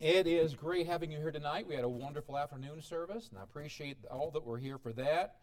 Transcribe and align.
It 0.00 0.28
is 0.28 0.54
great 0.54 0.86
having 0.86 1.10
you 1.10 1.18
here 1.18 1.32
tonight. 1.32 1.66
We 1.66 1.74
had 1.74 1.82
a 1.82 1.88
wonderful 1.88 2.38
afternoon 2.38 2.80
service, 2.80 3.30
and 3.30 3.38
I 3.40 3.42
appreciate 3.42 3.96
all 4.08 4.30
that 4.30 4.44
were 4.44 4.56
here 4.56 4.78
for 4.78 4.92
that. 4.92 5.38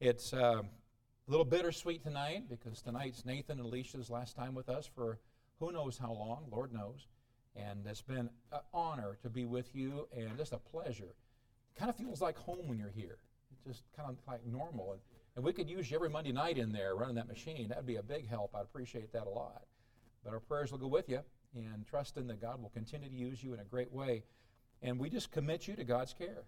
It's 0.00 0.34
uh, 0.34 0.60
a 0.60 1.30
little 1.30 1.46
bittersweet 1.46 2.02
tonight 2.02 2.42
because 2.50 2.82
tonight's 2.82 3.24
Nathan 3.24 3.58
and 3.58 3.66
Alicia's 3.66 4.10
last 4.10 4.36
time 4.36 4.54
with 4.54 4.68
us 4.68 4.86
for 4.86 5.18
who 5.60 5.72
knows 5.72 5.96
how 5.96 6.12
long, 6.12 6.44
Lord 6.50 6.74
knows. 6.74 7.08
And 7.56 7.86
it's 7.86 8.02
been 8.02 8.28
an 8.52 8.60
honor 8.74 9.16
to 9.22 9.30
be 9.30 9.46
with 9.46 9.74
you 9.74 10.08
and 10.14 10.36
just 10.36 10.52
a 10.52 10.58
pleasure. 10.58 11.14
It 11.74 11.78
kind 11.78 11.88
of 11.88 11.96
feels 11.96 12.20
like 12.20 12.36
home 12.36 12.68
when 12.68 12.78
you're 12.78 12.90
here. 12.94 13.16
It's 13.50 13.64
just 13.78 13.84
kind 13.96 14.10
of 14.10 14.16
like 14.28 14.44
normal. 14.44 14.92
And, 14.92 15.00
and 15.36 15.42
we 15.42 15.54
could 15.54 15.70
use 15.70 15.90
you 15.90 15.96
every 15.96 16.10
Monday 16.10 16.32
night 16.32 16.58
in 16.58 16.70
there 16.70 16.94
running 16.96 17.14
that 17.14 17.28
machine. 17.28 17.68
That 17.68 17.78
would 17.78 17.86
be 17.86 17.96
a 17.96 18.02
big 18.02 18.28
help. 18.28 18.54
I'd 18.54 18.60
appreciate 18.60 19.10
that 19.14 19.26
a 19.26 19.30
lot. 19.30 19.62
But 20.22 20.34
our 20.34 20.40
prayers 20.40 20.70
will 20.70 20.80
go 20.80 20.86
with 20.86 21.08
you 21.08 21.22
and 21.56 21.86
trusting 21.86 22.26
that 22.26 22.40
God 22.40 22.60
will 22.60 22.70
continue 22.70 23.08
to 23.08 23.14
use 23.14 23.42
you 23.42 23.54
in 23.54 23.60
a 23.60 23.64
great 23.64 23.92
way. 23.92 24.24
And 24.82 24.98
we 24.98 25.08
just 25.08 25.32
commit 25.32 25.66
you 25.66 25.74
to 25.76 25.84
God's 25.84 26.12
care, 26.12 26.44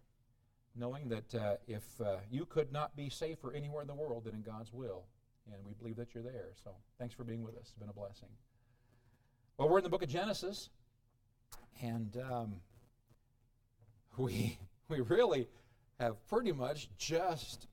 knowing 0.77 1.09
that 1.09 1.35
uh, 1.35 1.55
if 1.67 1.83
uh, 2.01 2.17
you 2.31 2.45
could 2.45 2.73
not 2.73 2.95
be 2.95 3.09
safer 3.09 3.53
anywhere 3.53 3.83
in 3.83 3.89
the 3.89 3.95
world 3.95 4.25
than 4.25 4.35
in 4.35 4.43
God's 4.43 4.73
will, 4.73 5.05
and 5.47 5.65
we 5.65 5.73
believe 5.73 5.97
that 5.97 6.15
you're 6.15 6.23
there. 6.23 6.51
So 6.63 6.73
thanks 6.99 7.15
for 7.15 7.25
being 7.25 7.43
with 7.43 7.55
us. 7.55 7.63
It's 7.63 7.73
been 7.73 7.89
a 7.89 7.93
blessing. 7.93 8.29
Well, 9.57 9.69
we're 9.69 9.79
in 9.79 9.85
the 9.85 9.91
book 9.91 10.03
of 10.03 10.09
Genesis, 10.09 10.69
and 11.81 12.17
um, 12.31 12.57
we 14.17 14.59
we 14.89 15.01
really 15.01 15.49
have 15.99 16.25
pretty 16.29 16.53
much 16.53 16.89
just 16.97 17.67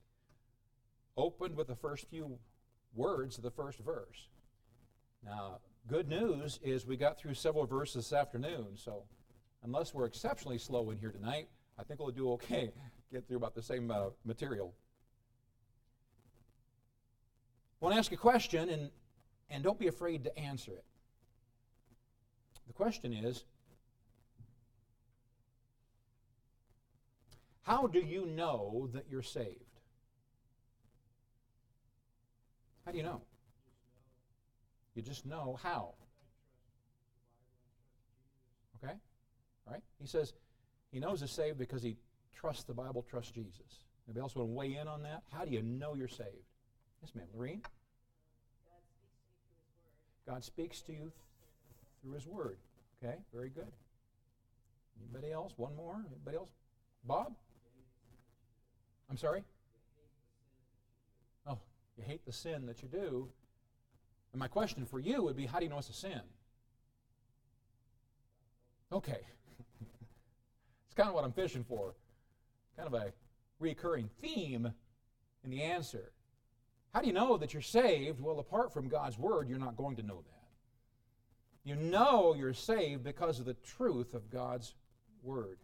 opened 1.17 1.55
with 1.55 1.67
the 1.67 1.75
first 1.75 2.09
few 2.09 2.37
words 2.95 3.37
of 3.37 3.43
the 3.43 3.51
first 3.51 3.79
verse. 3.79 4.29
Now, 5.23 5.59
good 5.87 6.07
news 6.09 6.59
is 6.63 6.85
we 6.85 6.97
got 6.97 7.17
through 7.17 7.33
several 7.35 7.65
verses 7.65 8.09
this 8.09 8.13
afternoon, 8.13 8.67
so 8.75 9.03
unless 9.63 9.93
we're 9.93 10.05
exceptionally 10.05 10.57
slow 10.57 10.89
in 10.89 10.97
here 10.97 11.11
tonight, 11.11 11.47
I 11.77 11.83
think 11.83 11.99
we'll 11.99 12.11
do 12.11 12.31
okay. 12.33 12.71
Get 13.11 13.27
through 13.27 13.37
about 13.37 13.53
the 13.53 13.61
same 13.61 13.91
uh, 13.91 14.09
material. 14.23 14.73
I 17.81 17.85
want 17.85 17.95
to 17.95 17.99
ask 17.99 18.11
a 18.11 18.17
question, 18.17 18.69
and, 18.69 18.89
and 19.49 19.63
don't 19.63 19.79
be 19.79 19.87
afraid 19.87 20.23
to 20.23 20.37
answer 20.37 20.71
it. 20.71 20.83
The 22.67 22.73
question 22.73 23.13
is 23.13 23.43
How 27.61 27.87
do 27.87 27.99
you 27.99 28.25
know 28.25 28.89
that 28.93 29.05
you're 29.09 29.23
saved? 29.23 29.59
How 32.85 32.91
do 32.91 32.97
you 32.97 33.03
know? 33.03 33.21
You 34.95 35.01
just 35.01 35.25
know 35.25 35.59
how. 35.61 35.93
Okay? 38.77 38.93
All 39.67 39.73
right? 39.73 39.83
He 39.99 40.07
says 40.07 40.33
he 40.91 40.99
knows 40.99 41.21
he's 41.21 41.31
saved 41.31 41.57
because 41.57 41.83
he 41.83 41.97
trusts 42.33 42.63
the 42.63 42.73
Bible, 42.73 43.05
trusts 43.09 43.31
Jesus. 43.31 43.83
Anybody 44.07 44.21
else 44.21 44.35
want 44.35 44.49
to 44.49 44.53
weigh 44.53 44.75
in 44.75 44.87
on 44.87 45.03
that? 45.03 45.23
How 45.31 45.45
do 45.45 45.51
you 45.51 45.61
know 45.61 45.95
you're 45.95 46.07
saved? 46.07 46.29
Yes, 47.01 47.13
ma'am. 47.15 47.25
Lorene? 47.33 47.61
God 50.27 50.43
speaks 50.43 50.81
to 50.83 50.93
you 50.93 51.11
through 52.01 52.13
his 52.13 52.25
word. 52.25 52.57
Okay, 53.03 53.15
very 53.33 53.49
good. 53.49 53.71
Anybody 55.01 55.31
else? 55.31 55.53
One 55.57 55.75
more? 55.75 56.03
Anybody 56.15 56.37
else? 56.37 56.49
Bob? 57.03 57.33
I'm 59.09 59.17
sorry? 59.17 59.43
Oh, 61.47 61.59
you 61.97 62.03
hate 62.05 62.25
the 62.25 62.31
sin 62.31 62.65
that 62.65 62.81
you 62.81 62.87
do. 62.87 63.27
And 64.35 64.39
my 64.41 64.49
question 64.49 64.85
for 64.85 64.99
you 64.99 65.23
would 65.23 65.37
be 65.37 65.45
how 65.45 65.59
do 65.59 65.63
you 65.63 65.69
know 65.69 65.77
it's 65.77 65.89
a 65.89 65.93
sin? 65.93 66.19
Okay. 68.91 69.21
it's 70.85 70.93
kind 70.93 71.07
of 71.07 71.15
what 71.15 71.23
I'm 71.23 71.31
fishing 71.31 71.63
for. 71.63 71.95
Kind 72.75 72.93
of 72.93 72.95
a 72.95 73.13
recurring 73.61 74.09
theme 74.21 74.73
in 75.45 75.49
the 75.49 75.61
answer. 75.61 76.11
How 76.93 76.99
do 76.99 77.07
you 77.07 77.13
know 77.13 77.37
that 77.37 77.53
you're 77.53 77.61
saved? 77.61 78.19
Well, 78.19 78.39
apart 78.39 78.73
from 78.73 78.89
God's 78.89 79.17
Word, 79.17 79.47
you're 79.47 79.57
not 79.57 79.77
going 79.77 79.95
to 79.95 80.03
know 80.03 80.21
that. 80.25 80.49
You 81.63 81.77
know 81.77 82.35
you're 82.37 82.53
saved 82.53 83.05
because 83.05 83.39
of 83.39 83.45
the 83.45 83.53
truth 83.53 84.13
of 84.13 84.29
God's 84.29 84.73
Word. 85.23 85.59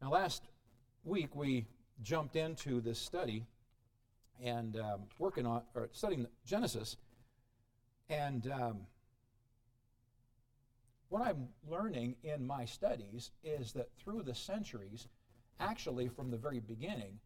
Now, 0.00 0.10
last 0.10 0.44
week 1.02 1.34
we 1.34 1.66
jumped 2.04 2.36
into 2.36 2.80
this 2.80 3.00
study 3.00 3.46
and 4.40 4.76
um, 4.76 5.00
working 5.18 5.44
on, 5.44 5.62
or 5.74 5.88
studying 5.90 6.28
Genesis. 6.46 6.96
And 8.10 8.50
um, 8.50 8.80
what 11.08 11.22
I'm 11.22 11.48
learning 11.68 12.16
in 12.24 12.44
my 12.44 12.64
studies 12.64 13.30
is 13.44 13.72
that 13.72 13.88
through 14.02 14.24
the 14.24 14.34
centuries, 14.34 15.06
actually 15.60 16.08
from 16.08 16.30
the 16.30 16.36
very 16.36 16.58
beginning, 16.58 17.20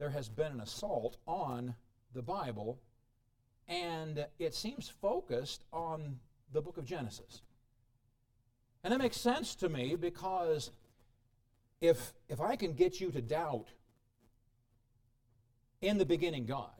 there 0.00 0.10
has 0.10 0.28
been 0.28 0.52
an 0.52 0.60
assault 0.60 1.16
on 1.26 1.74
the 2.14 2.22
Bible, 2.22 2.80
and 3.68 4.26
it 4.40 4.54
seems 4.54 4.88
focused 4.88 5.62
on 5.72 6.18
the 6.52 6.60
book 6.60 6.78
of 6.78 6.84
Genesis. 6.84 7.42
And 8.82 8.92
that 8.92 8.98
makes 8.98 9.16
sense 9.20 9.54
to 9.56 9.68
me 9.68 9.94
because 9.94 10.72
if, 11.80 12.12
if 12.28 12.40
I 12.40 12.56
can 12.56 12.72
get 12.72 13.00
you 13.00 13.12
to 13.12 13.20
doubt 13.20 13.68
in 15.80 15.98
the 15.98 16.06
beginning 16.06 16.44
God, 16.44 16.77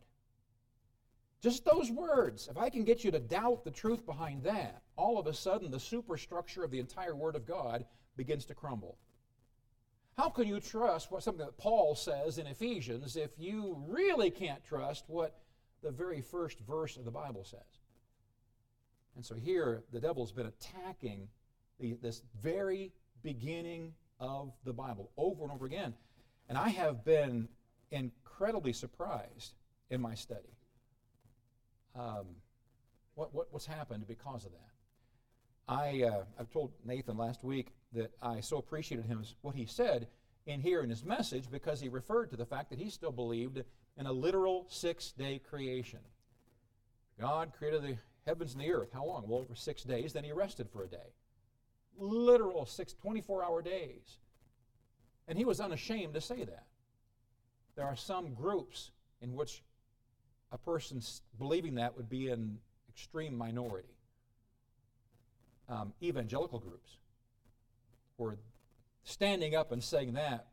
just 1.41 1.65
those 1.65 1.91
words, 1.91 2.49
if 2.51 2.59
I 2.59 2.69
can 2.69 2.85
get 2.85 3.05
you 3.05 3.11
to 3.13 3.21
doubt 3.21 3.65
the 3.65 3.71
truth 3.71 4.05
behind 4.05 4.43
that, 4.43 4.83
all 4.97 5.19
of 5.19 5.27
a 5.27 5.35
sudden 5.35 5.71
the 5.71 5.79
superstructure 5.79 6.65
of 6.65 6.71
the 6.71 6.81
entire 6.81 7.15
Word 7.15 7.37
of 7.37 7.47
God 7.47 7.85
begins 8.17 8.45
to 8.47 8.55
crumble. 8.55 8.99
How 10.17 10.31
can 10.31 10.49
you 10.49 10.59
trust 10.59 11.13
what 11.13 11.23
something 11.23 11.47
that 11.47 11.57
Paul 11.57 11.95
says 11.95 12.39
in 12.39 12.49
Ephesians 12.49 13.17
if 13.17 13.31
you 13.39 13.81
really 13.87 14.33
can't 14.33 14.65
trust 14.65 15.05
what 15.07 15.39
the 15.81 15.93
very 15.93 16.21
first 16.21 16.59
verse 16.59 16.97
of 16.97 17.05
the 17.05 17.11
Bible 17.13 17.45
says? 17.45 17.61
And 19.15 19.25
so 19.25 19.37
here 19.37 19.85
the 19.93 20.01
devil's 20.01 20.33
been 20.33 20.47
attacking 20.47 21.29
the, 21.79 21.97
this 22.03 22.23
very 22.43 22.91
beginning 23.23 23.95
of 24.19 24.53
the 24.65 24.73
Bible 24.73 25.13
over 25.17 25.45
and 25.45 25.53
over 25.53 25.67
again. 25.67 25.95
And 26.49 26.59
I 26.59 26.71
have 26.71 27.05
been 27.05 27.47
incredibly 27.93 28.73
surprised 28.73 29.55
in 29.91 30.01
my 30.01 30.15
study 30.15 30.58
um, 31.95 32.27
what, 33.15 33.35
what, 33.35 33.49
what's 33.51 33.67
happened 33.67 34.07
because 34.07 34.45
of 34.45 34.53
that. 34.53 34.69
I, 35.69 36.03
uh, 36.05 36.25
I 36.39 36.45
told 36.45 36.73
Nathan 36.85 37.19
last 37.19 37.45
week 37.45 37.73
that 37.93 38.11
I 38.23 38.41
so 38.41 38.57
appreciated 38.57 39.07
him 39.07 39.25
what 39.43 39.55
he 39.55 39.67
said 39.67 40.09
in 40.47 40.61
here 40.61 40.83
in 40.83 40.89
his 40.89 41.05
message 41.05 41.51
because 41.51 41.81
he 41.81 41.89
referred 41.89 42.31
to 42.31 42.37
the 42.37 42.47
fact 42.47 42.71
that 42.71 42.79
he 42.79 42.89
still 42.89 43.13
believed 43.13 43.63
in 43.99 44.07
a 44.07 44.13
literal 44.13 44.67
six 44.69 45.13
day 45.13 45.41
creation. 45.51 46.01
God 47.21 47.53
created 47.57 47.83
the 47.83 47.97
heavens 48.27 48.55
and 48.55 48.63
the 48.63 48.73
earth. 48.73 48.91
How 48.93 49.05
long? 49.05 49.25
Well, 49.27 49.41
over 49.41 49.55
six 49.55 49.83
days. 49.83 50.13
Then 50.13 50.25
he 50.25 50.33
rested 50.33 50.69
for 50.71 50.85
a 50.85 50.89
day. 50.89 51.13
Literal 51.99 52.65
six, 52.65 52.95
24 52.95 53.45
hour 53.45 53.61
days. 53.61 54.19
And 55.27 55.37
he 55.37 55.45
was 55.45 55.61
unashamed 55.61 56.15
to 56.15 56.21
say 56.21 56.45
that. 56.45 56.67
There 57.77 57.85
are 57.85 57.97
some 57.97 58.35
groups 58.35 58.93
in 59.21 59.35
which 59.35 59.63
a 60.53 60.59
person 60.59 61.01
believing 61.39 61.75
that 61.77 61.97
would 61.97 62.09
be 62.09 62.29
an 62.29 62.59
extreme 62.89 63.37
minority. 63.37 63.89
Um, 65.69 65.93
evangelical 66.03 66.59
groups, 66.59 66.97
where 68.17 68.39
standing 69.05 69.55
up 69.55 69.71
and 69.71 69.85
saying 69.85 70.15
that, 70.15 70.47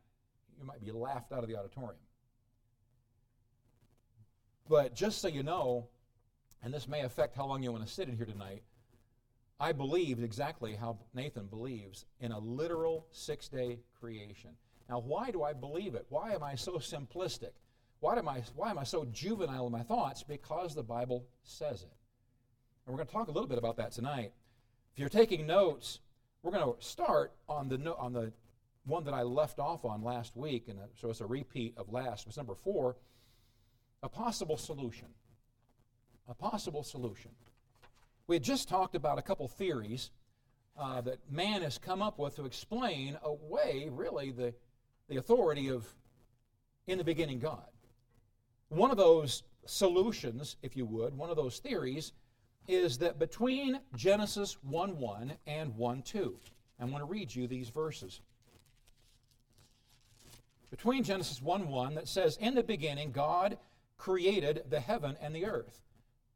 you 0.58 0.66
might 0.66 0.84
be 0.84 0.92
laughed 0.92 1.32
out 1.32 1.42
of 1.42 1.48
the 1.48 1.56
auditorium. 1.56 1.96
But 4.68 4.94
just 4.94 5.20
so 5.20 5.28
you 5.28 5.42
know, 5.42 5.88
and 6.62 6.72
this 6.74 6.88
may 6.88 7.02
affect 7.02 7.36
how 7.36 7.46
long 7.46 7.62
you 7.62 7.72
want 7.72 7.86
to 7.86 7.92
sit 7.92 8.08
in 8.08 8.16
here 8.16 8.26
tonight, 8.26 8.62
I 9.58 9.72
believe 9.72 10.22
exactly 10.22 10.74
how 10.74 10.98
Nathan 11.14 11.46
believes 11.46 12.04
in 12.20 12.32
a 12.32 12.38
literal 12.38 13.06
six 13.10 13.48
day 13.48 13.78
creation. 13.98 14.50
Now, 14.88 15.00
why 15.00 15.30
do 15.30 15.42
I 15.42 15.52
believe 15.52 15.94
it? 15.94 16.06
Why 16.10 16.32
am 16.32 16.42
I 16.42 16.54
so 16.56 16.72
simplistic? 16.72 17.52
Why 18.06 18.16
am 18.16 18.28
I, 18.28 18.40
why 18.54 18.70
am 18.70 18.78
I 18.78 18.84
so 18.84 19.04
juvenile 19.06 19.66
in 19.66 19.72
my 19.72 19.82
thoughts? 19.82 20.22
Because 20.22 20.76
the 20.76 20.84
Bible 20.84 21.26
says 21.42 21.82
it. 21.82 21.90
And 22.86 22.92
we're 22.92 22.98
going 22.98 23.08
to 23.08 23.12
talk 23.12 23.26
a 23.26 23.32
little 23.32 23.48
bit 23.48 23.58
about 23.58 23.78
that 23.78 23.90
tonight. 23.90 24.30
If 24.92 25.00
you're 25.00 25.08
taking 25.08 25.44
notes, 25.44 25.98
we're 26.40 26.52
going 26.52 26.72
to 26.72 26.76
start 26.78 27.32
on 27.48 27.68
the, 27.68 27.96
on 27.96 28.12
the 28.12 28.32
one 28.84 29.02
that 29.06 29.12
I 29.12 29.24
left 29.24 29.58
off 29.58 29.84
on 29.84 30.04
last 30.04 30.36
week, 30.36 30.68
and 30.68 30.78
so 30.94 31.10
it's 31.10 31.20
a 31.20 31.26
repeat 31.26 31.74
of 31.76 31.92
last. 31.92 32.28
It's 32.28 32.36
number 32.36 32.54
four 32.54 32.94
a 34.04 34.08
possible 34.08 34.56
solution. 34.56 35.08
A 36.28 36.34
possible 36.34 36.84
solution. 36.84 37.32
We 38.28 38.36
had 38.36 38.44
just 38.44 38.68
talked 38.68 38.94
about 38.94 39.18
a 39.18 39.22
couple 39.22 39.48
theories 39.48 40.12
uh, 40.78 41.00
that 41.00 41.18
man 41.28 41.62
has 41.62 41.76
come 41.76 42.02
up 42.02 42.20
with 42.20 42.36
to 42.36 42.44
explain 42.44 43.18
away, 43.24 43.88
really, 43.90 44.30
the, 44.30 44.54
the 45.08 45.16
authority 45.16 45.70
of 45.70 45.92
in 46.86 46.98
the 46.98 47.04
beginning 47.04 47.40
God. 47.40 47.66
One 48.68 48.90
of 48.90 48.96
those 48.96 49.42
solutions, 49.66 50.56
if 50.62 50.76
you 50.76 50.86
would, 50.86 51.16
one 51.16 51.30
of 51.30 51.36
those 51.36 51.58
theories, 51.58 52.12
is 52.68 52.98
that 52.98 53.18
between 53.18 53.80
Genesis 53.94 54.56
1 54.62 54.98
1 54.98 55.32
and 55.46 55.76
1 55.76 56.02
2, 56.02 56.38
I'm 56.80 56.90
going 56.90 57.00
to 57.00 57.06
read 57.06 57.34
you 57.34 57.46
these 57.46 57.68
verses. 57.68 58.20
Between 60.70 61.04
Genesis 61.04 61.40
1 61.40 61.68
1 61.68 61.94
that 61.94 62.08
says, 62.08 62.36
In 62.38 62.54
the 62.54 62.62
beginning, 62.62 63.12
God 63.12 63.56
created 63.98 64.64
the 64.68 64.80
heaven 64.80 65.16
and 65.20 65.34
the 65.34 65.46
earth. 65.46 65.80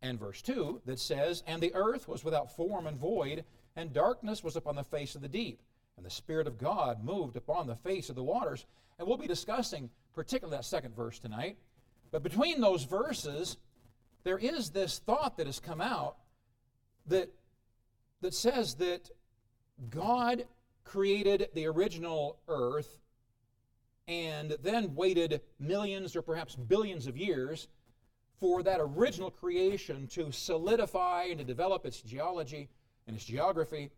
And 0.02 0.18
verse 0.18 0.40
2 0.42 0.82
that 0.86 0.98
says, 0.98 1.42
And 1.46 1.60
the 1.60 1.74
earth 1.74 2.08
was 2.08 2.24
without 2.24 2.54
form 2.54 2.86
and 2.86 2.96
void, 2.96 3.44
and 3.76 3.92
darkness 3.92 4.42
was 4.42 4.56
upon 4.56 4.76
the 4.76 4.84
face 4.84 5.14
of 5.14 5.22
the 5.22 5.28
deep. 5.28 5.60
And 5.96 6.06
the 6.06 6.10
Spirit 6.10 6.46
of 6.46 6.58
God 6.58 7.04
moved 7.04 7.36
upon 7.36 7.66
the 7.66 7.76
face 7.76 8.08
of 8.08 8.16
the 8.16 8.22
waters. 8.22 8.64
And 8.98 9.06
we'll 9.06 9.18
be 9.18 9.26
discussing 9.26 9.90
particularly 10.14 10.56
that 10.56 10.64
second 10.64 10.94
verse 10.94 11.18
tonight. 11.18 11.58
But 12.10 12.22
between 12.22 12.60
those 12.60 12.84
verses, 12.84 13.56
there 14.24 14.38
is 14.38 14.70
this 14.70 14.98
thought 14.98 15.36
that 15.36 15.46
has 15.46 15.60
come 15.60 15.80
out 15.80 16.16
that, 17.06 17.30
that 18.20 18.34
says 18.34 18.74
that 18.76 19.10
God 19.88 20.44
created 20.84 21.48
the 21.54 21.66
original 21.66 22.38
earth 22.48 22.98
and 24.08 24.56
then 24.62 24.94
waited 24.94 25.40
millions 25.58 26.16
or 26.16 26.22
perhaps 26.22 26.56
billions 26.56 27.06
of 27.06 27.16
years 27.16 27.68
for 28.40 28.62
that 28.62 28.80
original 28.80 29.30
creation 29.30 30.06
to 30.08 30.32
solidify 30.32 31.24
and 31.24 31.38
to 31.38 31.44
develop 31.44 31.86
its 31.86 32.00
geology 32.00 32.68
and 33.06 33.14
its 33.14 33.24
geography, 33.24 33.90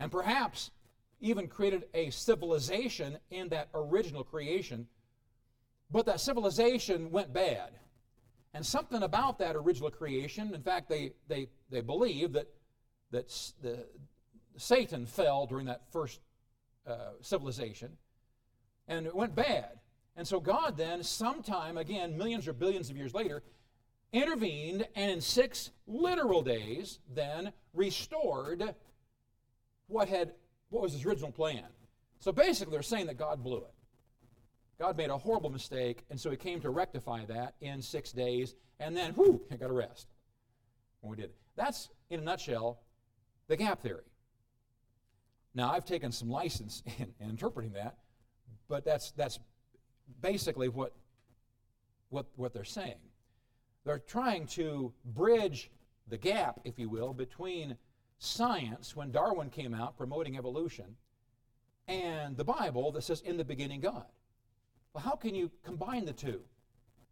and 0.00 0.10
perhaps 0.10 0.70
even 1.20 1.48
created 1.48 1.84
a 1.94 2.10
civilization 2.10 3.16
in 3.30 3.48
that 3.48 3.68
original 3.72 4.24
creation. 4.24 4.86
But 5.94 6.06
that 6.06 6.18
civilization 6.18 7.12
went 7.12 7.32
bad. 7.32 7.70
And 8.52 8.66
something 8.66 9.04
about 9.04 9.38
that 9.38 9.54
original 9.54 9.92
creation, 9.92 10.52
in 10.52 10.60
fact, 10.60 10.88
they, 10.88 11.12
they, 11.28 11.46
they 11.70 11.82
believe 11.82 12.32
that, 12.32 12.48
that 13.12 13.28
the, 13.62 13.86
Satan 14.56 15.06
fell 15.06 15.46
during 15.46 15.66
that 15.66 15.82
first 15.92 16.18
uh, 16.84 17.12
civilization, 17.20 17.96
and 18.88 19.06
it 19.06 19.14
went 19.14 19.36
bad. 19.36 19.78
And 20.16 20.26
so 20.26 20.40
God 20.40 20.76
then, 20.76 21.04
sometime, 21.04 21.78
again, 21.78 22.18
millions 22.18 22.48
or 22.48 22.54
billions 22.54 22.90
of 22.90 22.96
years 22.96 23.14
later, 23.14 23.44
intervened 24.12 24.88
and 24.96 25.12
in 25.12 25.20
six 25.20 25.70
literal 25.86 26.42
days 26.42 26.98
then 27.14 27.52
restored 27.72 28.74
what 29.86 30.08
had 30.08 30.32
what 30.70 30.82
was 30.82 30.92
his 30.92 31.06
original 31.06 31.30
plan. 31.30 31.66
So 32.18 32.32
basically 32.32 32.72
they're 32.72 32.82
saying 32.82 33.06
that 33.06 33.16
God 33.16 33.44
blew 33.44 33.58
it. 33.58 33.73
God 34.78 34.96
made 34.96 35.10
a 35.10 35.16
horrible 35.16 35.50
mistake, 35.50 36.04
and 36.10 36.18
so 36.18 36.30
he 36.30 36.36
came 36.36 36.60
to 36.60 36.70
rectify 36.70 37.24
that 37.26 37.54
in 37.60 37.80
six 37.80 38.12
days, 38.12 38.54
and 38.80 38.96
then 38.96 39.14
whoo, 39.14 39.40
he 39.50 39.56
got 39.56 39.70
a 39.70 39.74
rest 39.74 40.08
when 41.00 41.10
we 41.10 41.16
did 41.16 41.26
it. 41.26 41.36
That's 41.56 41.90
in 42.10 42.20
a 42.20 42.22
nutshell 42.22 42.80
the 43.46 43.56
gap 43.56 43.80
theory. 43.80 44.02
Now 45.54 45.72
I've 45.72 45.84
taken 45.84 46.10
some 46.10 46.28
license 46.28 46.82
in, 46.98 47.12
in 47.20 47.30
interpreting 47.30 47.72
that, 47.72 47.98
but 48.68 48.84
that's 48.84 49.12
that's 49.12 49.38
basically 50.20 50.68
what 50.68 50.92
what 52.08 52.26
what 52.36 52.52
they're 52.52 52.64
saying. 52.64 52.98
They're 53.84 53.98
trying 53.98 54.46
to 54.48 54.92
bridge 55.04 55.70
the 56.08 56.16
gap, 56.16 56.60
if 56.64 56.78
you 56.78 56.88
will, 56.88 57.12
between 57.12 57.76
science, 58.18 58.96
when 58.96 59.10
Darwin 59.10 59.50
came 59.50 59.74
out 59.74 59.96
promoting 59.96 60.38
evolution, 60.38 60.96
and 61.86 62.36
the 62.36 62.44
Bible 62.44 62.92
that 62.92 63.02
says, 63.02 63.20
in 63.20 63.36
the 63.36 63.44
beginning, 63.44 63.80
God. 63.80 64.06
Well, 64.94 65.02
how 65.02 65.16
can 65.16 65.34
you 65.34 65.50
combine 65.64 66.04
the 66.04 66.12
two? 66.12 66.40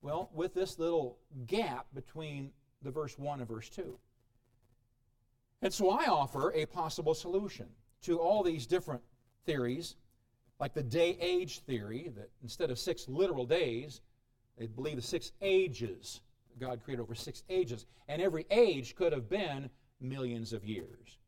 Well, 0.01 0.31
with 0.33 0.55
this 0.55 0.79
little 0.79 1.19
gap 1.47 1.87
between 1.95 2.53
the 2.83 2.91
verse 2.91 3.19
1 3.19 3.41
and 3.41 3.49
verse 3.49 3.69
2. 3.69 3.99
And 5.61 5.73
so 5.73 5.91
I 5.91 6.07
offer 6.07 6.53
a 6.55 6.67
possible 6.67 7.15
solution 7.15 7.67
to 8.03 8.19
all 8.19 8.43
these 8.43 8.67
different 8.67 9.03
theories, 9.45 9.97
like 10.59 10.75
the 10.75 10.83
day 10.83 11.17
age 11.21 11.61
theory, 11.61 12.11
that 12.17 12.31
instead 12.43 12.71
of 12.71 12.79
six 12.79 13.09
literal 13.09 13.47
days, 13.47 14.01
they 14.59 14.67
believe 14.67 14.97
the 14.97 15.03
six 15.03 15.33
ages 15.41 16.21
God 16.59 16.83
created 16.85 17.03
over 17.03 17.15
six 17.15 17.43
ages, 17.49 17.87
and 18.09 18.21
every 18.21 18.47
age 18.51 18.95
could 18.95 19.13
have 19.13 19.29
been 19.29 19.71
millions 20.01 20.53
of 20.53 20.65
years. 20.65 21.19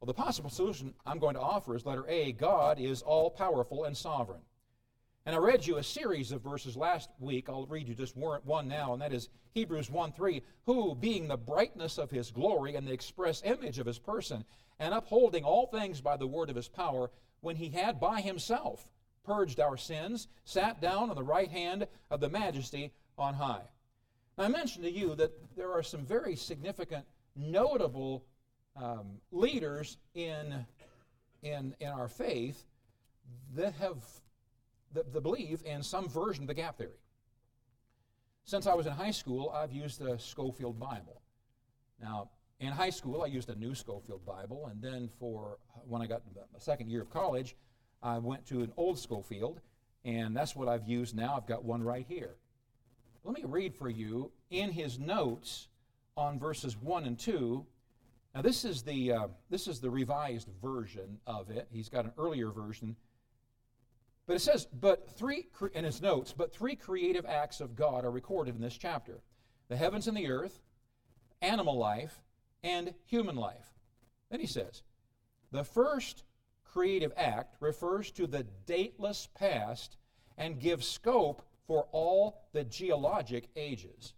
Well, 0.00 0.06
the 0.06 0.14
possible 0.14 0.50
solution 0.50 0.94
I'm 1.06 1.18
going 1.18 1.34
to 1.34 1.40
offer 1.40 1.74
is 1.74 1.84
letter 1.84 2.04
A 2.08 2.32
God 2.32 2.78
is 2.78 3.02
all 3.02 3.30
powerful 3.30 3.84
and 3.84 3.96
sovereign. 3.96 4.40
And 5.28 5.36
I 5.36 5.40
read 5.40 5.66
you 5.66 5.76
a 5.76 5.82
series 5.82 6.32
of 6.32 6.40
verses 6.40 6.74
last 6.74 7.10
week. 7.20 7.50
I'll 7.50 7.66
read 7.66 7.86
you 7.86 7.94
just 7.94 8.16
one 8.16 8.66
now, 8.66 8.94
and 8.94 9.02
that 9.02 9.12
is 9.12 9.28
Hebrews 9.52 9.90
1 9.90 10.12
3. 10.12 10.42
Who, 10.64 10.94
being 10.94 11.28
the 11.28 11.36
brightness 11.36 11.98
of 11.98 12.10
his 12.10 12.30
glory 12.30 12.76
and 12.76 12.88
the 12.88 12.94
express 12.94 13.42
image 13.44 13.78
of 13.78 13.84
his 13.84 13.98
person, 13.98 14.42
and 14.78 14.94
upholding 14.94 15.44
all 15.44 15.66
things 15.66 16.00
by 16.00 16.16
the 16.16 16.26
word 16.26 16.48
of 16.48 16.56
his 16.56 16.68
power, 16.68 17.10
when 17.42 17.56
he 17.56 17.68
had 17.68 18.00
by 18.00 18.22
himself 18.22 18.88
purged 19.22 19.60
our 19.60 19.76
sins, 19.76 20.28
sat 20.46 20.80
down 20.80 21.10
on 21.10 21.16
the 21.16 21.22
right 21.22 21.50
hand 21.50 21.86
of 22.10 22.20
the 22.20 22.30
majesty 22.30 22.90
on 23.18 23.34
high. 23.34 23.68
Now, 24.38 24.44
I 24.44 24.48
mentioned 24.48 24.84
to 24.84 24.90
you 24.90 25.14
that 25.16 25.32
there 25.58 25.72
are 25.72 25.82
some 25.82 26.06
very 26.06 26.36
significant, 26.36 27.04
notable 27.36 28.24
um, 28.76 29.20
leaders 29.30 29.98
in, 30.14 30.64
in, 31.42 31.74
in 31.80 31.88
our 31.88 32.08
faith 32.08 32.64
that 33.54 33.74
have 33.74 34.02
that, 34.92 35.12
that 35.12 35.22
believe 35.22 35.62
in 35.64 35.82
some 35.82 36.08
version 36.08 36.44
of 36.44 36.48
the 36.48 36.54
gap 36.54 36.78
theory. 36.78 37.00
Since 38.44 38.66
I 38.66 38.74
was 38.74 38.86
in 38.86 38.92
high 38.92 39.10
school, 39.10 39.50
I've 39.54 39.72
used 39.72 40.00
the 40.00 40.18
Scofield 40.18 40.78
Bible. 40.80 41.20
Now, 42.00 42.30
in 42.60 42.72
high 42.72 42.90
school, 42.90 43.22
I 43.22 43.26
used 43.26 43.50
a 43.50 43.54
new 43.54 43.74
Scofield 43.74 44.24
Bible, 44.24 44.68
and 44.70 44.82
then 44.82 45.08
for 45.20 45.58
when 45.86 46.02
I 46.02 46.06
got 46.06 46.22
the 46.34 46.60
second 46.60 46.90
year 46.90 47.02
of 47.02 47.10
college, 47.10 47.56
I 48.02 48.18
went 48.18 48.46
to 48.46 48.62
an 48.62 48.72
old 48.76 48.98
Scofield, 48.98 49.60
and 50.04 50.36
that's 50.36 50.56
what 50.56 50.68
I've 50.68 50.88
used 50.88 51.14
now. 51.14 51.36
I've 51.36 51.46
got 51.46 51.64
one 51.64 51.82
right 51.82 52.06
here. 52.08 52.36
Let 53.24 53.34
me 53.34 53.42
read 53.44 53.74
for 53.74 53.88
you 53.88 54.32
in 54.50 54.70
his 54.70 54.98
notes 54.98 55.68
on 56.16 56.38
verses 56.38 56.76
1 56.76 57.04
and 57.04 57.18
2. 57.18 57.64
Now, 58.34 58.42
this 58.42 58.64
is 58.64 58.82
the, 58.82 59.12
uh, 59.12 59.26
this 59.50 59.68
is 59.68 59.80
the 59.80 59.90
revised 59.90 60.48
version 60.62 61.18
of 61.26 61.50
it. 61.50 61.68
He's 61.70 61.88
got 61.88 62.04
an 62.04 62.12
earlier 62.18 62.50
version. 62.50 62.96
But 64.28 64.36
it 64.36 64.40
says, 64.40 64.68
but 64.78 65.08
three, 65.16 65.48
in 65.72 65.84
his 65.84 66.02
notes, 66.02 66.34
but 66.36 66.52
three 66.52 66.76
creative 66.76 67.24
acts 67.24 67.62
of 67.62 67.74
God 67.74 68.04
are 68.04 68.10
recorded 68.10 68.54
in 68.54 68.60
this 68.60 68.76
chapter 68.76 69.22
the 69.68 69.76
heavens 69.76 70.06
and 70.06 70.16
the 70.16 70.30
earth, 70.30 70.60
animal 71.40 71.78
life, 71.78 72.22
and 72.62 72.92
human 73.06 73.36
life. 73.36 73.72
Then 74.30 74.40
he 74.40 74.46
says, 74.46 74.82
the 75.50 75.64
first 75.64 76.24
creative 76.62 77.12
act 77.16 77.56
refers 77.60 78.10
to 78.12 78.26
the 78.26 78.44
dateless 78.66 79.28
past 79.34 79.96
and 80.36 80.60
gives 80.60 80.86
scope 80.86 81.42
for 81.66 81.86
all 81.92 82.42
the 82.52 82.64
geologic 82.64 83.48
ages. 83.56 84.12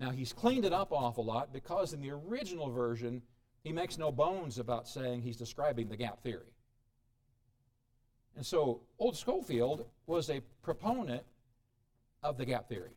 Now, 0.00 0.10
he's 0.10 0.32
cleaned 0.32 0.64
it 0.64 0.72
up 0.72 0.90
awful 0.90 1.24
lot 1.24 1.52
because 1.52 1.92
in 1.92 2.00
the 2.00 2.10
original 2.10 2.70
version, 2.70 3.22
he 3.62 3.72
makes 3.72 3.98
no 3.98 4.10
bones 4.10 4.58
about 4.58 4.88
saying 4.88 5.22
he's 5.22 5.36
describing 5.36 5.88
the 5.88 5.96
gap 5.96 6.22
theory. 6.22 6.55
And 8.36 8.44
so, 8.44 8.82
Old 8.98 9.16
Scofield 9.16 9.86
was 10.06 10.30
a 10.30 10.40
proponent 10.62 11.22
of 12.22 12.36
the 12.36 12.44
gap 12.44 12.68
theory. 12.68 12.92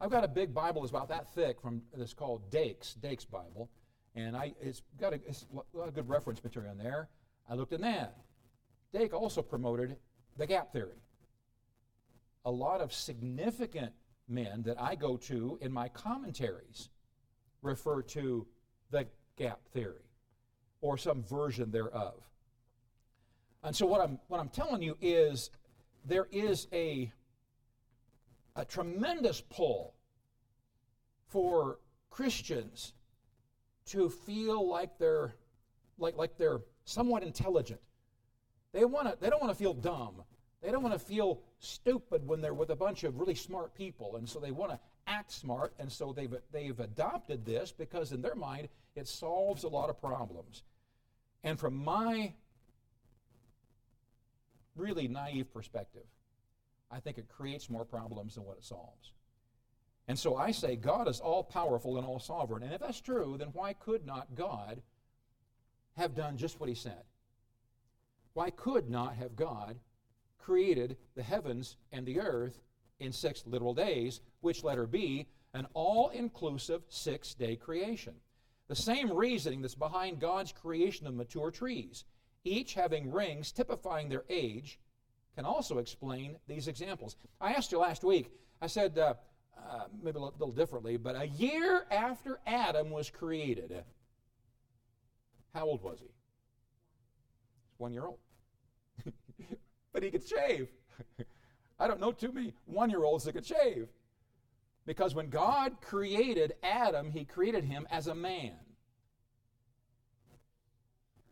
I've 0.00 0.10
got 0.10 0.24
a 0.24 0.28
big 0.28 0.54
Bible 0.54 0.82
that's 0.82 0.90
about 0.90 1.08
that 1.10 1.32
thick 1.34 1.60
from 1.60 1.82
that's 1.94 2.14
called 2.14 2.50
Dake's, 2.50 2.94
Dake's 2.94 3.24
Bible, 3.24 3.70
and 4.14 4.36
I, 4.36 4.54
it's 4.60 4.82
got 4.98 5.12
a, 5.12 5.20
it's 5.26 5.46
a 5.86 5.90
good 5.90 6.08
reference 6.08 6.42
material 6.42 6.72
in 6.72 6.78
there. 6.78 7.08
I 7.48 7.54
looked 7.54 7.72
in 7.72 7.82
that. 7.82 8.16
Dake 8.92 9.12
also 9.12 9.42
promoted 9.42 9.96
the 10.36 10.46
gap 10.46 10.72
theory 10.72 11.04
a 12.44 12.50
lot 12.50 12.80
of 12.80 12.92
significant 12.92 13.92
men 14.28 14.62
that 14.62 14.80
I 14.80 14.94
go 14.94 15.16
to 15.16 15.58
in 15.60 15.72
my 15.72 15.88
commentaries 15.88 16.88
refer 17.62 18.02
to 18.02 18.46
the 18.90 19.06
gap 19.36 19.60
theory 19.72 20.10
or 20.80 20.98
some 20.98 21.22
version 21.22 21.70
thereof. 21.70 22.14
And 23.64 23.74
so 23.74 23.86
what 23.86 24.00
I'm 24.00 24.18
what 24.28 24.40
I'm 24.40 24.50
telling 24.50 24.82
you 24.82 24.96
is 25.00 25.50
there 26.04 26.28
is 26.30 26.68
a 26.72 27.10
a 28.56 28.64
tremendous 28.64 29.40
pull 29.40 29.94
for 31.26 31.78
Christians 32.10 32.92
to 33.86 34.08
feel 34.10 34.68
like 34.68 34.98
they're 34.98 35.34
like 35.98 36.16
like 36.16 36.36
they're 36.36 36.60
somewhat 36.84 37.22
intelligent. 37.22 37.80
They 38.72 38.84
want 38.84 39.08
to 39.08 39.16
they 39.18 39.30
don't 39.30 39.40
want 39.40 39.52
to 39.52 39.58
feel 39.58 39.74
dumb. 39.74 40.22
They 40.62 40.70
don't 40.70 40.82
want 40.82 40.94
to 40.94 41.04
feel 41.04 41.40
stupid 41.58 42.26
when 42.26 42.40
they're 42.40 42.54
with 42.54 42.70
a 42.70 42.76
bunch 42.76 43.04
of 43.04 43.18
really 43.18 43.34
smart 43.34 43.74
people, 43.74 44.16
and 44.16 44.28
so 44.28 44.40
they 44.40 44.50
want 44.50 44.72
to 44.72 44.80
act 45.06 45.30
smart, 45.30 45.74
and 45.78 45.92
so 45.92 46.10
they've, 46.10 46.34
they've 46.52 46.80
adopted 46.80 47.44
this 47.44 47.70
because 47.70 48.12
in 48.12 48.22
their 48.22 48.34
mind 48.34 48.68
it 48.96 49.06
solves 49.06 49.64
a 49.64 49.68
lot 49.68 49.90
of 49.90 50.00
problems. 50.00 50.62
And 51.42 51.60
from 51.60 51.74
my 51.76 52.32
really 54.76 55.08
naive 55.08 55.52
perspective, 55.52 56.06
I 56.90 57.00
think 57.00 57.18
it 57.18 57.28
creates 57.28 57.70
more 57.70 57.84
problems 57.84 58.34
than 58.34 58.44
what 58.44 58.58
it 58.58 58.64
solves. 58.64 59.12
And 60.06 60.18
so 60.18 60.36
I 60.36 60.50
say 60.50 60.76
God 60.76 61.08
is 61.08 61.20
all 61.20 61.42
powerful 61.42 61.96
and 61.96 62.06
all 62.06 62.20
sovereign. 62.20 62.62
And 62.62 62.72
if 62.72 62.80
that's 62.80 63.00
true, 63.00 63.36
then 63.38 63.48
why 63.52 63.72
could 63.72 64.04
not 64.04 64.34
God 64.34 64.82
have 65.96 66.14
done 66.14 66.36
just 66.36 66.60
what 66.60 66.68
he 66.68 66.74
said? 66.74 67.04
Why 68.34 68.50
could 68.50 68.90
not 68.90 69.14
have 69.14 69.36
God 69.36 69.78
created 70.38 70.96
the 71.14 71.22
heavens 71.22 71.76
and 71.92 72.04
the 72.04 72.20
earth 72.20 72.60
in 73.00 73.12
six 73.12 73.44
literal 73.46 73.74
days, 73.74 74.20
which 74.40 74.64
letter 74.64 74.86
B, 74.86 75.26
an 75.54 75.66
all 75.72 76.10
inclusive 76.10 76.82
six 76.88 77.32
day 77.34 77.56
creation? 77.56 78.14
The 78.68 78.76
same 78.76 79.12
reasoning 79.12 79.62
that's 79.62 79.74
behind 79.74 80.20
God's 80.20 80.52
creation 80.52 81.06
of 81.06 81.14
mature 81.14 81.50
trees, 81.50 82.04
each 82.44 82.74
having 82.74 83.10
rings 83.10 83.52
typifying 83.52 84.08
their 84.08 84.24
age, 84.28 84.78
can 85.34 85.44
also 85.44 85.78
explain 85.78 86.36
these 86.46 86.68
examples. 86.68 87.16
I 87.40 87.52
asked 87.52 87.72
you 87.72 87.78
last 87.78 88.04
week, 88.04 88.30
I 88.62 88.66
said, 88.66 88.98
uh, 88.98 89.14
uh, 89.58 89.84
maybe 90.02 90.18
a 90.18 90.22
little 90.22 90.52
differently, 90.52 90.96
but 90.96 91.16
a 91.16 91.26
year 91.26 91.86
after 91.90 92.38
Adam 92.46 92.90
was 92.90 93.10
created, 93.10 93.84
how 95.54 95.66
old 95.66 95.82
was 95.82 96.00
he? 96.00 96.08
One 97.78 97.92
year 97.92 98.04
old. 98.04 98.18
but 99.92 100.02
he 100.02 100.10
could 100.10 100.26
shave. 100.26 100.68
I 101.78 101.88
don't 101.88 102.00
know 102.00 102.12
too 102.12 102.32
many 102.32 102.54
one 102.66 102.90
year 102.90 103.04
olds 103.04 103.24
that 103.24 103.32
could 103.32 103.46
shave. 103.46 103.88
Because 104.86 105.14
when 105.14 105.30
God 105.30 105.80
created 105.80 106.54
Adam, 106.62 107.10
he 107.10 107.24
created 107.24 107.64
him 107.64 107.86
as 107.90 108.06
a 108.06 108.14
man. 108.14 108.52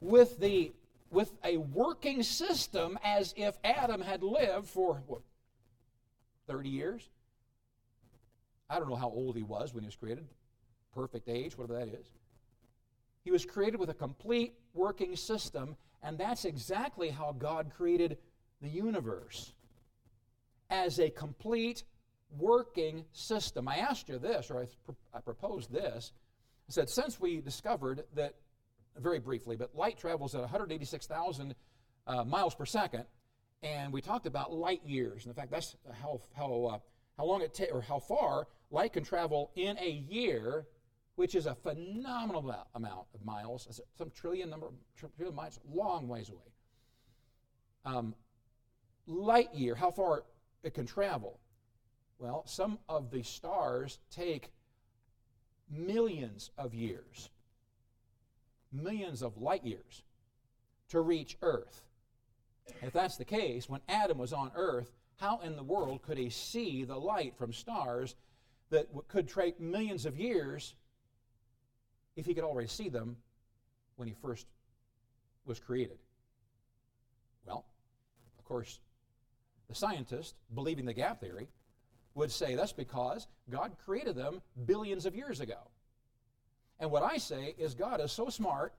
With, 0.00 0.38
the, 0.40 0.73
with 1.12 1.33
a 1.45 1.59
working 1.59 2.23
system 2.23 2.99
as 3.04 3.35
if 3.37 3.57
Adam 3.62 4.00
had 4.00 4.23
lived 4.23 4.66
for, 4.66 5.02
what, 5.07 5.21
30 6.49 6.69
years? 6.69 7.09
I 8.69 8.78
don't 8.78 8.88
know 8.88 8.97
how 8.97 9.11
old 9.11 9.37
he 9.37 9.42
was 9.42 9.75
when 9.75 9.83
he 9.83 9.87
was 9.87 9.97
created, 9.97 10.26
perfect 10.95 11.28
age, 11.28 11.57
whatever 11.57 11.78
that 11.78 11.88
is. 11.88 12.07
He 13.25 13.31
was 13.31 13.45
created 13.45 13.78
with 13.78 13.90
a 13.90 13.95
complete 13.95 14.54
working 14.73 15.14
system, 15.14 15.76
and 16.02 16.19
that's 16.19 16.45
exactly 16.45 17.11
how 17.11 17.37
God 17.38 17.71
created 17.76 18.16
the 18.62 18.69
universe 18.69 19.52
as 20.71 20.99
a 20.99 21.11
complete 21.11 21.85
working 22.38 23.04
system. 23.12 23.69
I 23.69 23.76
asked 23.76 24.09
you 24.09 24.19
this, 24.19 24.50
or 24.50 24.62
I, 24.62 24.66
I 25.16 25.21
proposed 25.21 25.71
this. 25.71 26.12
I 26.69 26.73
said, 26.73 26.88
since 26.88 27.21
we 27.21 27.40
discovered 27.40 28.04
that, 28.14 28.35
very 28.99 29.19
briefly, 29.19 29.57
but 29.57 29.75
light 29.75 29.99
travels 29.99 30.35
at 30.35 30.41
186,000 30.41 31.55
uh, 32.07 32.25
miles 32.25 32.55
per 32.55 32.67
second, 32.67 33.05
and 33.63 33.93
we 33.93 34.01
talked 34.01 34.27
about 34.27 34.53
light 34.53 34.83
years. 34.85 35.25
And 35.25 35.31
in 35.31 35.35
fact, 35.35 35.51
that's 35.51 35.77
how, 36.01 36.21
how, 36.35 36.65
uh, 36.65 36.79
how 37.17 37.25
long 37.25 37.43
it 37.43 37.55
takes, 37.55 37.73
or 37.73 37.81
how 37.81 37.99
far 37.99 38.47
light 38.71 38.93
can 38.93 39.05
travel 39.05 39.51
in 39.55 39.79
a 39.79 39.91
year, 39.91 40.67
which 41.17 41.35
is 41.35 41.47
a 41.47 41.55
phenomenal 41.55 42.55
amount 42.75 43.07
of 43.15 43.25
miles, 43.25 43.81
some 43.97 44.11
trillion 44.11 44.51
number, 44.51 44.69
trillion 44.97 45.35
miles, 45.35 45.61
long 45.71 46.09
ways 46.09 46.31
away. 46.31 46.39
Um, 47.85 48.15
light 49.07 49.55
year, 49.55 49.75
how 49.75 49.91
far 49.91 50.25
it 50.63 50.75
can 50.75 50.87
travel. 50.87 51.39
Well, 52.19 52.45
some 52.47 52.79
of 52.89 53.11
the 53.11 53.23
stars 53.23 53.99
take 54.11 54.51
millions 55.71 56.51
of 56.57 56.75
years, 56.75 57.31
millions 58.73 59.23
of 59.23 59.37
light 59.38 59.64
years 59.64 60.02
to 60.88 61.00
reach 61.00 61.37
Earth. 61.43 61.83
If 62.81 62.93
that's 62.93 63.17
the 63.17 63.25
case, 63.25 63.69
when 63.69 63.81
Adam 63.88 64.19
was 64.19 64.33
on 64.33 64.52
Earth, 64.55 64.93
how 65.17 65.41
in 65.41 65.57
the 65.57 65.62
world 65.62 66.02
could 66.02 66.19
he 66.19 66.31
see 66.31 66.85
the 66.85 66.97
light 66.97 67.37
from 67.37 67.52
stars 67.52 68.14
that 68.71 68.88
could 69.09 69.29
take 69.29 69.61
millions 69.61 70.07
of 70.07 70.19
years 70.19 70.75
if 72.17 72.26
he 72.26 72.35
could 72.35 72.45
already 72.45 72.69
see 72.69 72.88
them 72.88 73.17
when 73.97 74.09
he 74.09 74.14
first 74.14 74.47
was 75.45 75.59
created? 75.59 75.99
Well, 77.47 77.64
of 78.38 78.45
course, 78.45 78.81
the 79.69 79.75
scientist, 79.75 80.35
believing 80.55 80.85
the 80.85 80.93
gap 80.93 81.21
theory, 81.21 81.49
would 82.14 82.31
say 82.31 82.55
that's 82.55 82.73
because 82.73 83.26
God 83.50 83.73
created 83.85 84.17
them 84.17 84.43
billions 84.67 85.07
of 85.07 85.14
years 85.17 85.41
ago. 85.41 85.59
And 86.83 86.91
what 86.91 87.05
I 87.05 87.17
say 87.17 87.55
is 87.59 87.75
God 87.75 88.01
is 88.01 88.11
so 88.11 88.29
smart, 88.29 88.75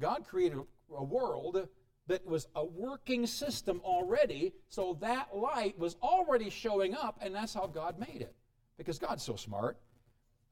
God 0.00 0.26
created 0.26 0.58
a 0.92 1.04
world 1.04 1.68
that 2.08 2.26
was 2.26 2.48
a 2.56 2.64
working 2.64 3.28
system 3.28 3.80
already, 3.84 4.52
so 4.68 4.98
that 5.00 5.36
light 5.36 5.78
was 5.78 5.96
already 6.02 6.50
showing 6.50 6.96
up, 6.96 7.16
and 7.22 7.32
that's 7.32 7.54
how 7.54 7.68
God 7.68 8.00
made 8.00 8.22
it. 8.22 8.34
Because 8.76 8.98
God's 8.98 9.22
so 9.22 9.36
smart. 9.36 9.78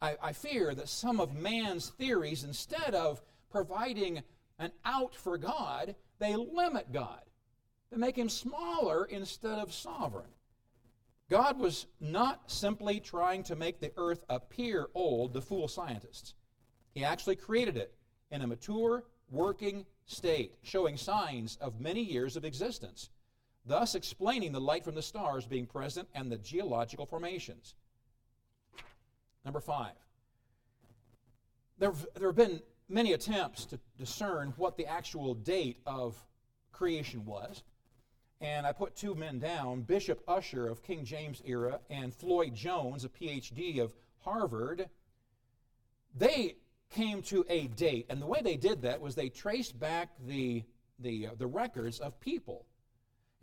I, 0.01 0.17
I 0.23 0.33
fear 0.33 0.77
that 0.77 0.89
some 0.89 1.19
of 1.19 1.35
man's 1.35 1.91
theories, 1.91 2.45
instead 2.45 2.95
of 2.95 3.21
providing 3.51 4.23
an 4.61 4.71
out 4.85 5.17
for 5.17 5.37
God, 5.37 5.97
they 6.21 6.37
limit 6.37 6.93
God. 6.93 7.23
They 7.91 7.97
make 7.97 8.17
him 8.17 8.29
smaller 8.29 9.07
instead 9.07 9.59
of 9.59 9.73
sovereign. 9.73 10.31
God 11.29 11.59
was 11.59 11.87
not 12.01 12.49
simply 12.49 13.01
trying 13.01 13.43
to 13.45 13.57
make 13.57 13.81
the 13.81 13.91
earth 13.97 14.25
appear 14.29 14.87
old 14.95 15.35
to 15.35 15.41
fool 15.41 15.67
scientists. 15.67 16.35
He 16.95 17.05
actually 17.05 17.37
created 17.37 17.77
it 17.77 17.95
in 18.31 18.43
a 18.43 18.47
mature, 18.47 19.05
working 19.31 19.87
state, 20.07 20.55
showing 20.63 20.97
signs 20.97 21.57
of 21.61 21.81
many 21.81 22.03
years 22.03 22.37
of 22.37 22.45
existence, 22.45 23.11
thus 23.65 23.95
explaining 23.95 24.53
the 24.53 24.61
light 24.61 24.85
from 24.85 24.95
the 24.95 25.03
stars 25.03 25.47
being 25.47 25.67
present 25.67 26.09
and 26.15 26.31
the 26.31 26.39
geological 26.39 27.07
formations. 27.07 27.75
Number 29.45 29.61
five, 29.61 29.95
there, 31.79 31.93
there 32.15 32.29
have 32.29 32.37
been 32.37 32.61
many 32.89 33.13
attempts 33.13 33.65
to 33.67 33.81
discern 33.99 34.53
what 34.57 34.77
the 34.77 34.87
actual 34.87 35.35
date 35.35 35.79
of 35.87 36.17
creation 36.71 37.25
was. 37.25 37.63
And 38.41 38.67
I 38.67 38.73
put 38.73 38.97
two 38.97 39.15
men 39.15 39.39
down 39.39 39.83
Bishop 39.83 40.21
Ussher 40.27 40.69
of 40.69 40.83
King 40.83 41.05
James 41.05 41.43
era 41.45 41.81
and 41.91 42.13
Floyd 42.13 42.55
Jones, 42.55 43.05
a 43.05 43.09
PhD 43.09 43.81
of 43.81 43.95
Harvard. 44.21 44.89
They 46.15 46.57
came 46.93 47.23
to 47.23 47.45
a 47.49 47.67
date. 47.69 48.07
And 48.09 48.21
the 48.21 48.27
way 48.27 48.41
they 48.43 48.57
did 48.57 48.83
that 48.83 49.01
was 49.01 49.15
they 49.15 49.29
traced 49.29 49.79
back 49.79 50.11
the, 50.27 50.63
the, 50.99 51.29
uh, 51.29 51.31
the 51.39 51.47
records 51.47 51.99
of 51.99 52.21
people. 52.21 52.67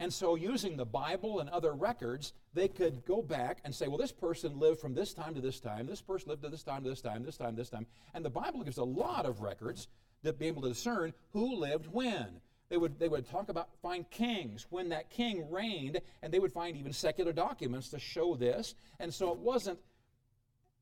And 0.02 0.14
so, 0.14 0.36
using 0.36 0.78
the 0.78 0.86
Bible 0.86 1.42
and 1.42 1.50
other 1.50 1.74
records, 1.74 2.32
they 2.54 2.70
could 2.70 3.06
go 3.06 3.22
back 3.22 3.60
and 3.66 3.76
say, 3.76 3.90
well, 3.90 3.98
this 3.98 4.14
person 4.14 4.58
lived 4.58 4.80
from 4.80 4.94
this 4.94 5.14
time 5.14 5.36
to 5.36 5.42
this 5.42 5.60
time, 5.60 5.88
this 5.88 6.02
person 6.02 6.30
lived 6.30 6.42
to 6.44 6.50
this 6.50 6.64
time 6.64 6.84
to 6.84 6.90
this 6.90 7.02
time, 7.02 7.26
this 7.26 7.36
time, 7.36 7.56
this 7.56 7.70
time. 7.70 7.86
And 8.14 8.24
the 8.24 8.30
Bible 8.30 8.64
gives 8.64 8.78
a 8.78 8.84
lot 8.84 9.26
of 9.26 9.42
records 9.42 9.90
to 10.24 10.32
be 10.32 10.48
able 10.48 10.62
to 10.62 10.70
discern 10.70 11.14
who 11.34 11.56
lived 11.56 11.88
when. 11.92 12.40
They 12.70 12.78
would, 12.78 12.98
they 12.98 13.10
would 13.10 13.28
talk 13.30 13.50
about, 13.50 13.70
find 13.82 14.10
kings, 14.10 14.68
when 14.70 14.90
that 14.90 15.10
king 15.10 15.50
reigned, 15.50 16.00
and 16.22 16.32
they 16.32 16.40
would 16.40 16.54
find 16.54 16.78
even 16.78 16.94
secular 16.94 17.34
documents 17.34 17.90
to 17.90 18.00
show 18.00 18.36
this. 18.36 18.76
And 19.00 19.14
so 19.14 19.34
it 19.34 19.40
wasn't, 19.40 19.80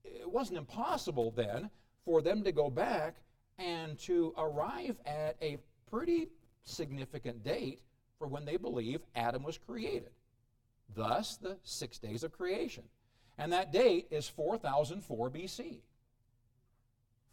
it 0.04 0.30
wasn't 0.30 0.60
impossible 0.60 1.32
then 1.32 1.72
for 2.08 2.22
them 2.22 2.42
to 2.42 2.54
go 2.54 2.70
back 2.70 3.18
and 3.60 4.00
to 4.00 4.34
arrive 4.38 4.96
at 5.06 5.36
a 5.42 5.58
pretty 5.92 6.30
significant 6.64 7.44
date 7.44 7.82
for 8.18 8.28
when 8.28 8.46
they 8.46 8.56
believe 8.56 9.02
Adam 9.14 9.44
was 9.44 9.58
created. 9.58 10.12
Thus, 10.96 11.36
the 11.36 11.58
six 11.64 12.00
days 12.00 12.24
of 12.24 12.32
creation. 12.32 12.84
And 13.38 13.52
that 13.52 13.74
date 13.74 14.08
is 14.10 14.30
4004 14.30 15.30
BC. 15.30 15.80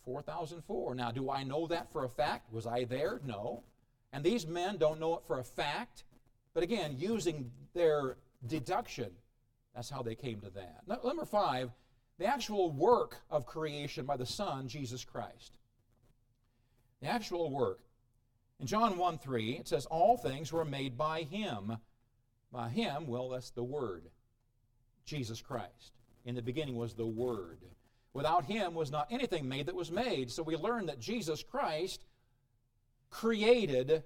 4004. 0.05 0.95
Now, 0.97 1.13
do 1.13 1.31
I 1.31 1.45
know 1.45 1.69
that 1.69 1.93
for 1.93 2.05
a 2.05 2.09
fact? 2.09 2.53
Was 2.53 2.67
I 2.67 2.83
there? 2.83 3.21
No. 3.25 3.63
And 4.13 4.25
these 4.25 4.45
men 4.45 4.77
don't 4.77 4.99
know 4.99 5.15
it 5.15 5.23
for 5.29 5.39
a 5.39 5.45
fact. 5.45 6.03
But 6.53 6.65
again, 6.65 6.97
using 6.99 7.53
their 7.75 8.17
deduction, 8.45 9.13
that's 9.73 9.89
how 9.89 10.03
they 10.03 10.17
came 10.17 10.41
to 10.41 10.51
that. 10.51 10.83
Number 11.05 11.25
five, 11.25 11.71
the 12.19 12.27
actual 12.27 12.71
work 12.71 13.17
of 13.31 13.47
creation 13.47 14.07
by 14.07 14.17
the 14.17 14.27
Son, 14.27 14.69
Jesus 14.69 15.05
Christ. 15.05 15.53
The 17.01 17.09
actual 17.09 17.51
work. 17.51 17.81
In 18.61 18.67
John 18.67 18.97
1 18.97 19.19
3, 19.19 19.53
it 19.53 19.69
says, 19.69 19.87
All 19.87 20.17
things 20.17 20.53
were 20.53 20.65
made 20.65 20.97
by 20.97 21.23
him. 21.23 21.77
By 22.53 22.69
him, 22.69 23.09
well, 23.09 23.31
that's 23.31 23.51
the 23.51 23.65
Word, 23.65 24.05
Jesus 25.05 25.41
Christ. 25.43 25.93
In 26.25 26.35
the 26.35 26.43
beginning 26.43 26.77
was 26.77 26.95
the 26.95 27.07
Word. 27.07 27.59
Without 28.13 28.45
him 28.45 28.75
was 28.75 28.93
not 28.93 29.09
anything 29.11 29.49
made 29.49 29.67
that 29.67 29.75
was 29.75 29.91
made. 29.91 30.31
So 30.31 30.43
we 30.43 30.57
learn 30.57 30.87
that 30.87 31.01
Jesus 31.01 31.43
Christ 31.43 32.05
created 33.11 34.05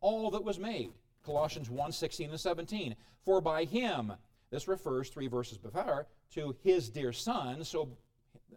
all 0.00 0.30
that 0.32 0.44
was 0.44 0.58
made. 0.58 0.92
Colossians 1.24 1.70
1 1.70 1.92
16 1.92 2.30
and 2.30 2.38
17. 2.38 2.94
For 3.24 3.40
by 3.40 3.64
him, 3.64 4.12
this 4.50 4.68
refers 4.68 5.08
three 5.08 5.28
verses 5.28 5.58
before, 5.58 6.06
to 6.34 6.56
his 6.62 6.88
dear 6.88 7.12
Son. 7.12 7.64
So, 7.64 7.90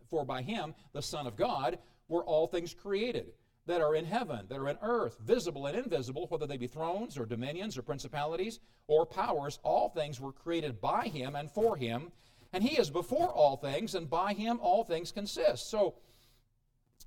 for 0.10 0.26
by 0.26 0.42
him, 0.42 0.74
the 0.94 1.02
Son 1.02 1.28
of 1.28 1.36
God, 1.36 1.80
were 2.08 2.24
all 2.24 2.48
things 2.48 2.74
created 2.74 3.34
that 3.68 3.82
are 3.82 3.96
in 3.96 4.06
heaven, 4.06 4.46
that 4.50 4.58
are 4.58 4.70
in 4.70 4.78
earth, 4.82 5.18
visible 5.20 5.68
and 5.68 5.78
invisible, 5.78 6.26
whether 6.28 6.48
they 6.48 6.58
be 6.58 6.68
thrones 6.68 7.18
or 7.18 7.26
dominions 7.26 7.78
or 7.78 7.82
principalities 7.82 8.60
or 8.88 9.06
powers, 9.06 9.60
all 9.64 9.90
things 9.90 10.20
were 10.20 10.32
created 10.32 10.82
by 10.82 11.08
him 11.08 11.36
and 11.36 11.50
for 11.50 11.76
him. 11.76 12.12
And 12.54 12.64
he 12.64 12.78
is 12.78 12.90
before 12.90 13.30
all 13.30 13.56
things, 13.56 13.96
and 13.96 14.10
by 14.10 14.34
him 14.34 14.60
all 14.62 14.84
things 14.84 15.12
consist. 15.12 15.70
So, 15.70 15.96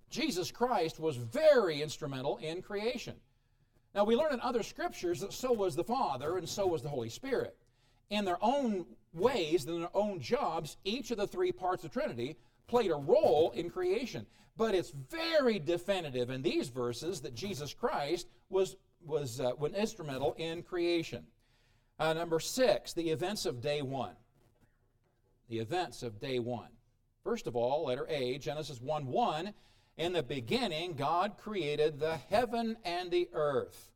Jesus 0.09 0.51
Christ 0.51 1.01
was 1.01 1.17
very 1.17 1.83
instrumental 1.83 2.39
in 2.39 2.63
creation. 2.63 3.15
Now, 3.95 4.05
we 4.05 4.17
learn 4.17 4.33
in 4.33 4.41
other 4.41 4.63
scriptures 4.63 5.21
that 5.21 5.33
so 5.33 5.53
was 5.53 5.75
the 5.75 5.85
Father 5.85 6.39
and 6.39 6.49
so 6.49 6.67
was 6.67 6.83
the 6.83 6.89
Holy 6.89 7.09
Spirit. 7.09 7.57
In 8.11 8.25
their 8.25 8.39
own 8.41 8.87
ways, 9.13 9.65
in 9.65 9.81
their 9.81 9.97
own 9.97 10.21
jobs, 10.21 10.77
each 10.85 11.11
of 11.11 11.19
the 11.19 11.27
three 11.27 11.53
parts 11.53 11.85
of 11.85 11.93
Trinity 11.93 12.37
played 12.67 12.91
a 12.91 12.97
role 12.97 13.53
in 13.55 13.71
creation. 13.71 14.27
But 14.57 14.75
it's 14.75 14.93
very 15.11 15.59
definitive 15.59 16.31
in 16.31 16.43
these 16.43 16.69
verses 16.69 17.21
that 17.23 17.35
Jesus 17.35 17.75
Christ 17.75 18.29
was, 18.49 18.77
was, 19.05 19.41
uh, 19.41 19.53
was 19.59 19.73
instrumental 19.73 20.35
in 20.39 20.63
creation. 20.63 21.25
Uh, 21.99 22.13
number 22.13 22.41
six, 22.41 22.93
the 22.93 23.11
events 23.11 23.47
of 23.47 23.61
day 23.61 23.83
one. 23.83 24.15
The 25.49 25.59
events 25.59 26.03
of 26.03 26.21
day 26.21 26.39
one. 26.39 26.69
First 27.23 27.47
of 27.47 27.57
all, 27.57 27.87
letter 27.87 28.07
A, 28.09 28.39
Genesis 28.39 28.81
1 28.81 29.07
1. 29.07 29.55
In 29.97 30.13
the 30.13 30.23
beginning, 30.23 30.95
God 30.95 31.39
created 31.39 31.99
the 31.99 32.17
heaven 32.17 32.77
and 32.85 33.11
the 33.11 33.29
earth. 33.33 33.93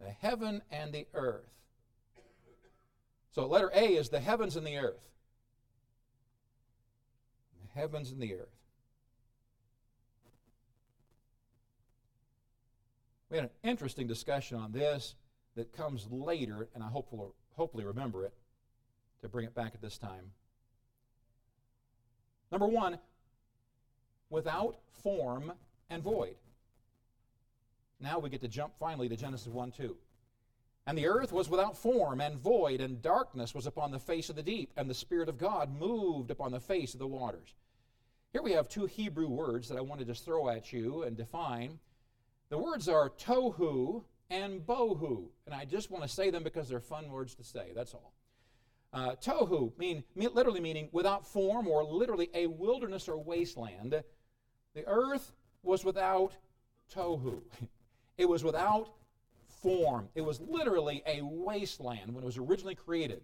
The 0.00 0.10
heaven 0.10 0.62
and 0.70 0.92
the 0.92 1.06
earth. 1.12 1.59
So, 3.32 3.46
letter 3.46 3.70
A 3.74 3.86
is 3.96 4.08
the 4.08 4.20
heavens 4.20 4.56
and 4.56 4.66
the 4.66 4.76
earth. 4.78 5.00
The 7.62 7.80
heavens 7.80 8.10
and 8.10 8.20
the 8.20 8.34
earth. 8.34 8.48
We 13.30 13.36
had 13.36 13.44
an 13.44 13.50
interesting 13.62 14.08
discussion 14.08 14.58
on 14.58 14.72
this 14.72 15.14
that 15.54 15.72
comes 15.72 16.08
later, 16.10 16.68
and 16.74 16.82
I 16.82 16.88
hope 16.88 17.08
we'll 17.12 17.34
hopefully 17.56 17.84
remember 17.84 18.24
it 18.24 18.34
to 19.22 19.28
bring 19.28 19.46
it 19.46 19.54
back 19.54 19.72
at 19.74 19.80
this 19.80 19.98
time. 19.98 20.32
Number 22.50 22.66
one, 22.66 22.98
without 24.30 24.78
form 25.02 25.52
and 25.88 26.02
void. 26.02 26.34
Now 28.00 28.18
we 28.18 28.30
get 28.30 28.40
to 28.40 28.48
jump 28.48 28.72
finally 28.80 29.08
to 29.08 29.16
Genesis 29.16 29.46
1 29.46 29.72
2. 29.72 29.96
And 30.90 30.98
the 30.98 31.06
earth 31.06 31.30
was 31.30 31.48
without 31.48 31.76
form 31.76 32.20
and 32.20 32.36
void, 32.36 32.80
and 32.80 33.00
darkness 33.00 33.54
was 33.54 33.64
upon 33.64 33.92
the 33.92 34.00
face 34.00 34.28
of 34.28 34.34
the 34.34 34.42
deep, 34.42 34.72
and 34.76 34.90
the 34.90 34.94
Spirit 34.94 35.28
of 35.28 35.38
God 35.38 35.72
moved 35.78 36.32
upon 36.32 36.50
the 36.50 36.58
face 36.58 36.94
of 36.94 36.98
the 36.98 37.06
waters. 37.06 37.54
Here 38.32 38.42
we 38.42 38.50
have 38.54 38.68
two 38.68 38.86
Hebrew 38.86 39.28
words 39.28 39.68
that 39.68 39.78
I 39.78 39.82
want 39.82 40.00
to 40.00 40.04
just 40.04 40.24
throw 40.24 40.48
at 40.48 40.72
you 40.72 41.04
and 41.04 41.16
define. 41.16 41.78
The 42.48 42.58
words 42.58 42.88
are 42.88 43.08
tohu 43.08 44.02
and 44.30 44.66
bohu, 44.66 45.28
and 45.46 45.54
I 45.54 45.64
just 45.64 45.92
want 45.92 46.02
to 46.02 46.10
say 46.10 46.30
them 46.30 46.42
because 46.42 46.68
they're 46.68 46.80
fun 46.80 47.08
words 47.08 47.36
to 47.36 47.44
say, 47.44 47.70
that's 47.72 47.94
all. 47.94 48.12
Uh, 48.92 49.14
tohu, 49.14 49.70
mean, 49.78 50.02
literally 50.16 50.58
meaning 50.58 50.88
without 50.90 51.24
form 51.24 51.68
or 51.68 51.84
literally 51.84 52.30
a 52.34 52.48
wilderness 52.48 53.08
or 53.08 53.16
wasteland. 53.16 54.02
The 54.74 54.84
earth 54.88 55.30
was 55.62 55.84
without 55.84 56.32
tohu. 56.92 57.42
It 58.18 58.28
was 58.28 58.44
without 58.44 58.90
form. 59.62 60.08
It 60.14 60.22
was 60.22 60.40
literally 60.40 61.02
a 61.06 61.22
wasteland 61.22 62.14
when 62.14 62.22
it 62.22 62.26
was 62.26 62.38
originally 62.38 62.74
created. 62.74 63.22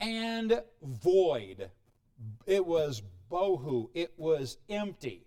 And 0.00 0.62
void. 0.82 1.70
It 2.46 2.66
was 2.66 3.02
bohu. 3.30 3.88
It 3.94 4.12
was 4.16 4.58
empty. 4.68 5.26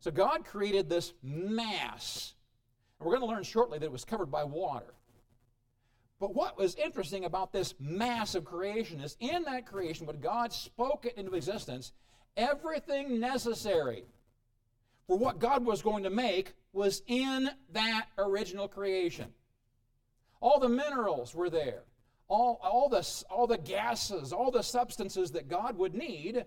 So 0.00 0.10
God 0.10 0.44
created 0.44 0.88
this 0.88 1.14
mass. 1.22 2.34
And 2.98 3.06
we're 3.06 3.16
going 3.16 3.28
to 3.28 3.34
learn 3.34 3.42
shortly 3.42 3.78
that 3.78 3.86
it 3.86 3.92
was 3.92 4.04
covered 4.04 4.30
by 4.30 4.44
water. 4.44 4.94
But 6.20 6.34
what 6.34 6.56
was 6.56 6.74
interesting 6.76 7.24
about 7.24 7.52
this 7.52 7.74
mass 7.80 8.34
of 8.34 8.44
creation 8.44 9.00
is 9.00 9.16
in 9.18 9.42
that 9.44 9.66
creation, 9.66 10.06
when 10.06 10.20
God 10.20 10.52
spoke 10.52 11.06
it 11.06 11.16
into 11.16 11.34
existence, 11.34 11.92
everything 12.36 13.18
necessary 13.18 14.04
for 15.06 15.18
what 15.18 15.38
God 15.38 15.64
was 15.64 15.82
going 15.82 16.04
to 16.04 16.10
make 16.10 16.54
was 16.72 17.02
in 17.06 17.50
that 17.72 18.06
original 18.18 18.68
creation. 18.68 19.26
All 20.40 20.60
the 20.60 20.68
minerals 20.68 21.34
were 21.34 21.50
there. 21.50 21.82
All, 22.28 22.58
all, 22.62 22.88
the, 22.88 23.06
all 23.30 23.46
the 23.46 23.58
gases, 23.58 24.32
all 24.32 24.50
the 24.50 24.62
substances 24.62 25.32
that 25.32 25.48
God 25.48 25.76
would 25.76 25.94
need 25.94 26.46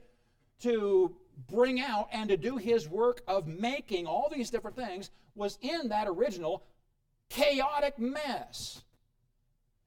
to 0.62 1.16
bring 1.48 1.80
out 1.80 2.10
and 2.12 2.30
to 2.30 2.38
do 2.38 2.58
his 2.58 2.90
work 2.90 3.22
of 3.28 3.48
making 3.48 4.08
all 4.08 4.30
these 4.34 4.50
different 4.50 4.76
things 4.76 5.12
was 5.36 5.58
in 5.62 5.90
that 5.90 6.08
original 6.08 6.64
chaotic 7.30 8.00
mess. 8.00 8.84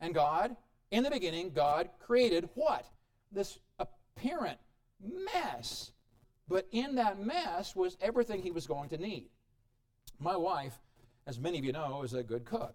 And 0.00 0.14
God, 0.14 0.56
in 0.90 1.02
the 1.02 1.10
beginning, 1.10 1.50
God 1.50 1.90
created 1.98 2.48
what? 2.54 2.86
This 3.32 3.58
apparent 3.78 4.58
mess. 5.34 5.92
But 6.50 6.66
in 6.72 6.96
that 6.96 7.24
mess 7.24 7.76
was 7.76 7.96
everything 8.02 8.42
he 8.42 8.50
was 8.50 8.66
going 8.66 8.88
to 8.88 8.98
need. 8.98 9.28
My 10.18 10.36
wife, 10.36 10.74
as 11.28 11.38
many 11.38 11.58
of 11.58 11.64
you 11.64 11.72
know, 11.72 12.02
is 12.02 12.12
a 12.12 12.24
good 12.24 12.44
cook. 12.44 12.74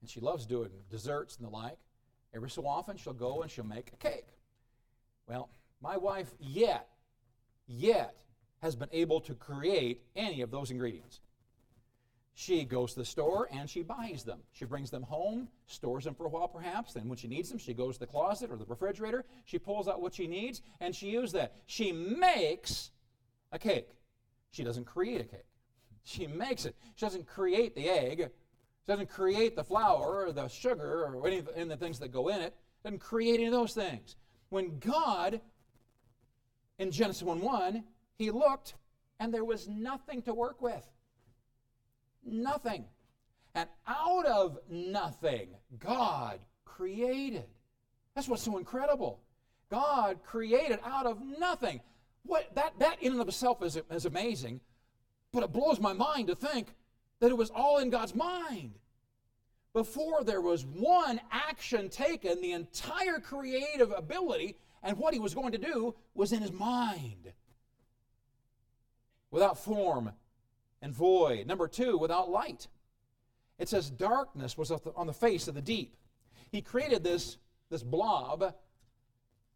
And 0.00 0.08
she 0.08 0.20
loves 0.20 0.46
doing 0.46 0.70
desserts 0.90 1.36
and 1.36 1.46
the 1.46 1.50
like. 1.50 1.76
Every 2.34 2.48
so 2.48 2.66
often, 2.66 2.96
she'll 2.96 3.12
go 3.12 3.42
and 3.42 3.50
she'll 3.50 3.66
make 3.66 3.92
a 3.92 3.96
cake. 3.96 4.28
Well, 5.28 5.50
my 5.82 5.98
wife 5.98 6.32
yet, 6.40 6.88
yet 7.66 8.16
has 8.62 8.74
been 8.74 8.88
able 8.90 9.20
to 9.20 9.34
create 9.34 10.00
any 10.16 10.40
of 10.40 10.50
those 10.50 10.70
ingredients. 10.70 11.20
She 12.32 12.64
goes 12.64 12.94
to 12.94 13.00
the 13.00 13.04
store 13.04 13.48
and 13.52 13.68
she 13.68 13.82
buys 13.82 14.24
them. 14.24 14.40
She 14.52 14.64
brings 14.64 14.90
them 14.90 15.02
home, 15.02 15.48
stores 15.66 16.04
them 16.04 16.14
for 16.14 16.24
a 16.24 16.30
while 16.30 16.48
perhaps. 16.48 16.94
Then, 16.94 17.08
when 17.08 17.18
she 17.18 17.28
needs 17.28 17.50
them, 17.50 17.58
she 17.58 17.74
goes 17.74 17.94
to 17.96 18.00
the 18.00 18.06
closet 18.06 18.50
or 18.50 18.56
the 18.56 18.64
refrigerator. 18.64 19.26
She 19.44 19.58
pulls 19.58 19.88
out 19.88 20.00
what 20.00 20.14
she 20.14 20.26
needs 20.26 20.62
and 20.80 20.96
she 20.96 21.10
uses 21.10 21.32
that. 21.32 21.52
She 21.66 21.92
makes 21.92 22.90
a 23.54 23.58
cake. 23.58 23.88
She 24.50 24.62
doesn't 24.62 24.84
create 24.84 25.20
a 25.20 25.24
cake, 25.24 25.46
she 26.04 26.26
makes 26.26 26.66
it. 26.66 26.76
She 26.96 27.06
doesn't 27.06 27.26
create 27.26 27.74
the 27.74 27.88
egg, 27.88 28.18
she 28.18 28.92
doesn't 28.92 29.08
create 29.08 29.56
the 29.56 29.64
flour 29.64 30.26
or 30.26 30.32
the 30.32 30.48
sugar 30.48 31.04
or 31.04 31.26
any 31.26 31.38
of 31.38 31.68
the 31.68 31.76
things 31.76 31.98
that 32.00 32.08
go 32.12 32.28
in 32.28 32.40
it. 32.42 32.54
Doesn't 32.82 32.98
create 32.98 33.36
any 33.36 33.46
of 33.46 33.52
those 33.52 33.72
things. 33.72 34.16
When 34.50 34.78
God, 34.78 35.40
in 36.78 36.90
Genesis 36.90 37.22
1 37.22 37.40
1, 37.40 37.82
he 38.16 38.30
looked 38.30 38.74
and 39.18 39.32
there 39.32 39.44
was 39.44 39.68
nothing 39.68 40.20
to 40.22 40.34
work 40.34 40.60
with. 40.60 40.86
Nothing. 42.24 42.84
And 43.54 43.68
out 43.86 44.26
of 44.26 44.58
nothing, 44.68 45.48
God 45.78 46.40
created. 46.64 47.46
That's 48.14 48.28
what's 48.28 48.42
so 48.42 48.58
incredible. 48.58 49.20
God 49.70 50.22
created 50.24 50.78
out 50.84 51.06
of 51.06 51.20
nothing. 51.20 51.80
What, 52.24 52.54
that, 52.54 52.78
that 52.78 53.02
in 53.02 53.12
and 53.12 53.20
of 53.20 53.28
itself 53.28 53.62
is, 53.62 53.78
is 53.90 54.06
amazing, 54.06 54.60
but 55.32 55.42
it 55.42 55.52
blows 55.52 55.78
my 55.78 55.92
mind 55.92 56.28
to 56.28 56.34
think 56.34 56.74
that 57.20 57.30
it 57.30 57.36
was 57.36 57.50
all 57.50 57.78
in 57.78 57.90
God's 57.90 58.14
mind. 58.14 58.78
Before 59.72 60.22
there 60.22 60.40
was 60.40 60.64
one 60.64 61.20
action 61.30 61.88
taken, 61.88 62.40
the 62.40 62.52
entire 62.52 63.18
creative 63.18 63.90
ability 63.90 64.56
and 64.82 64.98
what 64.98 65.14
he 65.14 65.20
was 65.20 65.34
going 65.34 65.52
to 65.52 65.58
do 65.58 65.94
was 66.14 66.32
in 66.32 66.40
his 66.40 66.52
mind. 66.52 67.32
Without 69.30 69.58
form 69.58 70.12
and 70.80 70.94
void. 70.94 71.46
Number 71.46 71.66
two, 71.66 71.98
without 71.98 72.30
light. 72.30 72.68
It 73.58 73.68
says 73.68 73.90
darkness 73.90 74.56
was 74.56 74.70
on 74.70 75.06
the 75.06 75.12
face 75.12 75.48
of 75.48 75.54
the 75.54 75.62
deep. 75.62 75.96
He 76.50 76.60
created 76.60 77.02
this, 77.02 77.38
this 77.70 77.82
blob, 77.82 78.54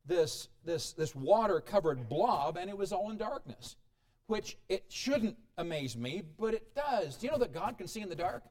this, 0.09 0.49
this, 0.65 0.93
this 0.93 1.15
water 1.15 1.61
covered 1.61 2.09
blob, 2.09 2.57
and 2.57 2.69
it 2.69 2.77
was 2.77 2.93
all 2.93 3.11
in 3.11 3.17
darkness, 3.17 3.77
which 4.27 4.59
it 4.69 4.85
shouldn't 4.89 5.37
amaze 5.57 5.97
me, 5.97 6.23
but 6.39 6.55
it 6.55 6.75
does. 6.75 7.17
Do 7.17 7.27
you 7.27 7.33
know 7.33 7.39
that 7.39 7.53
God 7.53 7.79
can 7.79 7.87
see 7.87 8.01
in 8.01 8.09
the 8.09 8.17
dark? 8.17 8.43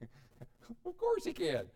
of 0.86 0.98
course 0.98 1.24
He 1.24 1.32
can. 1.32 1.66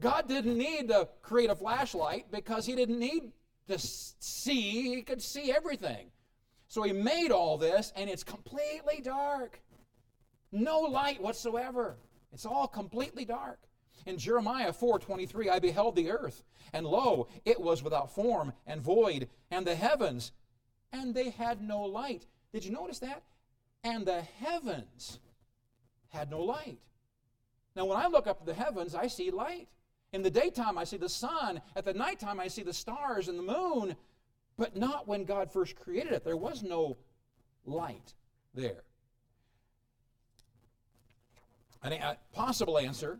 God 0.00 0.28
didn't 0.28 0.56
need 0.56 0.88
to 0.88 1.08
create 1.20 1.50
a 1.50 1.54
flashlight 1.54 2.30
because 2.30 2.64
He 2.64 2.74
didn't 2.74 2.98
need 2.98 3.32
to 3.68 3.78
see, 3.78 4.94
He 4.94 5.02
could 5.02 5.20
see 5.20 5.52
everything. 5.52 6.10
So 6.70 6.84
he 6.84 6.92
made 6.92 7.32
all 7.32 7.58
this, 7.58 7.92
and 7.96 8.08
it's 8.08 8.22
completely 8.22 9.00
dark. 9.02 9.60
No 10.52 10.82
light 10.82 11.20
whatsoever. 11.20 11.96
It's 12.32 12.46
all 12.46 12.68
completely 12.68 13.24
dark. 13.24 13.58
In 14.06 14.18
Jeremiah 14.18 14.72
4:23, 14.72 15.48
I 15.48 15.58
beheld 15.58 15.96
the 15.96 16.10
earth, 16.10 16.42
and 16.72 16.86
lo, 16.86 17.28
it 17.44 17.60
was 17.60 17.82
without 17.82 18.14
form 18.14 18.52
and 18.66 18.80
void, 18.80 19.28
and 19.50 19.66
the 19.66 19.74
heavens, 19.74 20.32
and 20.92 21.14
they 21.14 21.30
had 21.30 21.60
no 21.60 21.82
light. 21.82 22.26
Did 22.52 22.64
you 22.64 22.72
notice 22.72 22.98
that? 23.00 23.22
And 23.84 24.06
the 24.06 24.22
heavens 24.22 25.18
had 26.08 26.30
no 26.30 26.42
light. 26.42 26.78
Now, 27.76 27.84
when 27.86 27.98
I 27.98 28.08
look 28.08 28.26
up 28.26 28.44
the 28.44 28.54
heavens, 28.54 28.94
I 28.94 29.06
see 29.06 29.30
light. 29.30 29.68
In 30.12 30.22
the 30.22 30.30
daytime, 30.30 30.76
I 30.76 30.84
see 30.84 30.96
the 30.96 31.08
sun. 31.08 31.62
At 31.76 31.84
the 31.84 31.94
nighttime, 31.94 32.40
I 32.40 32.48
see 32.48 32.62
the 32.62 32.72
stars 32.72 33.28
and 33.28 33.38
the 33.38 33.42
moon 33.42 33.96
but 34.60 34.76
not 34.76 35.08
when 35.08 35.24
God 35.24 35.50
first 35.50 35.74
created 35.74 36.12
it. 36.12 36.22
There 36.22 36.36
was 36.36 36.62
no 36.62 36.98
light 37.64 38.12
there. 38.52 38.82
A 41.82 42.18
possible 42.34 42.76
answer 42.76 43.18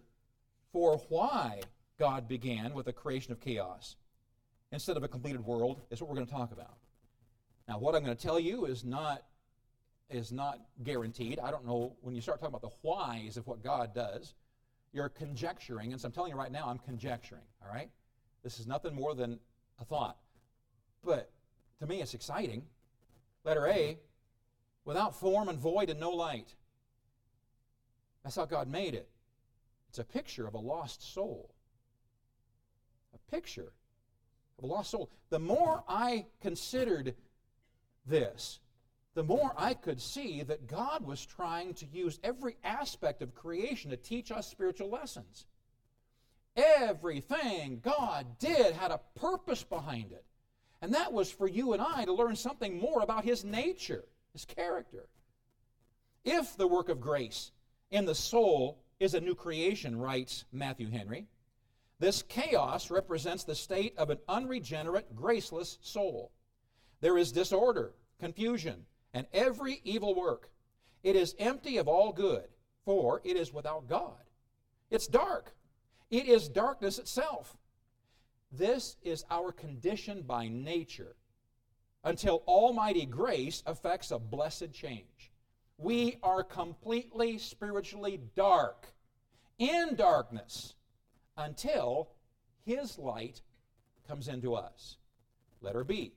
for 0.73 0.99
why 1.09 1.61
God 1.99 2.29
began 2.29 2.75
with 2.75 2.87
the 2.87 2.93
creation 2.93 3.33
of 3.33 3.41
chaos 3.41 3.97
instead 4.73 4.97
of 4.97 5.03
a 5.03 5.09
completed 5.09 5.45
world 5.45 5.81
is 5.91 6.01
what 6.01 6.09
we're 6.09 6.17
going 6.17 6.27
to 6.27 6.33
talk 6.33 6.53
about. 6.53 6.77
Now, 7.69 7.79
what 7.79 7.95
I'm 7.95 8.05
going 8.05 8.17
to 8.17 8.23
tell 8.23 8.41
you 8.41 8.65
is 8.67 8.85
not 8.85 9.23
is 10.11 10.33
not 10.33 10.59
guaranteed. 10.83 11.39
I 11.39 11.53
don't 11.53 11.65
know 11.65 11.95
when 12.01 12.17
you 12.17 12.21
start 12.21 12.41
talking 12.41 12.55
about 12.55 12.63
the 12.63 12.77
whys 12.83 13.37
of 13.37 13.47
what 13.47 13.63
God 13.63 13.95
does, 13.95 14.35
you're 14.93 15.09
conjecturing. 15.09 15.93
And 15.93 16.01
so 16.01 16.07
I'm 16.07 16.13
telling 16.13 16.33
you 16.33 16.37
right 16.37 16.51
now, 16.51 16.67
I'm 16.67 16.79
conjecturing, 16.79 17.45
all 17.63 17.73
right? 17.73 17.89
This 18.43 18.59
is 18.59 18.67
nothing 18.67 18.93
more 18.95 19.15
than 19.15 19.39
a 19.81 19.85
thought. 19.85 20.17
But 21.05 21.31
to 21.79 21.87
me, 21.87 22.03
it's 22.03 22.15
exciting. 22.15 22.65
Letter 23.45 23.69
A, 23.69 23.99
without 24.85 25.15
form 25.15 25.49
and 25.49 25.59
void 25.59 25.91
and 25.91 26.01
no 26.01 26.11
light. 26.11 26.55
That's 28.25 28.37
how 28.37 28.47
God 28.47 28.69
made 28.69 28.95
it. 28.95 29.09
It's 29.91 29.99
a 29.99 30.05
picture 30.05 30.47
of 30.47 30.55
a 30.55 30.59
lost 30.59 31.13
soul. 31.13 31.51
A 33.13 33.31
picture 33.33 33.73
of 34.57 34.65
a 34.65 34.67
lost 34.69 34.93
soul. 34.93 35.11
The 35.31 35.41
more 35.41 35.83
I 35.89 36.27
considered 36.41 37.17
this, 38.07 38.61
the 39.15 39.25
more 39.25 39.53
I 39.57 39.75
could 39.75 40.01
see 40.01 40.45
that 40.45 40.69
God 40.69 41.05
was 41.05 41.27
trying 41.27 41.75
to 41.75 41.87
use 41.87 42.21
every 42.23 42.57
aspect 42.63 43.21
of 43.21 43.35
creation 43.35 43.91
to 43.91 43.97
teach 43.97 44.31
us 44.31 44.47
spiritual 44.47 44.91
lessons. 44.91 45.47
Everything 46.55 47.81
God 47.83 48.39
did 48.39 48.75
had 48.75 48.93
a 48.93 49.01
purpose 49.17 49.65
behind 49.65 50.13
it. 50.13 50.25
And 50.81 50.95
that 50.95 51.13
was 51.13 51.33
for 51.33 51.49
you 51.49 51.73
and 51.73 51.83
I 51.83 52.05
to 52.05 52.13
learn 52.13 52.37
something 52.37 52.79
more 52.79 53.03
about 53.03 53.25
His 53.25 53.45
nature, 53.45 54.05
His 54.33 54.45
character. 54.45 55.09
If 56.25 56.57
the 56.57 56.69
work 56.69 56.89
of 56.89 57.01
grace 57.01 57.51
in 57.91 58.05
the 58.05 58.15
soul 58.15 58.85
is 59.01 59.15
a 59.15 59.21
new 59.21 59.35
creation, 59.35 59.99
writes 59.99 60.45
Matthew 60.53 60.91
Henry, 60.91 61.27
this 61.99 62.23
chaos 62.23 62.91
represents 62.91 63.45
the 63.45 63.55
state 63.55 63.95
of 63.99 64.11
an 64.11 64.19
unregenerate, 64.29 65.15
graceless 65.17 65.79
soul. 65.83 66.33
There 67.01 67.19
is 67.19 67.33
disorder, 67.33 67.95
confusion, 68.19 68.87
and 69.13 69.27
every 69.33 69.81
evil 69.85 70.15
work. 70.15 70.51
It 71.03 71.17
is 71.17 71.35
empty 71.39 71.79
of 71.79 71.89
all 71.89 72.13
good, 72.13 72.49
for 72.85 73.21
it 73.25 73.37
is 73.37 73.53
without 73.53 73.89
God. 73.89 74.23
It's 74.91 75.07
dark. 75.07 75.55
It 76.11 76.27
is 76.27 76.49
darkness 76.49 76.99
itself. 76.99 77.57
This 78.53 78.97
is 79.03 79.25
our 79.31 79.53
condition 79.53 80.23
by 80.23 80.49
nature 80.49 81.17
until 82.03 82.43
Almighty 82.47 83.07
grace 83.07 83.63
affects 83.67 84.11
a 84.11 84.19
blessed 84.19 84.73
change. 84.73 85.31
We 85.83 86.19
are 86.23 86.45
completely 86.45 87.39
spiritually 87.39 88.21
dark, 88.37 88.89
in 89.59 89.95
darkness, 89.97 90.75
until 91.39 92.11
His 92.67 92.99
light 92.99 93.41
comes 94.07 94.29
into 94.29 94.55
us. 94.55 94.99
Letter 95.63 95.83
B. 95.85 96.13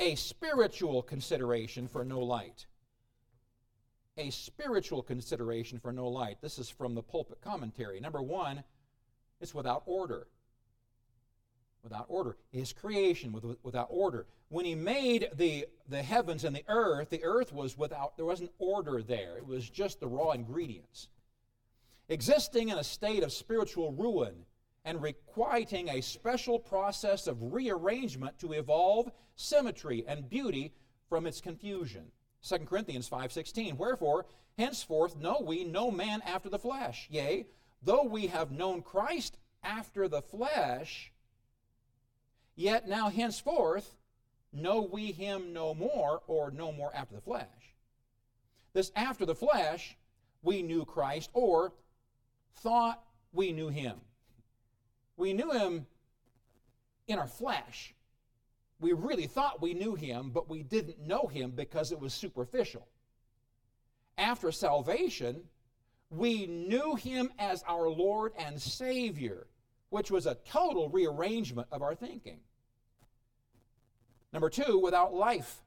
A 0.00 0.16
spiritual 0.16 1.02
consideration 1.02 1.86
for 1.86 2.04
no 2.04 2.18
light. 2.18 2.66
A 4.16 4.30
spiritual 4.30 5.04
consideration 5.04 5.78
for 5.78 5.92
no 5.92 6.08
light. 6.08 6.38
This 6.40 6.58
is 6.58 6.68
from 6.68 6.96
the 6.96 7.02
pulpit 7.02 7.40
commentary. 7.42 8.00
Number 8.00 8.22
one, 8.22 8.64
it's 9.40 9.54
without 9.54 9.84
order 9.86 10.26
without 11.84 12.06
order. 12.08 12.36
His 12.50 12.72
creation 12.72 13.30
with, 13.30 13.44
without 13.62 13.88
order. 13.90 14.26
When 14.48 14.64
he 14.64 14.74
made 14.74 15.28
the, 15.36 15.66
the 15.88 16.02
heavens 16.02 16.42
and 16.42 16.56
the 16.56 16.64
earth, 16.66 17.10
the 17.10 17.22
earth 17.22 17.52
was 17.52 17.78
without, 17.78 18.16
there 18.16 18.26
wasn't 18.26 18.50
order 18.58 19.02
there. 19.02 19.36
It 19.36 19.46
was 19.46 19.68
just 19.68 20.00
the 20.00 20.08
raw 20.08 20.30
ingredients. 20.30 21.08
Existing 22.08 22.70
in 22.70 22.78
a 22.78 22.84
state 22.84 23.22
of 23.22 23.32
spiritual 23.32 23.92
ruin 23.92 24.46
and 24.84 25.00
requiting 25.02 25.88
a 25.88 26.00
special 26.00 26.58
process 26.58 27.26
of 27.26 27.52
rearrangement 27.52 28.38
to 28.38 28.52
evolve 28.52 29.10
symmetry 29.36 30.04
and 30.06 30.28
beauty 30.28 30.72
from 31.08 31.26
its 31.26 31.40
confusion. 31.40 32.10
2 32.42 32.58
Corinthians 32.66 33.08
5:16 33.08 33.76
Wherefore 33.78 34.26
henceforth 34.58 35.16
know 35.16 35.40
we 35.40 35.64
no 35.64 35.90
man 35.90 36.22
after 36.22 36.48
the 36.48 36.58
flesh 36.58 37.08
yea 37.10 37.46
though 37.82 38.04
we 38.04 38.26
have 38.26 38.52
known 38.52 38.82
Christ 38.82 39.38
after 39.62 40.08
the 40.08 40.22
flesh 40.22 41.12
Yet 42.56 42.88
now 42.88 43.08
henceforth 43.08 43.96
know 44.52 44.82
we 44.82 45.12
him 45.12 45.52
no 45.52 45.74
more, 45.74 46.22
or 46.26 46.50
no 46.50 46.72
more 46.72 46.94
after 46.94 47.16
the 47.16 47.20
flesh. 47.20 47.48
This 48.72 48.92
after 48.94 49.26
the 49.26 49.34
flesh, 49.34 49.96
we 50.42 50.62
knew 50.62 50.84
Christ, 50.84 51.30
or 51.32 51.72
thought 52.56 53.02
we 53.32 53.52
knew 53.52 53.68
him. 53.68 53.96
We 55.16 55.32
knew 55.32 55.50
him 55.50 55.86
in 57.06 57.18
our 57.18 57.26
flesh. 57.26 57.94
We 58.80 58.92
really 58.92 59.26
thought 59.26 59.62
we 59.62 59.74
knew 59.74 59.94
him, 59.94 60.30
but 60.30 60.48
we 60.48 60.62
didn't 60.62 61.00
know 61.00 61.26
him 61.26 61.52
because 61.52 61.92
it 61.92 62.00
was 62.00 62.12
superficial. 62.12 62.86
After 64.16 64.52
salvation, 64.52 65.42
we 66.10 66.46
knew 66.46 66.94
him 66.94 67.32
as 67.38 67.64
our 67.66 67.88
Lord 67.88 68.32
and 68.38 68.60
Savior 68.60 69.46
which 69.94 70.10
was 70.10 70.26
a 70.26 70.34
total 70.44 70.88
rearrangement 70.88 71.68
of 71.70 71.80
our 71.80 71.94
thinking. 71.94 72.40
Number 74.32 74.50
two, 74.50 74.80
without 74.80 75.14
life. 75.14 75.62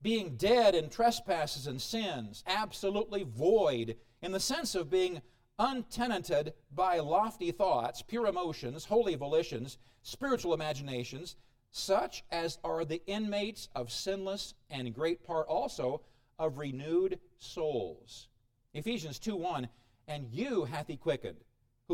Being 0.00 0.36
dead 0.36 0.76
in 0.76 0.90
trespasses 0.90 1.66
and 1.66 1.82
sins, 1.82 2.44
absolutely 2.46 3.24
void 3.24 3.96
in 4.22 4.30
the 4.30 4.38
sense 4.38 4.76
of 4.76 4.90
being 4.90 5.22
untenanted 5.58 6.52
by 6.72 7.00
lofty 7.00 7.50
thoughts, 7.50 8.00
pure 8.00 8.28
emotions, 8.28 8.84
holy 8.84 9.16
volitions, 9.16 9.78
spiritual 10.04 10.54
imaginations, 10.54 11.34
such 11.72 12.22
as 12.30 12.58
are 12.62 12.84
the 12.84 13.04
inmates 13.08 13.70
of 13.74 13.90
sinless 13.90 14.54
and 14.70 14.94
great 14.94 15.26
part 15.26 15.48
also 15.48 16.00
of 16.38 16.58
renewed 16.58 17.18
souls. 17.38 18.28
Ephesians 18.72 19.18
2 19.18 19.34
1, 19.34 19.68
and 20.06 20.28
you 20.30 20.62
hath 20.66 20.86
he 20.86 20.96
quickened 20.96 21.40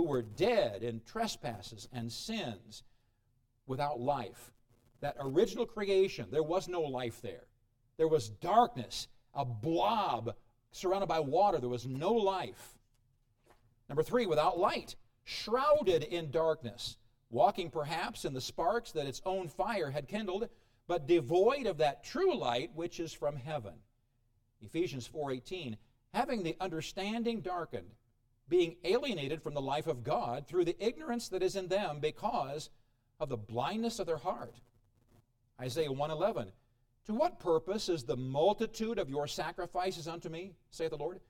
who 0.01 0.07
were 0.07 0.23
dead 0.23 0.83
in 0.83 1.03
trespasses 1.05 1.87
and 1.93 2.11
sins 2.11 2.85
without 3.67 4.01
life. 4.01 4.51
That 5.03 5.15
original 5.21 5.67
creation, 5.67 6.27
there 6.31 6.43
was 6.43 6.69
no 6.69 6.81
life 6.81 7.21
there. 7.21 7.45
There 7.99 8.09
was 8.09 8.31
darkness, 8.31 9.09
a 9.35 9.45
blob 9.45 10.35
surrounded 10.73 11.09
by 11.09 11.21
water. 11.21 11.59
There 11.59 11.69
was 11.69 11.87
no 11.87 12.15
life. 12.15 12.79
Number 13.91 14.03
three, 14.03 14.25
without 14.25 14.59
light, 14.59 14.97
shrouded 15.25 16.03
in 16.05 16.31
darkness, 16.31 16.97
walking 17.29 17.69
perhaps 17.69 18.25
in 18.25 18.33
the 18.33 18.41
sparks 18.41 18.93
that 18.93 19.07
its 19.07 19.21
own 19.27 19.49
fire 19.49 19.91
had 19.91 20.09
kindled, 20.09 20.49
but 20.87 21.09
devoid 21.09 21.67
of 21.67 21.77
that 21.77 22.05
true 22.05 22.35
light 22.35 22.71
which 22.75 23.01
is 23.01 23.13
from 23.13 23.37
heaven. 23.37 23.75
Ephesians 24.63 25.07
4:18, 25.07 25.77
having 26.15 26.43
the 26.43 26.57
understanding 26.59 27.43
darkened, 27.43 27.91
being 28.51 28.77
alienated 28.85 29.43
from 29.43 29.55
the 29.55 29.61
life 29.61 29.87
of 29.87 30.05
God 30.05 30.47
through 30.47 30.67
the 30.67 30.85
ignorance 30.85 31.29
that 31.29 31.43
is 31.43 31.57
in 31.57 31.69
them 31.69 32.01
because 32.01 32.69
of 33.19 33.31
the 33.31 33.37
blindness 33.37 33.99
of 33.99 34.07
their 34.07 34.19
heart. 34.19 34.57
Isaiah 35.59 35.93
111. 35.93 36.53
To 37.07 37.15
what 37.15 37.41
purpose 37.41 37.89
is 37.89 38.03
the 38.03 38.17
multitude 38.17 38.99
of 38.99 39.09
your 39.09 39.27
sacrifices 39.27 40.07
unto 40.07 40.29
me, 40.29 40.53
saith 40.71 40.91
the 40.91 40.97
Lord? 40.97 41.21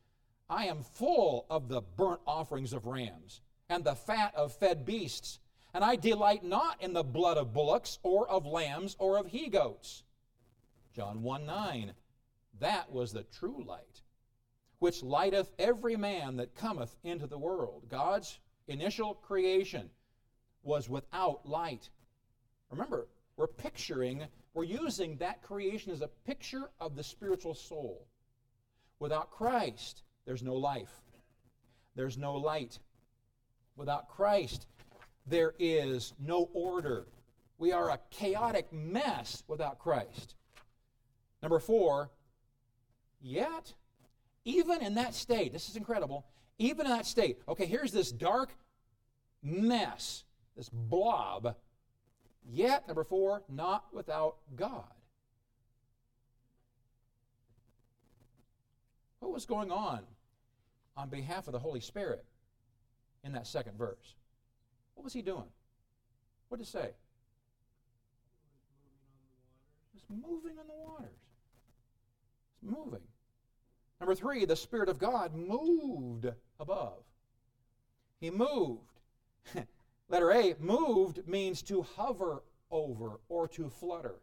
I 0.49 0.65
am 0.65 0.83
full 0.83 1.47
of 1.49 1.69
the 1.69 1.83
burnt 1.83 2.21
offerings 2.27 2.73
of 2.73 2.87
rams 2.87 3.41
and 3.69 3.85
the 3.85 3.95
fat 3.95 4.35
of 4.35 4.57
fed 4.57 4.85
beasts, 4.85 5.39
and 5.73 5.85
I 5.85 5.95
delight 5.95 6.43
not 6.43 6.83
in 6.83 6.93
the 6.93 7.05
blood 7.05 7.37
of 7.37 7.53
bullocks 7.53 7.99
or 8.03 8.29
of 8.29 8.47
lambs 8.47 8.97
or 8.99 9.19
of 9.19 9.29
he 9.29 9.49
goats. 9.49 10.03
John 10.95 11.23
1 11.23 11.47
9. 11.47 11.93
That 12.59 12.91
was 12.91 13.13
the 13.13 13.23
true 13.23 13.65
light 13.67 14.03
which 14.81 15.03
lighteth 15.03 15.53
every 15.59 15.95
man 15.95 16.37
that 16.37 16.57
cometh 16.57 16.97
into 17.05 17.27
the 17.27 17.39
world. 17.39 17.85
God's 17.89 18.39
initial 18.67 19.15
creation 19.15 19.89
was 20.63 20.89
without 20.89 21.47
light. 21.47 21.89
Remember, 22.71 23.07
we're 23.37 23.47
picturing, 23.47 24.25
we're 24.55 24.65
using 24.65 25.17
that 25.17 25.43
creation 25.43 25.93
as 25.93 26.01
a 26.01 26.09
picture 26.27 26.71
of 26.81 26.97
the 26.97 27.03
spiritual 27.03 27.55
soul. 27.55 28.07
Without 28.99 29.31
Christ, 29.31 30.03
there's 30.27 30.43
no 30.43 30.55
life, 30.55 30.93
there's 31.95 32.19
no 32.19 32.35
light. 32.35 32.79
Without 33.77 34.09
Christ, 34.09 34.67
there 35.27 35.55
is 35.59 36.13
no 36.19 36.51
order. 36.53 37.07
We 37.59 37.73
are 37.73 37.91
a 37.91 38.01
chaotic 38.11 38.73
mess 38.73 39.43
without 39.47 39.79
Christ. 39.79 40.35
Number 41.43 41.59
four, 41.59 42.11
yet 43.23 43.73
even 44.45 44.83
in 44.83 44.95
that 44.95 45.15
state, 45.15 45.53
this 45.53 45.69
is 45.69 45.77
incredible, 45.77 46.27
even 46.59 46.87
in 46.87 46.93
that 46.93 47.07
state, 47.07 47.39
okay, 47.49 47.67
here's 47.67 47.93
this 47.93 48.11
dark 48.13 48.51
mess, 49.43 50.25
this 50.57 50.69
blob, 50.69 51.57
yet, 52.51 52.87
number 52.87 53.05
four, 53.05 53.43
not 53.49 53.85
without 53.93 54.37
God. 54.57 54.85
What 59.21 59.33
was 59.33 59.45
going 59.45 59.71
on 59.71 60.01
on 60.97 61.09
behalf 61.09 61.47
of 61.47 61.53
the 61.53 61.59
Holy 61.59 61.81
Spirit 61.81 62.25
in 63.23 63.33
that 63.33 63.47
second 63.47 63.77
verse? 63.77 64.15
What 64.95 65.05
was 65.05 65.13
he 65.13 65.23
doing? 65.23 65.45
What 66.49 66.59
did 66.59 66.67
it 66.67 66.71
say? 66.71 66.91
Was 69.95 70.03
moving 70.09 70.59
on 70.59 70.67
the 70.67 70.75
waters. 70.75 71.11
It's 72.63 72.63
moving. 72.63 73.01
Number 74.01 74.15
three, 74.15 74.45
the 74.47 74.57
Spirit 74.57 74.89
of 74.89 74.99
God 74.99 75.35
moved 75.35 76.27
above. 76.59 77.03
He 78.21 78.31
moved. 78.31 79.01
Letter 80.09 80.33
A, 80.33 80.55
moved 80.59 81.27
means 81.29 81.63
to 81.63 81.83
hover 81.83 82.43
over 82.71 83.21
or 83.29 83.47
to 83.49 83.69
flutter. 83.69 84.17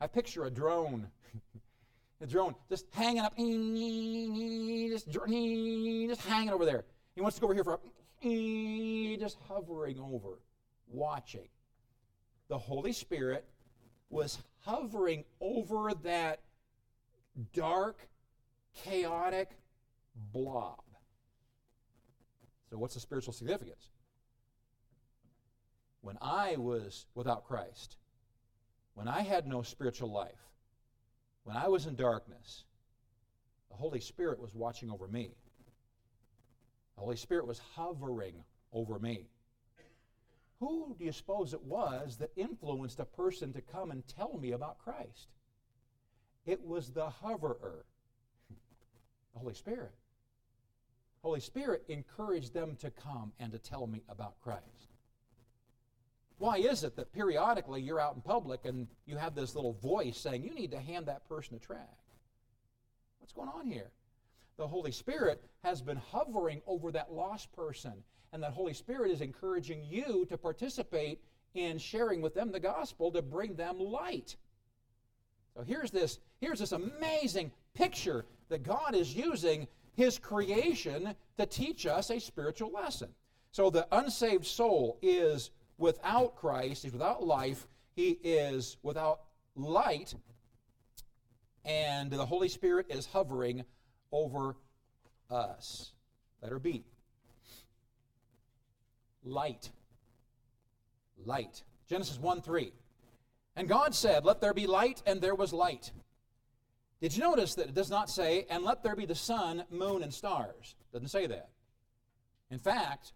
I 0.00 0.06
picture 0.06 0.44
a 0.44 0.50
drone. 0.50 1.08
a 2.20 2.26
drone 2.26 2.54
just 2.68 2.86
hanging 2.92 3.22
up, 3.22 3.36
just, 4.90 5.10
just 5.10 6.28
hanging 6.28 6.50
over 6.50 6.64
there. 6.64 6.84
He 7.14 7.20
wants 7.20 7.36
to 7.36 7.40
go 7.40 7.46
over 7.46 7.54
here 7.54 7.64
for 7.64 7.80
a, 8.22 9.16
just 9.16 9.38
hovering 9.48 9.98
over, 9.98 10.40
watching. 10.88 11.48
The 12.48 12.58
Holy 12.58 12.92
Spirit 12.92 13.44
was 14.10 14.38
hovering 14.60 15.24
over 15.40 15.92
that 16.02 16.40
dark, 17.52 18.08
chaotic 18.84 19.50
blob. 20.32 20.80
So, 22.70 22.78
what's 22.78 22.94
the 22.94 23.00
spiritual 23.00 23.32
significance? 23.32 23.90
When 26.00 26.18
I 26.20 26.56
was 26.56 27.06
without 27.14 27.44
Christ, 27.44 27.96
when 28.94 29.08
I 29.08 29.22
had 29.22 29.46
no 29.46 29.62
spiritual 29.62 30.12
life, 30.12 30.50
when 31.44 31.56
I 31.56 31.68
was 31.68 31.86
in 31.86 31.96
darkness, 31.96 32.64
the 33.70 33.76
Holy 33.76 34.00
Spirit 34.00 34.40
was 34.40 34.54
watching 34.54 34.90
over 34.90 35.06
me. 35.06 35.34
The 36.96 37.02
Holy 37.02 37.16
Spirit 37.16 37.46
was 37.46 37.60
hovering 37.74 38.44
over 38.72 38.98
me. 38.98 39.28
Who 40.60 40.96
do 40.98 41.04
you 41.04 41.12
suppose 41.12 41.52
it 41.52 41.62
was 41.62 42.16
that 42.16 42.30
influenced 42.36 42.98
a 43.00 43.04
person 43.04 43.52
to 43.52 43.60
come 43.60 43.90
and 43.90 44.06
tell 44.08 44.38
me 44.38 44.52
about 44.52 44.78
Christ? 44.78 45.28
It 46.46 46.64
was 46.64 46.90
the 46.90 47.10
hoverer, 47.10 47.84
the 49.36 49.40
Holy 49.40 49.54
Spirit. 49.54 49.92
Holy 51.22 51.40
Spirit 51.40 51.84
encouraged 51.88 52.54
them 52.54 52.76
to 52.80 52.90
come 52.90 53.32
and 53.38 53.52
to 53.52 53.58
tell 53.58 53.86
me 53.86 54.02
about 54.08 54.40
Christ. 54.40 54.62
Why 56.38 56.56
is 56.56 56.84
it 56.84 56.96
that 56.96 57.12
periodically 57.12 57.82
you're 57.82 58.00
out 58.00 58.14
in 58.14 58.22
public 58.22 58.64
and 58.64 58.86
you 59.04 59.16
have 59.16 59.34
this 59.34 59.54
little 59.54 59.74
voice 59.74 60.16
saying, 60.16 60.42
you 60.42 60.54
need 60.54 60.70
to 60.70 60.80
hand 60.80 61.06
that 61.06 61.28
person 61.28 61.56
a 61.56 61.58
tract? 61.58 62.12
What's 63.18 63.32
going 63.32 63.48
on 63.48 63.66
here? 63.66 63.90
The 64.56 64.66
Holy 64.66 64.92
Spirit 64.92 65.44
has 65.62 65.82
been 65.82 65.98
hovering 65.98 66.62
over 66.66 66.90
that 66.92 67.12
lost 67.12 67.52
person, 67.52 67.92
and 68.32 68.42
that 68.42 68.52
Holy 68.52 68.72
Spirit 68.72 69.10
is 69.10 69.20
encouraging 69.20 69.84
you 69.84 70.24
to 70.30 70.38
participate 70.38 71.20
in 71.54 71.76
sharing 71.76 72.22
with 72.22 72.34
them 72.34 72.52
the 72.52 72.60
gospel 72.60 73.10
to 73.12 73.20
bring 73.20 73.54
them 73.54 73.78
light. 73.78 74.36
So 75.54 75.62
here's 75.62 75.90
this, 75.90 76.20
here's 76.40 76.60
this 76.60 76.72
amazing 76.72 77.50
picture 77.74 78.24
that 78.48 78.62
God 78.62 78.94
is 78.94 79.14
using 79.14 79.66
his 79.94 80.18
creation 80.18 81.14
to 81.38 81.46
teach 81.46 81.86
us 81.86 82.10
a 82.10 82.20
spiritual 82.20 82.70
lesson. 82.70 83.08
So 83.50 83.70
the 83.70 83.86
unsaved 83.90 84.46
soul 84.46 84.98
is 85.00 85.50
without 85.78 86.36
Christ, 86.36 86.82
he's 86.82 86.92
without 86.92 87.24
life, 87.24 87.66
he 87.94 88.18
is 88.22 88.76
without 88.82 89.20
light, 89.54 90.14
and 91.64 92.10
the 92.10 92.26
Holy 92.26 92.48
Spirit 92.48 92.86
is 92.90 93.06
hovering 93.06 93.64
over 94.12 94.56
us. 95.30 95.92
Letter 96.42 96.58
B. 96.58 96.84
Light. 99.24 99.70
Light. 101.24 101.62
Genesis 101.88 102.18
1 102.18 102.42
3. 102.42 102.72
And 103.56 103.68
God 103.68 103.94
said, 103.94 104.24
Let 104.24 104.40
there 104.40 104.54
be 104.54 104.66
light, 104.66 105.02
and 105.06 105.20
there 105.20 105.34
was 105.34 105.52
light. 105.52 105.90
Did 107.00 107.16
you 107.16 107.22
notice 107.22 107.54
that 107.56 107.68
it 107.68 107.74
does 107.74 107.90
not 107.90 108.08
say, 108.08 108.46
and 108.48 108.64
let 108.64 108.82
there 108.82 108.96
be 108.96 109.06
the 109.06 109.14
sun, 109.14 109.64
moon, 109.70 110.02
and 110.02 110.12
stars? 110.12 110.74
It 110.80 110.92
doesn't 110.92 111.08
say 111.08 111.26
that. 111.26 111.50
In 112.50 112.58
fact, 112.58 113.12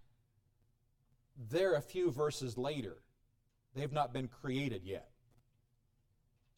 they're 1.50 1.74
a 1.74 1.80
few 1.80 2.10
verses 2.10 2.58
later. 2.58 2.96
They've 3.74 3.92
not 3.92 4.12
been 4.12 4.28
created 4.28 4.82
yet. 4.84 5.08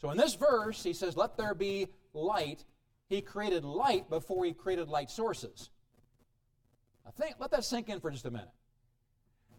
So 0.00 0.11
in 0.11 0.16
this 0.16 0.35
verse, 0.35 0.82
he 0.82 0.92
says, 0.92 1.16
Let 1.16 1.37
there 1.37 1.54
be 1.54 1.88
light. 2.12 2.64
He 3.08 3.20
created 3.20 3.64
light 3.64 4.11
before 4.11 4.44
he 4.44 4.52
created 4.52 4.88
light 4.88 5.11
sources. 5.11 5.70
Think, 7.16 7.37
let 7.38 7.50
that 7.50 7.64
sink 7.64 7.88
in 7.88 8.00
for 8.00 8.11
just 8.11 8.24
a 8.24 8.30
minute. 8.30 8.48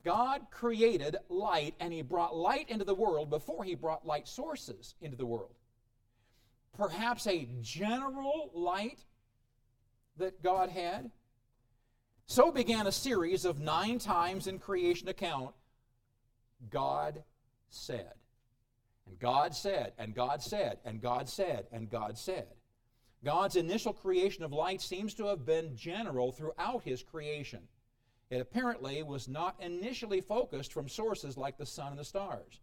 God 0.04 0.47
created 0.52 1.17
light 1.30 1.76
and 1.80 1.93
he 1.93 2.02
brought 2.02 2.36
light 2.36 2.69
into 2.69 2.84
the 2.84 2.95
world 2.95 3.30
before 3.30 3.63
he 3.63 3.76
brought 3.76 4.06
light 4.06 4.28
sources 4.28 4.95
into 5.02 5.15
the 5.15 5.26
world. 5.26 5.54
Perhaps 6.78 7.28
a 7.28 7.48
general 7.62 8.52
light 8.54 9.00
that 10.18 10.42
God 10.42 10.70
had 10.70 11.12
so 12.26 12.52
began 12.52 12.88
a 12.88 12.92
series 12.92 13.46
of 13.46 13.60
nine 13.60 14.00
times 14.00 14.48
in 14.48 14.58
creation 14.60 15.08
account 15.08 15.54
God 16.70 17.24
said. 17.70 18.14
And 19.06 19.20
God 19.20 19.54
said, 19.54 19.92
and 19.98 20.16
God 20.16 20.42
said, 20.42 20.78
and 20.86 21.02
God 21.02 21.28
said, 21.28 21.68
and 21.72 21.90
God 21.90 22.18
said. 22.18 22.48
God's 23.24 23.56
initial 23.56 23.94
creation 23.94 24.44
of 24.44 24.52
light 24.52 24.82
seems 24.82 25.14
to 25.16 25.28
have 25.28 25.46
been 25.46 25.76
general 25.76 26.32
throughout 26.32 26.84
his 26.84 27.04
creation. 27.04 27.60
It 28.30 28.42
apparently 28.42 29.04
was 29.04 29.28
not 29.28 29.56
initially 29.60 30.22
focused 30.22 30.74
from 30.74 30.90
sources 30.90 31.38
like 31.38 31.58
the 31.58 31.66
sun 31.66 31.92
and 31.92 32.00
the 32.00 32.06
stars. 32.06 32.62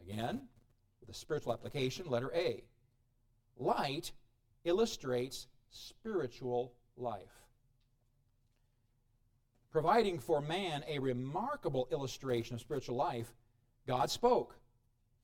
Again, 0.00 0.42
a 1.08 1.14
spiritual 1.14 1.52
application, 1.52 2.08
letter 2.08 2.30
A. 2.34 2.62
Light 3.58 4.12
illustrates 4.64 5.46
spiritual 5.70 6.72
life 6.96 7.42
providing 9.72 10.18
for 10.18 10.40
man 10.42 10.84
a 10.86 10.98
remarkable 10.98 11.88
illustration 11.90 12.54
of 12.54 12.60
spiritual 12.60 12.94
life, 12.94 13.34
God 13.86 14.10
spoke, 14.10 14.54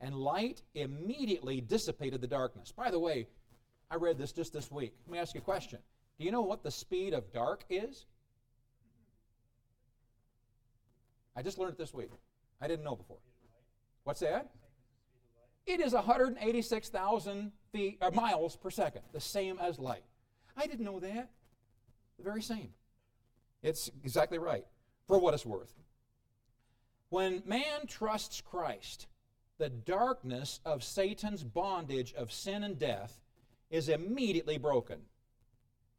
and 0.00 0.14
light 0.14 0.62
immediately 0.74 1.60
dissipated 1.60 2.20
the 2.22 2.26
darkness. 2.26 2.72
By 2.72 2.90
the 2.90 2.98
way, 2.98 3.28
I 3.90 3.96
read 3.96 4.16
this 4.16 4.32
just 4.32 4.52
this 4.52 4.70
week. 4.70 4.94
Let 5.06 5.12
me 5.12 5.18
ask 5.18 5.34
you 5.34 5.40
a 5.40 5.44
question. 5.44 5.78
Do 6.18 6.24
you 6.24 6.32
know 6.32 6.40
what 6.40 6.62
the 6.62 6.70
speed 6.70 7.12
of 7.12 7.30
dark 7.32 7.64
is? 7.68 8.06
I 11.36 11.42
just 11.42 11.58
learned 11.58 11.74
it 11.74 11.78
this 11.78 11.94
week. 11.94 12.10
I 12.60 12.66
didn't 12.66 12.84
know 12.84 12.96
before. 12.96 13.18
What's 14.04 14.20
that? 14.20 14.48
It 15.66 15.80
is 15.80 15.92
186,000 15.92 17.52
feet 17.72 17.98
uh, 18.00 18.11
miles 18.11 18.57
per 18.57 18.70
second, 18.70 19.02
the 19.12 19.20
same 19.20 19.59
as 19.59 19.78
light. 19.78 20.04
I 20.57 20.66
didn't 20.66 20.85
know 20.85 21.00
that. 21.00 21.31
The 22.18 22.24
very 22.24 22.42
same. 22.42 22.70
It's 23.62 23.90
exactly 24.02 24.38
right, 24.38 24.66
for 25.07 25.18
what 25.18 25.35
it's 25.35 25.46
worth. 25.46 25.74
When 27.11 27.42
man 27.46 27.87
trusts 27.87 28.40
Christ, 28.40 29.07
the 29.59 29.68
darkness 29.68 30.61
of 30.64 30.85
Satan's 30.85 31.42
bondage 31.42 32.14
of 32.14 32.33
sin 32.33 32.62
and 32.62 32.78
death 32.78 33.20
is 33.70 33.88
immediately 33.88 34.59
broken, 34.59 35.00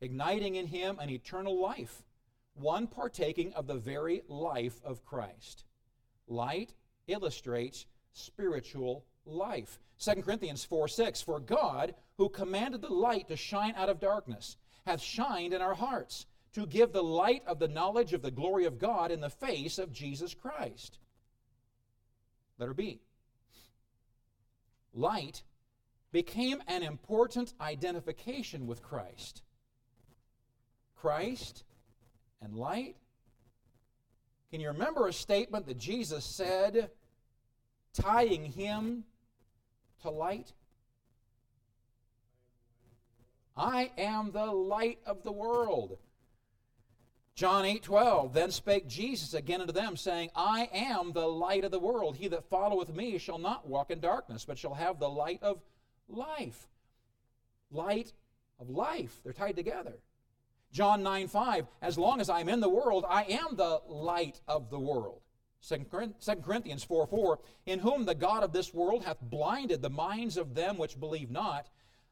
igniting 0.01 0.55
in 0.55 0.67
him 0.67 0.97
an 0.99 1.10
eternal 1.10 1.60
life, 1.62 2.03
one 2.53 2.88
partaking 2.88 3.53
of 3.53 3.67
the 3.67 3.75
very 3.75 4.23
life 4.27 4.79
of 4.84 5.05
Christ. 5.05 5.65
Light 6.27 6.73
illustrates 7.08 7.86
spiritual 8.13 9.05
life. 9.31 9.79
2 9.99 10.21
Corinthians 10.21 10.63
4 10.63 10.87
6 10.87 11.21
For 11.21 11.39
God, 11.39 11.95
who 12.17 12.29
commanded 12.29 12.81
the 12.81 12.93
light 12.93 13.27
to 13.27 13.35
shine 13.35 13.73
out 13.75 13.89
of 13.89 13.99
darkness, 13.99 14.57
hath 14.85 15.01
shined 15.01 15.53
in 15.53 15.61
our 15.61 15.75
hearts 15.75 16.25
to 16.53 16.65
give 16.65 16.91
the 16.91 17.03
light 17.03 17.43
of 17.45 17.59
the 17.59 17.67
knowledge 17.67 18.13
of 18.13 18.21
the 18.21 18.31
glory 18.31 18.65
of 18.65 18.79
God 18.79 19.11
in 19.11 19.21
the 19.21 19.29
face 19.29 19.77
of 19.77 19.91
Jesus 19.91 20.33
Christ. 20.33 20.97
Letter 22.57 22.73
B. 22.73 22.99
Light 24.93 25.43
became 26.11 26.61
an 26.67 26.83
important 26.83 27.53
identification 27.61 28.65
with 28.65 28.81
Christ. 28.81 29.43
Christ 30.95 31.63
and 32.41 32.55
light. 32.55 32.95
Can 34.51 34.59
you 34.59 34.69
remember 34.69 35.07
a 35.07 35.13
statement 35.13 35.67
that 35.67 35.77
Jesus 35.77 36.25
said 36.25 36.89
tying 37.93 38.45
him 38.45 39.03
to 40.01 40.09
light? 40.09 40.53
I 43.55 43.91
am 43.97 44.31
the 44.31 44.45
light 44.45 44.99
of 45.05 45.23
the 45.23 45.31
world. 45.31 45.97
John 47.35 47.65
8 47.65 47.83
12, 47.83 48.33
then 48.33 48.51
spake 48.51 48.88
Jesus 48.88 49.33
again 49.33 49.62
unto 49.62 49.71
them, 49.73 49.95
saying, 49.95 50.29
I 50.35 50.69
am 50.73 51.13
the 51.13 51.27
light 51.27 51.63
of 51.63 51.71
the 51.71 51.79
world. 51.79 52.17
He 52.17 52.27
that 52.29 52.49
followeth 52.49 52.93
me 52.93 53.17
shall 53.17 53.38
not 53.38 53.67
walk 53.67 53.91
in 53.91 53.99
darkness, 53.99 54.45
but 54.45 54.57
shall 54.57 54.73
have 54.73 54.99
the 54.99 55.09
light 55.09 55.39
of 55.41 55.62
life. 56.09 56.67
Light 57.71 58.12
of 58.59 58.69
life. 58.69 59.21
They're 59.23 59.33
tied 59.33 59.55
together. 59.55 59.93
John 60.71 61.01
9 61.01 61.27
5, 61.27 61.67
as 61.81 61.97
long 61.97 62.21
as 62.21 62.29
I'm 62.29 62.49
in 62.49 62.59
the 62.59 62.69
world, 62.69 63.05
I 63.07 63.23
am 63.23 63.55
the 63.55 63.81
light 63.88 64.41
of 64.47 64.69
the 64.69 64.79
world. 64.79 65.21
2 65.67 65.85
Corinthians 66.41 66.83
4 66.83 67.07
4, 67.07 67.39
in 67.65 67.79
whom 67.79 68.05
the 68.05 68.15
God 68.15 68.43
of 68.43 68.53
this 68.53 68.73
world 68.73 69.03
hath 69.03 69.21
blinded 69.21 69.81
the 69.81 69.89
minds 69.89 70.37
of 70.37 70.55
them 70.55 70.77
which 70.77 70.99
believe 70.99 71.29
not, 71.29 71.69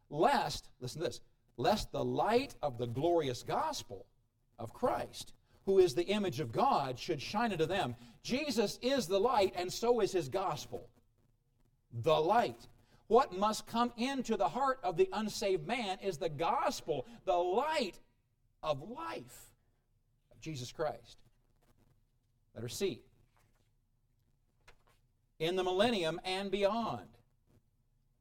lest, 0.10 0.70
listen 0.80 1.02
to 1.02 1.08
this, 1.08 1.22
lest 1.56 1.92
the 1.92 2.04
light 2.04 2.56
of 2.62 2.78
the 2.78 2.88
glorious 2.88 3.44
gospel 3.44 4.06
of 4.60 4.74
Christ, 4.74 5.34
who 5.66 5.80
is 5.80 5.96
the 5.96 6.08
image 6.08 6.40
of 6.40 6.52
God, 6.52 7.00
should 7.00 7.22
shine 7.22 7.52
into 7.52 7.66
them. 7.66 7.96
Jesus 8.22 8.80
is 8.82 9.08
the 9.08 9.20
light, 9.20 9.54
and 9.56 9.72
so 9.72 10.02
is 10.02 10.12
his 10.12 10.30
gospel. 10.30 10.90
The 11.94 12.20
light. 12.20 12.68
What 13.08 13.38
must 13.38 13.68
come 13.68 13.94
into 13.96 14.36
the 14.36 14.50
heart 14.50 14.80
of 14.84 14.98
the 14.98 15.10
unsaved 15.14 15.66
man 15.66 15.98
is 16.02 16.18
the 16.18 16.30
gospel, 16.30 17.06
the 17.26 17.34
light 17.34 18.00
of 18.62 18.90
life 18.90 19.54
of 20.32 20.42
Jesus 20.42 20.72
Christ. 20.72 21.18
Letter 22.54 22.68
C. 22.68 23.02
In 25.40 25.56
the 25.56 25.64
millennium 25.64 26.20
and 26.26 26.50
beyond, 26.50 27.08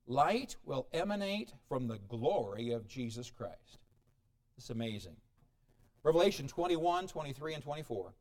light 0.07 0.57
will 0.65 0.87
emanate 0.93 1.53
from 1.69 1.89
the 1.89 1.99
glory 2.09 2.73
of 2.73 2.87
Jesus 2.87 3.31
Christ. 3.31 3.79
It's 4.59 4.71
amazing. 4.71 5.17
Revelation 6.03 6.47
21, 6.47 7.09
23, 7.09 7.55
and 7.55 7.63
24. 7.63 8.13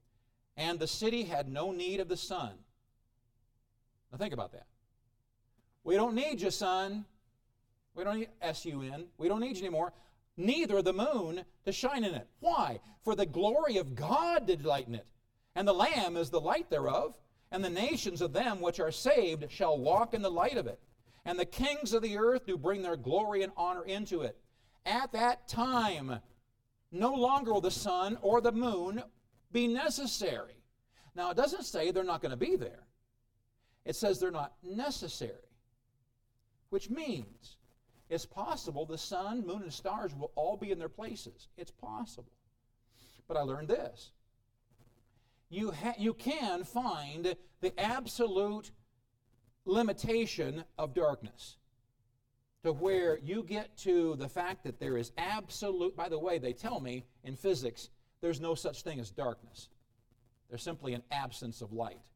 And 0.58 0.80
the 0.80 0.88
city 0.88 1.24
had 1.24 1.50
no 1.50 1.72
need 1.72 2.00
of 2.00 2.08
the 2.08 2.18
sun. 2.18 2.54
Now 4.12 4.18
think 4.18 4.34
about 4.34 4.54
that. 4.54 4.66
We 5.84 5.96
don't 5.96 6.16
need 6.16 6.42
you, 6.42 6.50
sun. 6.50 7.06
We 7.94 8.04
don't 8.04 8.20
need 8.20 8.30
S-U-N. 8.42 9.06
We 9.18 9.28
don't 9.28 9.40
need 9.42 9.58
you 9.58 9.64
anymore. 9.64 9.94
Neither 10.38 10.82
the 10.82 10.94
moon 10.94 11.44
to 11.66 11.72
shine 11.72 12.04
in 12.04 12.14
it. 12.16 12.28
Why? 12.40 12.80
For 13.04 13.16
the 13.16 13.26
glory 13.26 13.78
of 13.78 13.96
God 13.96 14.48
did 14.48 14.66
lighten 14.66 14.96
it. 14.96 15.06
And 15.56 15.68
the 15.68 15.74
Lamb 15.74 16.18
is 16.18 16.30
the 16.30 16.42
light 16.42 16.70
thereof. 16.70 17.16
And 17.56 17.64
the 17.64 17.70
nations 17.70 18.22
of 18.22 18.34
them 18.34 18.60
which 18.60 18.82
are 18.82 18.92
saved 18.92 19.50
shall 19.50 19.78
walk 19.78 20.14
in 20.14 20.22
the 20.22 20.30
light 20.30 20.58
of 20.58 20.68
it. 20.68 20.78
And 21.24 21.40
the 21.40 21.46
kings 21.46 21.94
of 21.94 22.02
the 22.02 22.18
earth 22.18 22.46
do 22.46 22.58
bring 22.58 22.82
their 22.82 22.98
glory 22.98 23.44
and 23.44 23.54
honor 23.56 23.86
into 23.86 24.24
it. 24.24 24.38
At 24.86 25.14
that 25.14 25.48
time, 25.48 26.20
no 26.92 27.14
longer 27.14 27.54
will 27.54 27.62
the 27.62 27.72
sun 27.72 28.18
or 28.22 28.42
the 28.42 28.52
moon 28.52 29.02
be 29.54 29.70
necessary. 29.70 30.58
Now, 31.16 31.32
it 31.32 31.38
doesn't 31.38 31.64
say 31.64 31.92
they're 31.92 32.04
not 32.04 32.22
going 32.22 32.32
to 32.32 32.36
be 32.36 32.58
there, 32.58 32.84
it 33.86 33.96
says 33.96 34.20
they're 34.20 34.32
not 34.32 34.56
necessary, 34.62 35.32
which 36.72 36.90
means 36.90 37.56
it's 38.10 38.26
possible 38.26 38.86
the 38.86 38.98
sun, 38.98 39.48
moon, 39.48 39.62
and 39.62 39.72
stars 39.72 40.14
will 40.14 40.34
all 40.36 40.58
be 40.58 40.72
in 40.72 40.78
their 40.78 40.90
places. 40.90 41.48
It's 41.56 41.72
possible. 41.72 42.34
But 43.30 43.38
I 43.38 43.44
learned 43.44 43.70
this. 43.70 44.12
You, 45.56 45.72
ha- 45.72 45.96
you 45.98 46.14
can 46.14 46.66
find 46.66 47.34
the 47.62 47.80
absolute 47.80 48.72
limitation 49.64 50.66
of 50.78 50.94
darkness 50.94 51.56
to 52.64 52.74
where 52.74 53.20
you 53.20 53.42
get 53.42 53.78
to 53.78 54.18
the 54.18 54.28
fact 54.28 54.66
that 54.66 54.82
there 54.82 54.98
is 54.98 55.14
absolute, 55.18 55.96
by 55.96 56.10
the 56.10 56.20
way, 56.20 56.40
they 56.40 56.52
tell 56.52 56.82
me 56.82 57.06
in 57.24 57.38
physics, 57.38 57.90
there's 58.20 58.42
no 58.42 58.54
such 58.54 58.82
thing 58.82 59.00
as 59.00 59.12
darkness. 59.12 59.70
There's 60.50 60.62
simply 60.62 60.94
an 60.94 61.04
absence 61.10 61.62
of 61.62 61.72
light. 61.72 62.12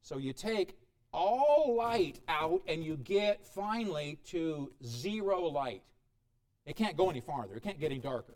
So 0.00 0.18
you 0.18 0.32
take 0.32 0.78
all 1.12 1.74
light 1.76 2.20
out 2.28 2.62
and 2.68 2.84
you 2.84 2.96
get 2.96 3.44
finally 3.44 4.20
to 4.26 4.70
zero 4.86 5.48
light. 5.48 5.82
It 6.64 6.76
can't 6.76 6.96
go 6.96 7.10
any 7.10 7.22
farther, 7.22 7.56
it 7.56 7.64
can't 7.64 7.80
get 7.80 7.90
any 7.90 7.98
darker. 7.98 8.34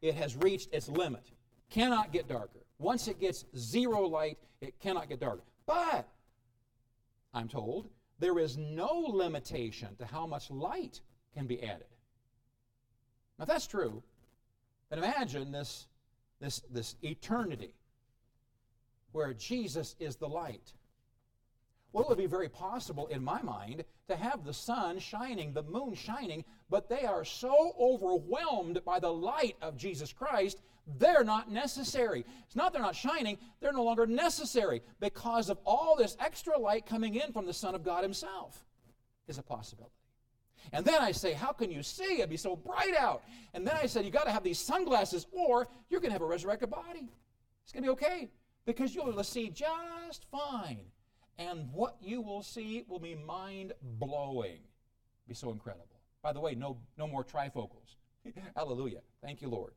It 0.00 0.14
has 0.14 0.34
reached 0.34 0.72
its 0.72 0.88
limit. 0.88 1.26
Cannot 1.70 2.12
get 2.12 2.28
darker. 2.28 2.60
Once 2.78 3.08
it 3.08 3.20
gets 3.20 3.44
zero 3.56 4.06
light, 4.06 4.38
it 4.60 4.78
cannot 4.80 5.08
get 5.08 5.20
darker. 5.20 5.42
But, 5.66 6.08
I'm 7.34 7.48
told, 7.48 7.88
there 8.18 8.38
is 8.38 8.56
no 8.56 8.90
limitation 9.08 9.96
to 9.98 10.06
how 10.06 10.26
much 10.26 10.50
light 10.50 11.00
can 11.34 11.46
be 11.46 11.62
added. 11.62 11.86
Now, 13.38 13.42
if 13.42 13.48
that's 13.48 13.66
true, 13.66 14.02
then 14.88 14.98
imagine 14.98 15.52
this, 15.52 15.86
this, 16.40 16.62
this 16.70 16.96
eternity 17.02 17.74
where 19.12 19.32
Jesus 19.34 19.96
is 19.98 20.16
the 20.16 20.28
light. 20.28 20.72
Well, 21.92 22.04
it 22.04 22.08
would 22.08 22.18
be 22.18 22.26
very 22.26 22.48
possible, 22.48 23.06
in 23.06 23.24
my 23.24 23.40
mind, 23.42 23.84
to 24.08 24.16
have 24.16 24.44
the 24.44 24.52
sun 24.52 24.98
shining, 24.98 25.52
the 25.52 25.62
moon 25.62 25.94
shining, 25.94 26.44
but 26.68 26.88
they 26.88 27.04
are 27.04 27.24
so 27.24 27.74
overwhelmed 27.80 28.84
by 28.84 28.98
the 28.98 29.12
light 29.12 29.56
of 29.62 29.76
Jesus 29.76 30.12
Christ, 30.12 30.60
they're 30.98 31.24
not 31.24 31.50
necessary. 31.50 32.24
It's 32.44 32.54
not 32.54 32.72
they're 32.72 32.82
not 32.82 32.94
shining, 32.94 33.38
they're 33.60 33.72
no 33.72 33.82
longer 33.82 34.06
necessary 34.06 34.82
because 35.00 35.48
of 35.50 35.58
all 35.64 35.96
this 35.96 36.16
extra 36.20 36.58
light 36.58 36.86
coming 36.86 37.16
in 37.16 37.32
from 37.32 37.46
the 37.46 37.52
Son 37.52 37.74
of 37.74 37.82
God 37.82 38.02
Himself, 38.02 38.64
is 39.26 39.38
a 39.38 39.42
possibility. 39.42 39.92
And 40.72 40.84
then 40.84 41.00
I 41.00 41.12
say, 41.12 41.32
How 41.32 41.52
can 41.52 41.70
you 41.70 41.82
see? 41.82 42.18
It'd 42.18 42.30
be 42.30 42.36
so 42.36 42.56
bright 42.56 42.94
out. 42.96 43.22
And 43.54 43.66
then 43.66 43.76
I 43.80 43.86
said, 43.86 44.04
You 44.04 44.10
got 44.10 44.24
to 44.24 44.32
have 44.32 44.44
these 44.44 44.58
sunglasses, 44.58 45.26
or 45.32 45.68
you're 45.88 46.00
going 46.00 46.10
to 46.10 46.14
have 46.14 46.22
a 46.22 46.26
resurrected 46.26 46.70
body. 46.70 47.08
It's 47.64 47.72
going 47.72 47.82
to 47.82 47.88
be 47.88 47.92
okay 47.92 48.28
because 48.64 48.94
you'll 48.94 49.04
be 49.04 49.10
able 49.10 49.22
to 49.22 49.28
see 49.28 49.48
just 49.48 50.26
fine 50.30 50.86
and 51.38 51.72
what 51.72 51.96
you 52.00 52.20
will 52.20 52.42
see 52.42 52.84
will 52.88 52.98
be 52.98 53.14
mind 53.14 53.72
blowing. 53.82 54.58
Be 55.28 55.34
so 55.34 55.50
incredible. 55.50 55.86
By 56.22 56.32
the 56.32 56.40
way, 56.40 56.54
no, 56.54 56.78
no 56.96 57.06
more 57.06 57.24
trifocals. 57.24 57.96
Hallelujah. 58.56 59.00
Thank 59.22 59.42
you, 59.42 59.48
Lord. 59.48 59.72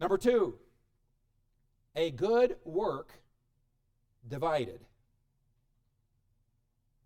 Number 0.00 0.16
two, 0.16 0.54
a 1.96 2.10
good 2.10 2.56
work 2.64 3.12
divided. 4.28 4.80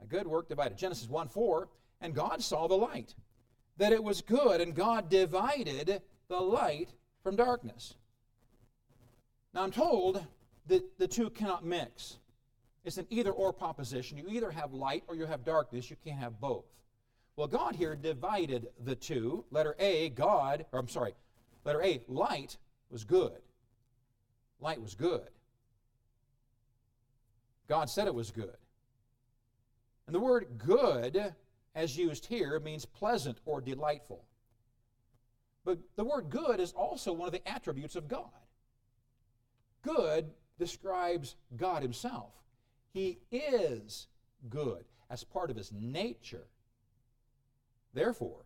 A 0.03 0.07
good 0.07 0.27
work 0.27 0.49
divided. 0.49 0.77
Genesis 0.77 1.09
1 1.09 1.29
4, 1.29 1.69
and 2.01 2.15
God 2.15 2.43
saw 2.43 2.67
the 2.67 2.75
light, 2.75 3.15
that 3.79 3.93
it 3.93 4.03
was 4.03 4.21
good, 4.21 4.61
and 4.61 4.75
God 4.75 5.09
divided 5.09 6.03
the 6.29 6.41
light 6.41 6.91
from 7.23 7.37
darkness. 7.37 7.95
Now 9.55 9.63
I'm 9.63 9.71
told 9.71 10.25
that 10.67 10.99
the 10.99 11.09
two 11.09 11.31
cannot 11.31 11.65
mix. 11.65 12.19
It's 12.85 12.99
an 12.99 13.07
either 13.11 13.31
or 13.31 13.53
proposition. 13.53 14.19
You 14.19 14.29
either 14.29 14.51
have 14.51 14.73
light 14.73 15.05
or 15.07 15.15
you 15.15 15.27
have 15.27 15.45
darkness. 15.45 15.89
You 15.89 15.97
can't 16.05 16.19
have 16.19 16.41
both. 16.41 16.65
Well, 17.37 17.47
God 17.47 17.75
here 17.75 17.95
divided 17.95 18.69
the 18.85 18.95
two. 18.95 19.45
Letter 19.51 19.75
A, 19.79 20.11
God, 20.11 20.67
or 20.73 20.79
I'm 20.79 20.89
sorry, 20.89 21.15
letter 21.65 21.83
A, 21.83 22.01
light 22.09 22.57
was 22.91 23.05
good. 23.05 23.41
Light 24.61 24.81
was 24.81 24.95
good. 24.95 25.29
God 27.69 27.89
said 27.89 28.07
it 28.07 28.15
was 28.15 28.31
good. 28.31 28.57
And 30.07 30.15
the 30.15 30.21
word 30.21 30.47
good, 30.59 31.35
as 31.75 31.97
used 31.97 32.27
here, 32.27 32.61
means 32.61 32.85
pleasant 32.85 33.39
or 33.47 33.61
delightful. 33.61 34.25
But 35.65 35.79
the 35.97 36.05
word 36.05 36.29
good 36.29 36.61
is 36.61 36.73
also 36.73 37.13
one 37.13 37.29
of 37.29 37.33
the 37.33 37.49
attributes 37.49 37.97
of 37.97 38.09
God. 38.09 38.31
Good 39.83 40.31
describes 40.59 41.37
God 41.57 41.83
Himself. 41.83 42.33
He 42.93 43.19
is 43.31 44.07
good 44.49 44.85
as 45.11 45.25
part 45.25 45.51
of 45.51 45.57
his 45.57 45.73
nature. 45.73 46.47
Therefore, 47.95 48.45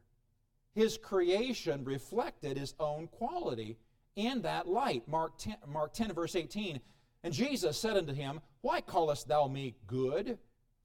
his 0.75 0.99
creation 0.99 1.85
reflected 1.85 2.57
his 2.57 2.75
own 2.79 3.09
quality 3.09 3.79
in 4.15 4.43
that 4.43 4.69
light. 4.69 5.09
Mark 5.09 5.39
10, 5.39 5.57
Mark 5.67 5.93
10 5.95 6.13
verse 6.13 6.37
18. 6.37 6.81
And 7.25 7.33
Jesus 7.33 7.79
said 7.79 7.97
unto 7.97 8.13
him, 8.13 8.41
Why 8.61 8.81
callest 8.81 9.29
thou 9.29 9.49
me 9.49 9.75
good? 9.87 10.39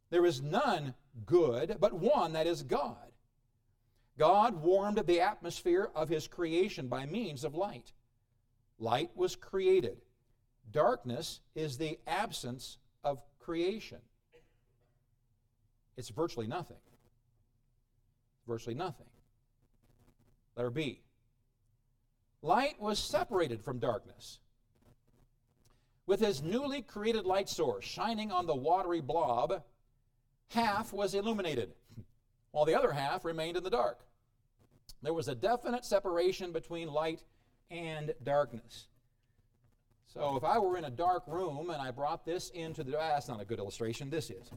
There 0.10 0.26
is 0.26 0.42
none 0.42 0.94
good, 1.26 1.78
but 1.80 1.94
one 1.94 2.34
that 2.34 2.48
is 2.48 2.64
God. 2.64 3.12
God 4.18 4.62
warmed 4.62 4.98
the 5.06 5.22
atmosphere 5.22 5.90
of 5.96 6.10
his 6.10 6.28
creation 6.28 6.88
by 6.88 7.06
means 7.06 7.44
of 7.44 7.56
light. 7.56 7.94
Light 8.80 9.12
was 9.16 9.36
created. 9.36 9.98
Darkness 10.72 11.40
is 11.56 11.78
the 11.78 12.00
absence 12.08 12.78
creation. 13.42 14.00
It's 15.98 16.10
virtually 16.10 16.48
nothing. 16.48 16.78
Virtually 18.48 18.76
nothing. 18.76 19.08
Letter 20.56 20.70
B. 20.70 21.02
Light 22.42 22.80
was 22.80 22.98
separated 23.00 23.62
from 23.62 23.80
darkness. 23.80 24.40
With 26.08 26.20
his 26.20 26.42
newly 26.42 26.82
created 26.82 27.26
light 27.26 27.48
source 27.48 27.86
shining 27.86 28.32
on 28.32 28.48
the 28.48 28.56
watery 28.56 29.02
blob, 29.02 29.64
half 30.50 30.92
was 30.92 31.14
illuminated, 31.14 31.74
while 32.52 32.66
the 32.66 32.76
other 32.76 32.92
half 32.92 33.24
remained 33.24 33.58
in 33.58 33.64
the 33.64 33.70
dark. 33.70 34.00
There 35.02 35.14
was 35.14 35.28
a 35.28 35.36
definite 35.36 35.86
separation 35.86 36.52
between 36.52 36.92
light 36.92 37.24
and 37.70 38.14
darkness. 38.24 38.88
So 40.14 40.36
if 40.36 40.44
I 40.44 40.60
were 40.60 40.78
in 40.78 40.84
a 40.84 40.90
dark 40.90 41.24
room 41.26 41.70
and 41.70 41.82
I 41.82 41.90
brought 41.92 42.26
this 42.26 42.50
into 42.50 42.84
the, 42.84 42.92
that's 42.92 43.30
not 43.30 43.42
a 43.42 43.46
good 43.46 43.60
illustration, 43.60 44.10
this 44.10 44.30
is. 44.30 44.52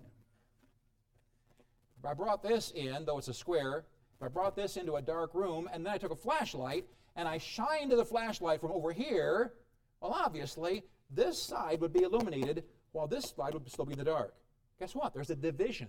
If 1.99 2.05
I 2.05 2.13
brought 2.13 2.43
this 2.43 2.73
in, 2.73 3.05
though 3.05 3.19
it's 3.19 3.29
a 3.29 3.35
square, 3.35 3.85
if 4.17 4.23
I 4.23 4.29
brought 4.29 4.57
this 4.57 4.77
into 4.77 4.97
a 4.97 5.03
dark 5.03 5.33
room 5.33 5.69
and 5.73 5.87
then 5.87 5.93
I 5.93 5.99
took 5.99 6.11
a 6.11 6.17
flashlight 6.17 6.87
and 7.15 7.29
I 7.29 7.39
shined 7.39 7.93
the 7.93 8.05
flashlight 8.05 8.61
from 8.61 8.73
over 8.73 8.93
here, 8.93 9.53
well, 10.01 10.13
obviously, 10.13 10.83
this 11.09 11.41
side 11.41 11.81
would 11.81 11.93
be 11.93 12.03
illuminated 12.03 12.65
while 12.91 13.07
this 13.07 13.33
side 13.37 13.55
would 13.55 13.71
still 13.71 13.85
be 13.85 13.93
in 13.93 13.99
the 13.99 14.05
dark. 14.05 14.35
Guess 14.81 14.97
what? 14.97 15.15
There's 15.15 15.31
a 15.31 15.37
division 15.37 15.89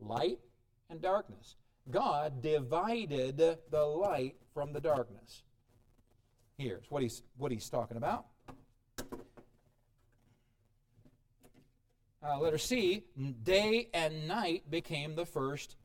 light 0.00 0.38
and 0.90 1.00
darkness. 1.00 1.56
God 1.90 2.42
divided 2.42 3.38
the 3.38 3.84
light 3.84 4.36
from 4.52 4.74
the 4.74 4.80
darkness. 4.80 5.44
Here's 6.58 6.90
what 6.90 7.02
he's, 7.02 7.22
what 7.38 7.50
he's 7.50 7.70
talking 7.70 7.96
about. 7.96 8.26
Uh, 12.24 12.38
letter 12.38 12.58
C, 12.58 13.04
day 13.42 13.88
and 13.92 14.28
night 14.28 14.70
became 14.70 15.16
the 15.16 15.26
first 15.26 15.76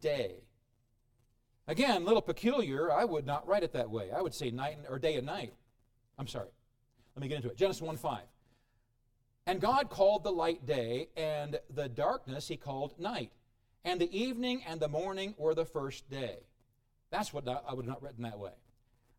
day. 0.00 0.42
Again, 1.66 2.04
little 2.04 2.20
peculiar. 2.20 2.92
I 2.92 3.04
would 3.04 3.26
not 3.26 3.46
write 3.48 3.62
it 3.62 3.72
that 3.72 3.90
way. 3.90 4.10
I 4.12 4.20
would 4.20 4.34
say 4.34 4.50
night 4.50 4.78
or 4.88 4.98
day 4.98 5.16
and 5.16 5.26
night. 5.26 5.54
I'm 6.18 6.26
sorry. 6.26 6.50
Let 7.14 7.22
me 7.22 7.28
get 7.28 7.36
into 7.36 7.48
it. 7.48 7.56
Genesis 7.56 7.82
1 7.82 7.96
5. 7.96 8.20
And 9.46 9.60
God 9.60 9.90
called 9.90 10.22
the 10.22 10.32
light 10.32 10.66
day, 10.66 11.08
and 11.16 11.58
the 11.72 11.88
darkness 11.88 12.48
he 12.48 12.56
called 12.56 12.98
night. 12.98 13.30
And 13.84 14.00
the 14.00 14.14
evening 14.16 14.62
and 14.66 14.80
the 14.80 14.88
morning 14.88 15.34
were 15.38 15.54
the 15.54 15.64
first 15.64 16.10
day. 16.10 16.38
That's 17.10 17.32
what 17.32 17.48
I 17.48 17.72
would 17.72 17.84
have 17.84 17.94
not 17.94 18.02
written 18.02 18.24
that 18.24 18.38
way. 18.38 18.50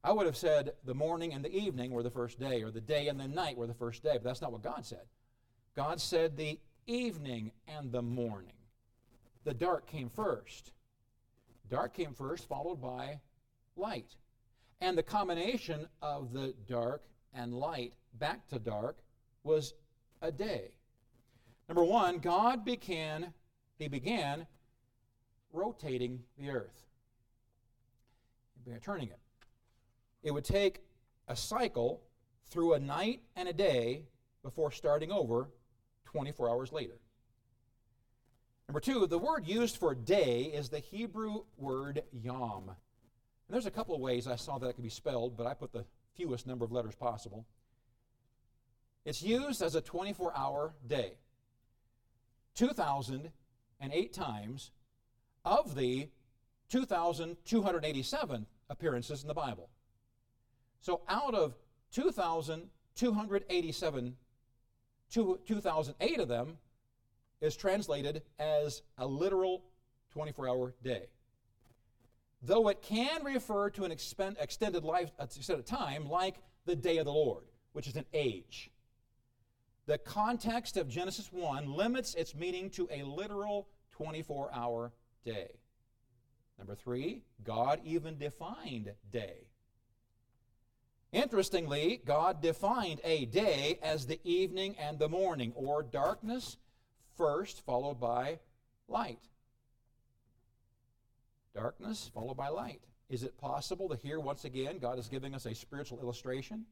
I 0.04 0.12
would 0.12 0.26
have 0.26 0.38
said 0.38 0.74
the 0.86 0.94
morning 0.94 1.34
and 1.34 1.44
the 1.44 1.56
evening 1.56 1.92
were 1.92 2.04
the 2.04 2.12
first 2.12 2.40
day, 2.40 2.62
or 2.62 2.72
the 2.72 2.82
day 2.82 3.08
and 3.08 3.20
the 3.20 3.28
night 3.28 3.58
were 3.58 3.68
the 3.68 3.74
first 3.74 4.04
day, 4.04 4.14
but 4.14 4.26
that's 4.26 4.42
not 4.42 4.52
what 4.52 4.62
God 4.62 4.86
said. 4.86 5.06
God 5.76 6.02
said 6.02 6.38
the 6.38 6.60
evening 6.88 7.52
and 7.68 7.92
the 7.92 8.02
morning. 8.02 8.54
The 9.44 9.54
dark 9.54 9.86
came 9.88 10.10
first. 10.10 10.72
Dark 11.70 11.94
came 11.94 12.14
first, 12.14 12.48
followed 12.48 12.82
by 12.82 13.20
light. 13.76 14.16
And 14.82 14.98
the 14.98 15.04
combination 15.04 15.88
of 16.02 16.34
the 16.34 16.54
dark 16.68 17.04
and 17.34 17.54
light 17.54 17.94
back 18.20 18.48
to 18.50 18.60
dark 18.60 18.98
was 19.44 19.74
a 20.22 20.32
day. 20.32 20.72
Number 21.68 21.84
one, 21.84 22.20
God 22.20 22.64
began, 22.64 23.34
He 23.78 23.88
began 23.88 24.48
rotating 25.52 26.24
the 26.38 26.50
earth. 26.50 26.84
Turning 28.82 29.08
it. 29.08 29.20
It 30.24 30.32
would 30.32 30.44
take 30.44 30.82
a 31.30 31.36
cycle 31.36 32.02
through 32.50 32.74
a 32.74 32.80
night 32.80 33.22
and 33.36 33.48
a 33.48 33.54
day 33.54 34.04
before 34.44 34.72
starting 34.72 35.12
over 35.12 35.50
24 36.08 36.50
hours 36.50 36.72
later. 36.72 37.00
Number 38.68 38.80
two, 38.80 39.06
the 39.08 39.18
word 39.18 39.48
used 39.48 39.78
for 39.78 39.94
day 39.94 40.52
is 40.54 40.70
the 40.70 40.80
Hebrew 40.80 41.44
word 41.58 42.04
yom. 42.12 42.70
And 42.70 42.76
there's 43.50 43.66
a 43.66 43.72
couple 43.72 43.96
of 43.96 44.02
ways 44.02 44.28
I 44.28 44.36
saw 44.36 44.58
that 44.58 44.68
it 44.68 44.74
could 44.74 44.84
be 44.84 44.90
spelled, 44.90 45.38
but 45.38 45.48
I 45.48 45.54
put 45.54 45.72
the 45.72 45.86
fewest 46.16 46.48
number 46.48 46.66
of 46.66 46.72
letters 46.72 46.96
possible. 46.96 47.46
It's 49.06 49.22
used 49.22 49.62
as 49.62 49.76
a 49.76 49.82
24 49.82 50.34
hour 50.36 50.74
day. 50.86 51.14
2,008 52.56 54.14
times 54.14 54.72
of 55.46 55.76
the 55.76 56.10
2,287 56.70 58.46
appearances 58.70 59.22
in 59.22 59.28
the 59.28 59.34
Bible. 59.34 59.70
So 60.82 61.02
out 61.08 61.34
of 61.34 61.56
2,287, 61.94 64.18
2,008 65.12 66.20
of 66.20 66.28
them 66.28 66.58
is 67.42 67.56
translated 67.56 68.24
as 68.40 68.82
a 68.98 69.06
literal 69.06 69.64
24 70.12 70.50
hour 70.50 70.74
day. 70.84 71.08
Though 72.42 72.68
it 72.68 72.82
can 72.82 73.24
refer 73.24 73.70
to 73.72 73.84
an 73.84 73.92
extended 73.92 74.84
life, 74.84 75.12
uh, 75.20 75.24
extended 75.24 75.66
time, 75.66 76.08
like 76.10 76.36
the 76.66 76.76
day 76.76 76.98
of 76.98 77.06
the 77.06 77.12
Lord, 77.12 77.46
which 77.74 77.88
is 77.88 77.96
an 77.96 78.06
age. 78.14 78.70
The 79.86 79.98
context 79.98 80.78
of 80.78 80.88
Genesis 80.88 81.32
1 81.32 81.74
limits 81.74 82.14
its 82.16 82.36
meaning 82.36 82.70
to 82.72 82.88
a 82.92 83.04
literal 83.04 83.68
24 83.92 84.54
hour 84.54 84.92
day. 85.24 85.48
Number 86.58 86.76
three, 86.76 87.22
God 87.44 87.80
even 87.84 88.18
defined 88.18 88.92
day. 89.12 89.47
Interestingly, 91.18 92.00
God 92.06 92.44
defined 92.44 93.02
a 93.04 93.26
day 93.26 93.80
as 93.82 94.06
the 94.06 94.20
evening 94.24 94.76
and 94.78 95.00
the 95.00 95.10
morning, 95.10 95.52
or 95.56 95.82
darkness 95.82 96.58
first, 97.16 97.66
followed 97.66 98.00
by 98.00 98.38
light. 98.88 99.18
Darkness 101.56 102.12
followed 102.14 102.38
by 102.38 102.50
light. 102.50 102.82
Is 103.10 103.24
it 103.24 103.36
possible 103.40 103.90
to 103.90 103.96
hear 103.96 104.20
once 104.20 104.46
again 104.46 104.78
God 104.78 105.00
is 105.00 105.08
giving 105.08 105.34
us 105.34 105.48
a 105.48 105.56
spiritual 105.56 106.00
illustration? 106.00 106.66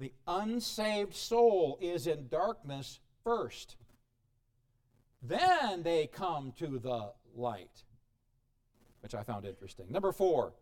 The 0.00 0.12
unsaved 0.26 1.14
soul 1.14 1.78
is 1.80 2.08
in 2.08 2.26
darkness 2.26 2.98
first. 3.22 3.76
Then 5.22 5.84
they 5.84 6.08
come 6.08 6.52
to 6.58 6.80
the 6.80 7.12
light, 7.32 7.84
which 9.02 9.14
I 9.14 9.22
found 9.22 9.46
interesting. 9.46 9.86
Number 9.88 10.10
four, 10.10 10.54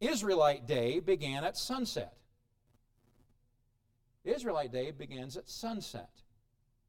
Israelite 0.00 0.66
day 0.66 1.00
began 1.00 1.44
at 1.44 1.56
sunset. 1.56 2.14
Israelite 4.24 4.72
day 4.72 4.90
begins 4.90 5.36
at 5.36 5.48
sunset. 5.48 6.10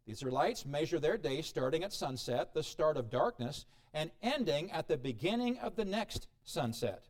The 0.05 0.11
Israelites 0.11 0.65
measure 0.65 0.99
their 0.99 1.17
day 1.17 1.41
starting 1.41 1.83
at 1.83 1.93
sunset, 1.93 2.53
the 2.53 2.63
start 2.63 2.97
of 2.97 3.09
darkness, 3.09 3.65
and 3.93 4.11
ending 4.21 4.71
at 4.71 4.87
the 4.87 4.97
beginning 4.97 5.57
of 5.59 5.75
the 5.75 5.85
next 5.85 6.27
sunset. 6.43 7.05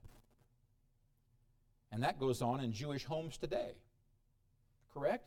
And 1.92 2.04
that 2.04 2.20
goes 2.20 2.42
on 2.42 2.60
in 2.60 2.72
Jewish 2.72 3.06
homes 3.06 3.38
today. 3.38 3.72
Correct? 4.94 5.26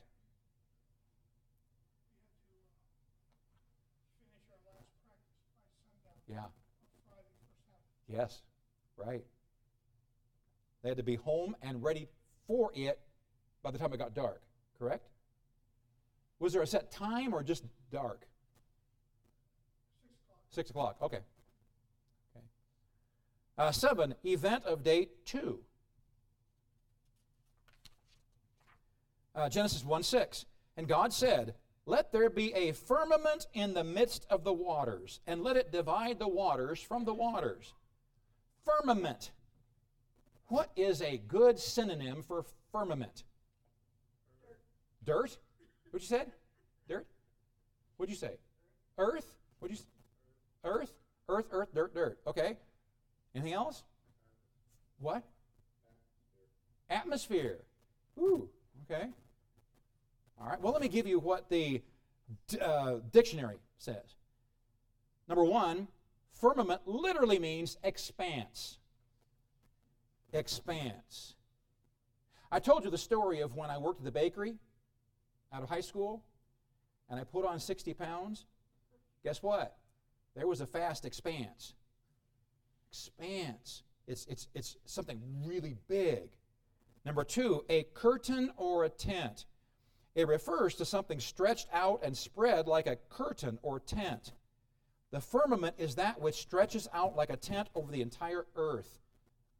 Yeah. 6.29 6.45
Yes, 8.09 8.41
right. 8.97 9.25
They 10.83 10.89
had 10.89 10.99
to 10.99 11.05
be 11.05 11.17
home 11.17 11.55
and 11.63 11.83
ready 11.83 12.09
for 12.47 12.71
it 12.75 12.99
by 13.63 13.71
the 13.71 13.79
time 13.79 13.93
it 13.93 13.99
got 13.99 14.15
dark, 14.15 14.43
correct? 14.79 15.09
Was 16.41 16.53
there 16.53 16.63
a 16.63 16.67
set 16.67 16.91
time 16.91 17.33
or 17.33 17.43
just 17.43 17.65
dark? 17.91 18.27
Six 20.51 20.71
o'clock. 20.71 20.97
Okay. 21.01 21.21
Okay. 22.37 22.45
Uh, 23.57 23.71
seven, 23.71 24.15
event 24.25 24.65
of 24.65 24.83
day 24.83 25.09
two. 25.25 25.61
Uh, 29.35 29.49
Genesis 29.49 29.85
1 29.85 30.03
6. 30.03 30.45
And 30.77 30.89
God 30.89 31.13
said, 31.13 31.55
Let 31.87 32.13
there 32.13 32.29
be 32.29 32.53
a 32.55 32.73
firmament 32.73 33.47
in 33.55 33.73
the 33.73 33.85
midst 33.85 34.27
of 34.29 34.45
the 34.45 34.53
waters, 34.53 35.21
and 35.27 35.43
let 35.43 35.57
it 35.57 35.73
divide 35.73 36.19
the 36.19 36.29
waters 36.29 36.83
from 36.83 37.05
the 37.05 37.15
waters. 37.15 37.73
Firmament. 38.65 39.31
What 40.53 40.71
is 40.77 41.01
a 41.01 41.17
good 41.17 41.59
synonym 41.59 42.23
for 42.23 42.45
firmament? 42.73 43.23
Dirt? 45.03 45.39
What'd 45.91 46.03
you 46.03 46.15
said? 46.15 46.31
Dirt? 46.87 47.07
What'd 47.97 48.11
you 48.13 48.19
say? 48.19 48.35
Earth? 48.99 49.33
What'd 49.61 49.75
you 49.75 49.83
say? 49.83 49.89
Earth? 50.63 50.93
Earth, 51.31 51.47
earth, 51.53 51.75
dirt, 51.75 51.95
dirt. 51.95 52.19
Okay. 52.27 52.59
Anything 53.35 53.55
else? 53.55 53.83
What? 54.99 55.23
Atmosphere. 56.91 57.61
Ooh, 58.19 58.47
okay. 58.85 59.07
All 60.39 60.49
right, 60.49 60.61
well, 60.61 60.75
let 60.75 60.83
me 60.83 60.89
give 60.89 61.07
you 61.07 61.19
what 61.19 61.49
the 61.49 61.81
uh, 62.61 62.97
dictionary 63.11 63.57
says. 63.79 64.17
Number 65.29 65.45
one, 65.45 65.89
firmament 66.31 66.83
literally 66.85 67.39
means 67.39 67.79
expanse. 67.83 68.77
Expanse. 70.33 71.35
I 72.51 72.59
told 72.59 72.85
you 72.85 72.91
the 72.91 72.99
story 72.99 73.41
of 73.41 73.55
when 73.55 73.71
I 73.71 73.79
worked 73.79 74.01
at 74.01 74.05
the 74.05 74.13
bakery 74.13 74.55
out 75.53 75.63
of 75.63 75.69
high 75.69 75.81
school 75.81 76.23
and 77.09 77.19
I 77.19 77.25
put 77.25 77.45
on 77.45 77.59
60 77.59 77.95
pounds. 77.95 78.47
Guess 79.25 79.43
what? 79.43 79.77
There 80.35 80.47
was 80.47 80.61
a 80.61 80.67
fast 80.67 81.05
expanse. 81.05 81.75
Expanse. 82.91 83.83
It's, 84.07 84.27
it's, 84.27 84.49
it's 84.55 84.77
something 84.85 85.21
really 85.45 85.77
big. 85.89 86.31
Number 87.05 87.25
two, 87.25 87.65
a 87.69 87.85
curtain 87.95 88.51
or 88.57 88.85
a 88.85 88.89
tent. 88.89 89.47
It 90.15 90.29
refers 90.29 90.75
to 90.77 90.85
something 90.85 91.21
stretched 91.21 91.69
out 91.73 92.01
and 92.03 92.17
spread 92.17 92.67
like 92.67 92.87
a 92.87 92.97
curtain 93.09 93.59
or 93.63 93.81
tent. 93.81 94.33
The 95.11 95.21
firmament 95.21 95.77
is 95.79 95.95
that 95.97 96.21
which 96.21 96.37
stretches 96.37 96.89
out 96.93 97.17
like 97.17 97.31
a 97.31 97.37
tent 97.37 97.69
over 97.75 97.91
the 97.91 98.03
entire 98.03 98.47
earth. 98.57 99.01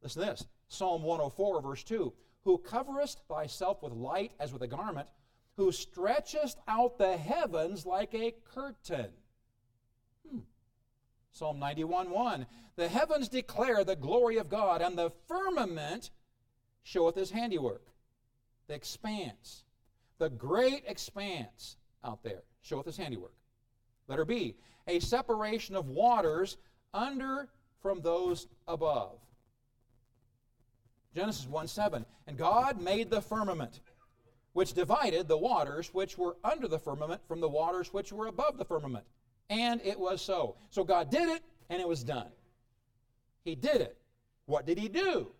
Listen 0.01 0.23
to 0.23 0.29
this 0.29 0.45
Psalm 0.73 1.03
104, 1.03 1.61
verse 1.61 1.83
2 1.83 2.13
Who 2.43 2.57
coverest 2.57 3.19
thyself 3.27 3.81
with 3.81 3.93
light 3.93 4.31
as 4.39 4.51
with 4.51 4.61
a 4.61 4.67
garment, 4.67 5.07
who 5.55 5.71
stretchest 5.71 6.57
out 6.67 6.97
the 6.97 7.15
heavens 7.15 7.85
like 7.85 8.13
a 8.13 8.33
curtain. 8.53 9.11
Hmm. 10.27 10.39
Psalm 11.31 11.59
91 11.59 12.09
1 12.09 12.45
The 12.75 12.89
heavens 12.89 13.29
declare 13.29 13.83
the 13.83 13.95
glory 13.95 14.37
of 14.37 14.49
God, 14.49 14.81
and 14.81 14.97
the 14.97 15.11
firmament 15.27 16.11
showeth 16.83 17.15
his 17.15 17.31
handiwork. 17.31 17.87
The 18.67 18.73
expanse 18.73 19.63
the 20.23 20.29
great 20.29 20.83
expanse 20.87 21.75
out 22.03 22.23
there 22.23 22.43
showeth 22.61 22.85
his 22.85 22.95
handiwork. 22.97 23.33
Letter 24.07 24.25
B, 24.25 24.55
a 24.87 24.99
separation 24.99 25.75
of 25.75 25.89
waters 25.89 26.57
under 26.93 27.49
from 27.81 27.99
those 28.01 28.47
above. 28.65 29.19
Genesis 31.15 31.47
1 31.47 31.67
7. 31.67 32.05
And 32.27 32.37
God 32.37 32.81
made 32.81 33.09
the 33.09 33.21
firmament, 33.21 33.81
which 34.53 34.73
divided 34.73 35.27
the 35.27 35.37
waters 35.37 35.93
which 35.93 36.17
were 36.17 36.37
under 36.43 36.67
the 36.67 36.79
firmament 36.79 37.21
from 37.27 37.39
the 37.39 37.49
waters 37.49 37.93
which 37.93 38.11
were 38.11 38.27
above 38.27 38.57
the 38.57 38.65
firmament. 38.65 39.05
And 39.49 39.81
it 39.83 39.99
was 39.99 40.21
so. 40.21 40.55
So 40.69 40.83
God 40.83 41.09
did 41.09 41.29
it, 41.29 41.43
and 41.69 41.81
it 41.81 41.87
was 41.87 42.03
done. 42.03 42.29
He 43.43 43.55
did 43.55 43.81
it. 43.81 43.97
What 44.45 44.65
did 44.65 44.77
He 44.77 44.89
do? 44.89 45.31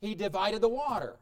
He 0.00 0.14
divided 0.14 0.60
the 0.60 0.68
water. 0.68 1.16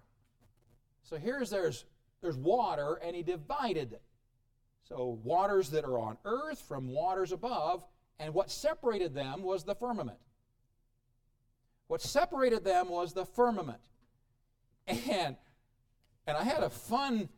So 1.02 1.16
here's 1.16 1.50
there's 1.50 1.84
there's 2.20 2.36
water, 2.36 3.00
and 3.02 3.16
He 3.16 3.22
divided 3.22 3.92
it. 3.92 4.02
So 4.88 5.18
waters 5.22 5.70
that 5.70 5.84
are 5.84 5.98
on 5.98 6.16
earth 6.24 6.60
from 6.60 6.92
waters 6.92 7.32
above, 7.32 7.84
and 8.18 8.32
what 8.32 8.50
separated 8.50 9.14
them 9.14 9.42
was 9.42 9.64
the 9.64 9.74
firmament. 9.74 10.18
What 11.88 12.00
separated 12.02 12.64
them 12.64 12.88
was 12.88 13.12
the 13.12 13.24
firmament. 13.24 13.80
And, 14.86 15.36
and 16.26 16.36
I 16.36 16.44
had 16.44 16.62
a 16.62 16.70
fun 16.70 17.28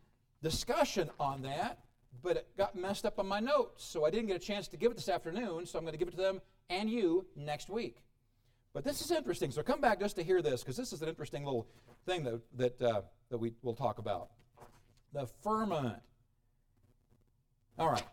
discussion 0.42 1.10
on 1.18 1.42
that, 1.42 1.78
but 2.22 2.36
it 2.36 2.46
got 2.56 2.76
messed 2.76 3.06
up 3.06 3.18
on 3.18 3.26
my 3.26 3.40
notes. 3.40 3.84
So 3.84 4.04
I 4.04 4.10
didn't 4.10 4.26
get 4.26 4.36
a 4.36 4.40
chance 4.40 4.68
to 4.68 4.76
give 4.76 4.92
it 4.92 4.96
this 4.96 5.08
afternoon, 5.08 5.66
so 5.66 5.78
I'm 5.78 5.84
going 5.84 5.92
to 5.92 5.98
give 5.98 6.08
it 6.08 6.12
to 6.12 6.16
them 6.16 6.40
and 6.68 6.90
you 6.90 7.26
next 7.34 7.70
week. 7.70 8.02
But 8.72 8.84
this 8.84 9.00
is 9.00 9.10
interesting. 9.10 9.50
So 9.50 9.62
come 9.62 9.80
back 9.80 9.98
just 9.98 10.16
to 10.16 10.22
hear 10.22 10.42
this, 10.42 10.62
because 10.62 10.76
this 10.76 10.92
is 10.92 11.02
an 11.02 11.08
interesting 11.08 11.44
little 11.44 11.66
thing 12.06 12.24
that, 12.24 12.40
that, 12.56 12.82
uh, 12.82 13.00
that 13.30 13.38
we 13.38 13.52
will 13.62 13.74
talk 13.74 13.98
about. 13.98 14.30
The 15.12 15.26
firmament. 15.42 16.00
All 17.78 17.90
right. 17.90 18.04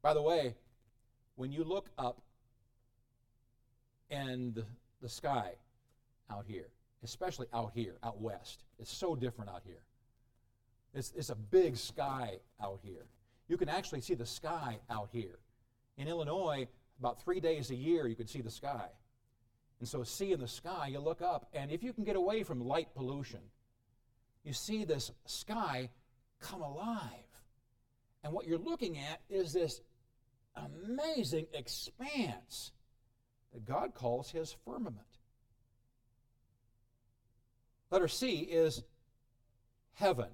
By 0.00 0.14
the 0.14 0.22
way, 0.22 0.54
when 1.36 1.52
you 1.52 1.64
look 1.64 1.90
up 1.98 2.22
and 4.10 4.64
the 5.00 5.08
sky 5.08 5.52
out 6.30 6.44
here, 6.46 6.68
especially 7.02 7.46
out 7.52 7.72
here, 7.74 7.96
out 8.02 8.20
west. 8.20 8.64
It's 8.78 8.92
so 8.92 9.14
different 9.14 9.50
out 9.50 9.62
here. 9.64 9.82
It's, 10.94 11.12
it's 11.16 11.30
a 11.30 11.34
big 11.34 11.76
sky 11.76 12.38
out 12.62 12.80
here. 12.82 13.06
You 13.48 13.56
can 13.56 13.68
actually 13.68 14.00
see 14.00 14.14
the 14.14 14.26
sky 14.26 14.78
out 14.90 15.08
here. 15.12 15.38
In 15.96 16.08
Illinois, 16.08 16.68
about 16.98 17.22
three 17.22 17.40
days 17.40 17.70
a 17.70 17.74
year, 17.74 18.06
you 18.06 18.16
can 18.16 18.26
see 18.26 18.40
the 18.40 18.50
sky. 18.50 18.88
And 19.80 19.88
so, 19.88 20.02
seeing 20.02 20.38
the 20.38 20.48
sky, 20.48 20.88
you 20.88 20.98
look 20.98 21.22
up, 21.22 21.48
and 21.52 21.70
if 21.70 21.82
you 21.82 21.92
can 21.92 22.04
get 22.04 22.16
away 22.16 22.42
from 22.42 22.60
light 22.60 22.88
pollution, 22.94 23.40
you 24.44 24.52
see 24.52 24.84
this 24.84 25.12
sky 25.24 25.90
come 26.40 26.62
alive. 26.62 27.02
And 28.24 28.32
what 28.32 28.46
you're 28.46 28.58
looking 28.58 28.98
at 28.98 29.20
is 29.30 29.52
this 29.52 29.80
amazing 30.56 31.46
expanse 31.54 32.72
that 33.52 33.64
God 33.64 33.94
calls 33.94 34.30
his 34.30 34.54
firmament. 34.64 35.06
Letter 37.90 38.08
C 38.08 38.40
is 38.40 38.82
heaven. 39.94 40.28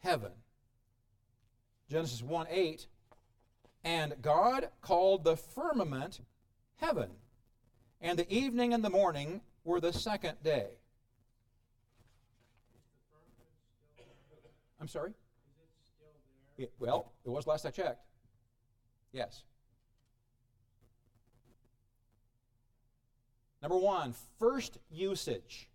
Heaven. 0.00 0.32
Genesis 1.90 2.22
1 2.22 2.46
8. 2.50 2.86
And 3.84 4.14
God 4.20 4.68
called 4.80 5.24
the 5.24 5.36
firmament 5.36 6.20
heaven, 6.76 7.10
and 8.00 8.18
the 8.18 8.32
evening 8.32 8.74
and 8.74 8.84
the 8.84 8.90
morning 8.90 9.40
were 9.64 9.80
the 9.80 9.92
second 9.92 10.36
day. 10.42 10.68
I'm 14.80 14.88
sorry? 14.88 15.12
It, 16.56 16.72
well, 16.78 17.12
it 17.24 17.30
was 17.30 17.46
last 17.46 17.66
I 17.66 17.70
checked. 17.70 18.04
Yes. 19.12 19.42
Number 23.62 23.76
one, 23.76 24.14
first 24.38 24.78
usage. 24.90 25.68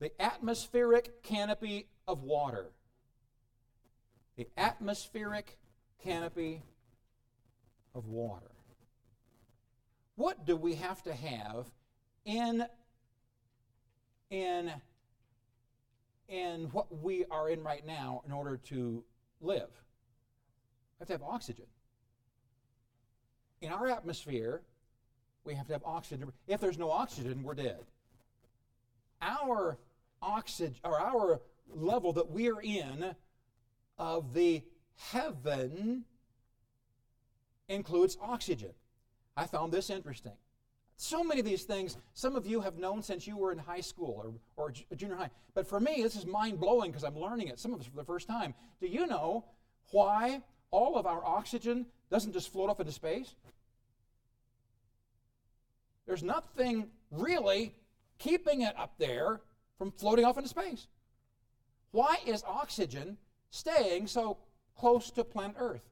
The 0.00 0.10
atmospheric 0.22 1.22
canopy 1.22 1.88
of 2.06 2.22
water. 2.22 2.66
The 4.36 4.46
atmospheric 4.56 5.58
canopy 6.02 6.62
of 7.94 8.06
water. 8.06 8.52
What 10.14 10.46
do 10.46 10.56
we 10.56 10.76
have 10.76 11.02
to 11.02 11.12
have 11.12 11.66
in, 12.24 12.64
in, 14.30 14.72
in 16.28 16.62
what 16.72 17.02
we 17.02 17.24
are 17.30 17.48
in 17.50 17.62
right 17.62 17.84
now 17.86 18.22
in 18.26 18.32
order 18.32 18.56
to 18.68 19.04
live? 19.40 19.68
We 20.98 21.02
have 21.02 21.08
to 21.08 21.14
have 21.14 21.22
oxygen. 21.22 21.66
In 23.60 23.72
our 23.72 23.88
atmosphere, 23.88 24.62
we 25.48 25.54
have 25.54 25.66
to 25.66 25.72
have 25.72 25.82
oxygen. 25.84 26.30
If 26.46 26.60
there's 26.60 26.78
no 26.78 26.90
oxygen, 26.90 27.42
we're 27.42 27.54
dead. 27.54 27.80
Our 29.20 29.78
oxygen, 30.22 30.76
or 30.84 31.00
our 31.00 31.40
level 31.74 32.12
that 32.12 32.30
we're 32.30 32.60
in 32.60 33.14
of 33.98 34.34
the 34.34 34.62
heaven 34.96 36.04
includes 37.68 38.16
oxygen. 38.20 38.70
I 39.36 39.46
found 39.46 39.72
this 39.72 39.90
interesting. 39.90 40.32
So 40.96 41.24
many 41.24 41.40
of 41.40 41.46
these 41.46 41.62
things, 41.62 41.96
some 42.12 42.36
of 42.36 42.46
you 42.46 42.60
have 42.60 42.76
known 42.76 43.02
since 43.02 43.26
you 43.26 43.36
were 43.36 43.52
in 43.52 43.58
high 43.58 43.80
school 43.80 44.38
or, 44.56 44.72
or 44.90 44.96
junior 44.96 45.16
high. 45.16 45.30
But 45.54 45.66
for 45.66 45.80
me, 45.80 46.02
this 46.02 46.16
is 46.16 46.26
mind 46.26 46.60
blowing 46.60 46.90
because 46.90 47.04
I'm 47.04 47.18
learning 47.18 47.48
it, 47.48 47.58
some 47.58 47.72
of 47.72 47.80
us 47.80 47.86
for 47.86 47.96
the 47.96 48.04
first 48.04 48.28
time. 48.28 48.54
Do 48.80 48.86
you 48.86 49.06
know 49.06 49.44
why 49.92 50.42
all 50.70 50.98
of 50.98 51.06
our 51.06 51.24
oxygen 51.24 51.86
doesn't 52.10 52.32
just 52.32 52.52
float 52.52 52.68
off 52.68 52.80
into 52.80 52.92
space? 52.92 53.34
There's 56.08 56.22
nothing 56.22 56.88
really 57.10 57.74
keeping 58.18 58.62
it 58.62 58.74
up 58.78 58.94
there 58.98 59.42
from 59.76 59.92
floating 59.92 60.24
off 60.24 60.38
into 60.38 60.48
space. 60.48 60.88
Why 61.90 62.16
is 62.26 62.42
oxygen 62.44 63.18
staying 63.50 64.06
so 64.06 64.38
close 64.74 65.10
to 65.12 65.22
planet 65.22 65.56
Earth? 65.58 65.82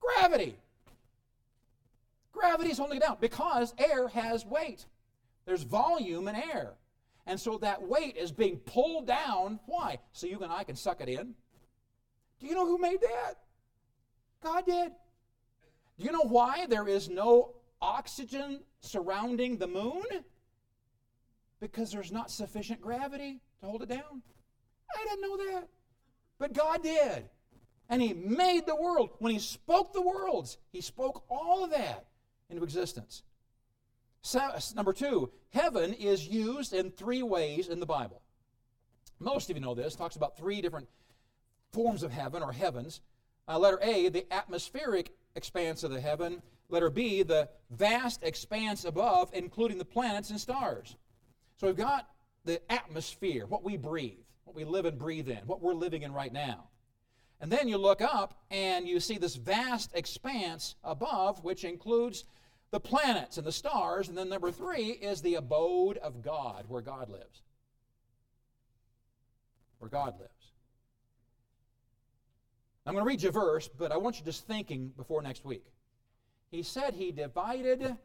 Gravity. 0.00 0.56
Gravity 2.30 2.70
is 2.70 2.78
holding 2.78 2.98
it 2.98 3.02
down 3.02 3.16
because 3.20 3.74
air 3.76 4.06
has 4.06 4.46
weight. 4.46 4.86
There's 5.46 5.64
volume 5.64 6.28
in 6.28 6.36
air. 6.36 6.74
And 7.26 7.40
so 7.40 7.58
that 7.58 7.82
weight 7.82 8.16
is 8.16 8.30
being 8.30 8.58
pulled 8.58 9.08
down. 9.08 9.58
Why? 9.66 9.98
So 10.12 10.28
you 10.28 10.38
and 10.40 10.52
I 10.52 10.62
can 10.62 10.76
suck 10.76 11.00
it 11.00 11.08
in. 11.08 11.34
Do 12.38 12.46
you 12.46 12.54
know 12.54 12.66
who 12.66 12.78
made 12.78 13.00
that? 13.00 13.34
God 14.44 14.64
did. 14.64 14.92
Do 15.98 16.04
you 16.04 16.12
know 16.12 16.22
why 16.22 16.66
there 16.66 16.86
is 16.86 17.08
no 17.08 17.54
oxygen 17.84 18.60
surrounding 18.80 19.58
the 19.58 19.66
moon? 19.66 20.04
Because 21.60 21.92
there's 21.92 22.12
not 22.12 22.30
sufficient 22.30 22.80
gravity 22.80 23.40
to 23.60 23.66
hold 23.66 23.82
it 23.82 23.88
down. 23.88 24.22
I 24.94 25.04
didn't 25.04 25.20
know 25.20 25.36
that. 25.36 25.68
But 26.38 26.52
God 26.52 26.82
did. 26.82 27.28
And 27.88 28.00
He 28.00 28.12
made 28.12 28.66
the 28.66 28.76
world. 28.76 29.10
When 29.18 29.32
He 29.32 29.38
spoke 29.38 29.92
the 29.92 30.02
worlds, 30.02 30.58
He 30.72 30.80
spoke 30.80 31.24
all 31.28 31.64
of 31.64 31.70
that 31.70 32.06
into 32.50 32.64
existence. 32.64 33.22
So, 34.22 34.40
number 34.74 34.94
two, 34.94 35.30
heaven 35.50 35.92
is 35.92 36.26
used 36.26 36.72
in 36.72 36.90
three 36.90 37.22
ways 37.22 37.68
in 37.68 37.78
the 37.78 37.86
Bible. 37.86 38.22
Most 39.20 39.50
of 39.50 39.56
you 39.56 39.62
know 39.62 39.74
this, 39.74 39.94
talks 39.94 40.16
about 40.16 40.36
three 40.36 40.60
different 40.60 40.88
forms 41.72 42.02
of 42.02 42.10
heaven 42.10 42.42
or 42.42 42.52
heavens. 42.52 43.00
Uh, 43.46 43.58
letter 43.58 43.78
A, 43.82 44.08
the 44.08 44.26
atmospheric 44.32 45.12
expanse 45.34 45.84
of 45.84 45.90
the 45.90 46.00
heaven. 46.00 46.42
Letter 46.74 46.90
B, 46.90 47.22
the 47.22 47.48
vast 47.70 48.22
expanse 48.24 48.84
above, 48.84 49.30
including 49.32 49.78
the 49.78 49.84
planets 49.84 50.30
and 50.30 50.40
stars. 50.40 50.96
So 51.56 51.68
we've 51.68 51.76
got 51.76 52.10
the 52.44 52.60
atmosphere, 52.70 53.46
what 53.46 53.62
we 53.62 53.76
breathe, 53.76 54.18
what 54.42 54.56
we 54.56 54.64
live 54.64 54.84
and 54.84 54.98
breathe 54.98 55.28
in, 55.28 55.38
what 55.46 55.62
we're 55.62 55.72
living 55.72 56.02
in 56.02 56.12
right 56.12 56.32
now. 56.32 56.64
And 57.40 57.50
then 57.50 57.68
you 57.68 57.78
look 57.78 58.00
up 58.00 58.42
and 58.50 58.88
you 58.88 58.98
see 58.98 59.18
this 59.18 59.36
vast 59.36 59.92
expanse 59.94 60.74
above, 60.82 61.44
which 61.44 61.62
includes 61.62 62.24
the 62.72 62.80
planets 62.80 63.38
and 63.38 63.46
the 63.46 63.52
stars. 63.52 64.08
And 64.08 64.18
then 64.18 64.28
number 64.28 64.50
three 64.50 64.88
is 64.88 65.22
the 65.22 65.36
abode 65.36 65.96
of 65.98 66.22
God, 66.22 66.64
where 66.66 66.82
God 66.82 67.08
lives. 67.08 67.42
Where 69.78 69.88
God 69.88 70.18
lives. 70.18 70.30
I'm 72.84 72.94
going 72.94 73.04
to 73.04 73.08
read 73.08 73.22
you 73.22 73.28
a 73.28 73.32
verse, 73.32 73.68
but 73.68 73.92
I 73.92 73.96
want 73.96 74.18
you 74.18 74.24
just 74.24 74.46
thinking 74.46 74.88
before 74.96 75.22
next 75.22 75.44
week. 75.44 75.64
He 76.54 76.62
said 76.62 76.94
he 76.94 77.10
divided 77.10 77.96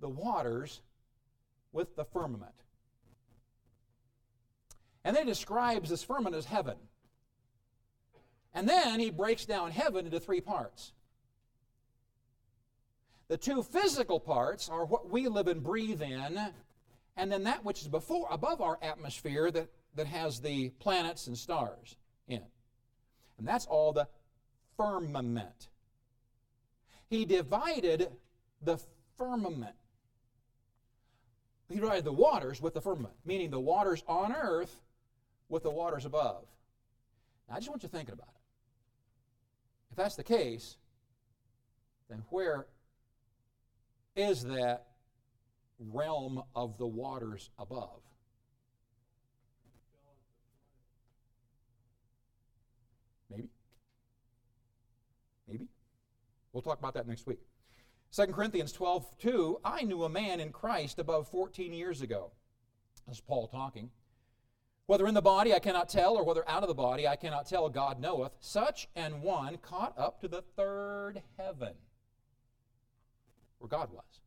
the 0.00 0.08
waters 0.08 0.80
with 1.70 1.94
the 1.96 2.04
firmament. 2.06 2.54
And 5.04 5.14
then 5.14 5.26
he 5.26 5.32
describes 5.32 5.90
this 5.90 6.02
firmament 6.02 6.34
as 6.34 6.46
heaven. 6.46 6.76
And 8.54 8.66
then 8.66 9.00
he 9.00 9.10
breaks 9.10 9.44
down 9.44 9.70
heaven 9.70 10.06
into 10.06 10.18
three 10.18 10.40
parts. 10.40 10.92
The 13.28 13.36
two 13.36 13.62
physical 13.62 14.18
parts 14.18 14.70
are 14.70 14.86
what 14.86 15.10
we 15.10 15.28
live 15.28 15.46
and 15.46 15.62
breathe 15.62 16.00
in, 16.00 16.40
and 17.18 17.30
then 17.30 17.44
that 17.44 17.66
which 17.66 17.82
is 17.82 17.88
before 17.88 18.28
above 18.30 18.62
our 18.62 18.78
atmosphere 18.80 19.50
that, 19.50 19.68
that 19.96 20.06
has 20.06 20.40
the 20.40 20.70
planets 20.78 21.26
and 21.26 21.36
stars. 21.36 21.96
in. 22.26 22.40
And 23.36 23.46
that's 23.46 23.66
all 23.66 23.92
the 23.92 24.08
firmament. 24.78 25.68
He 27.12 27.26
divided 27.26 28.08
the 28.62 28.78
firmament. 29.18 29.74
He 31.68 31.74
divided 31.74 32.06
the 32.06 32.12
waters 32.12 32.62
with 32.62 32.72
the 32.72 32.80
firmament, 32.80 33.12
meaning 33.26 33.50
the 33.50 33.60
waters 33.60 34.02
on 34.08 34.32
earth 34.32 34.80
with 35.50 35.62
the 35.62 35.70
waters 35.70 36.06
above. 36.06 36.46
Now, 37.50 37.56
I 37.56 37.58
just 37.58 37.68
want 37.68 37.82
you 37.82 37.90
thinking 37.90 38.14
about 38.14 38.28
it. 38.28 38.40
If 39.90 39.96
that's 39.98 40.16
the 40.16 40.24
case, 40.24 40.78
then 42.08 42.22
where 42.30 42.64
is 44.16 44.44
that 44.44 44.86
realm 45.78 46.42
of 46.56 46.78
the 46.78 46.86
waters 46.86 47.50
above? 47.58 48.00
Maybe. 53.30 53.50
Maybe. 55.46 55.68
We'll 56.52 56.62
talk 56.62 56.78
about 56.78 56.94
that 56.94 57.06
next 57.06 57.26
week. 57.26 57.40
2 58.14 58.26
Corinthians 58.26 58.72
12, 58.72 59.18
2, 59.18 59.60
I 59.64 59.82
knew 59.82 60.04
a 60.04 60.08
man 60.08 60.38
in 60.40 60.52
Christ 60.52 60.98
above 60.98 61.28
14 61.28 61.72
years 61.72 62.02
ago. 62.02 62.30
That's 63.06 63.20
Paul 63.20 63.48
talking. 63.48 63.90
Whether 64.86 65.06
in 65.06 65.14
the 65.14 65.22
body 65.22 65.54
I 65.54 65.60
cannot 65.60 65.88
tell, 65.88 66.16
or 66.16 66.24
whether 66.24 66.48
out 66.48 66.62
of 66.62 66.68
the 66.68 66.74
body 66.74 67.08
I 67.08 67.16
cannot 67.16 67.46
tell, 67.46 67.68
God 67.70 68.00
knoweth. 68.00 68.32
Such 68.40 68.88
an 68.94 69.22
one 69.22 69.56
caught 69.58 69.96
up 69.96 70.20
to 70.20 70.28
the 70.28 70.42
third 70.56 71.22
heaven, 71.38 71.72
where 73.58 73.68
God 73.68 73.90
was. 73.90 74.20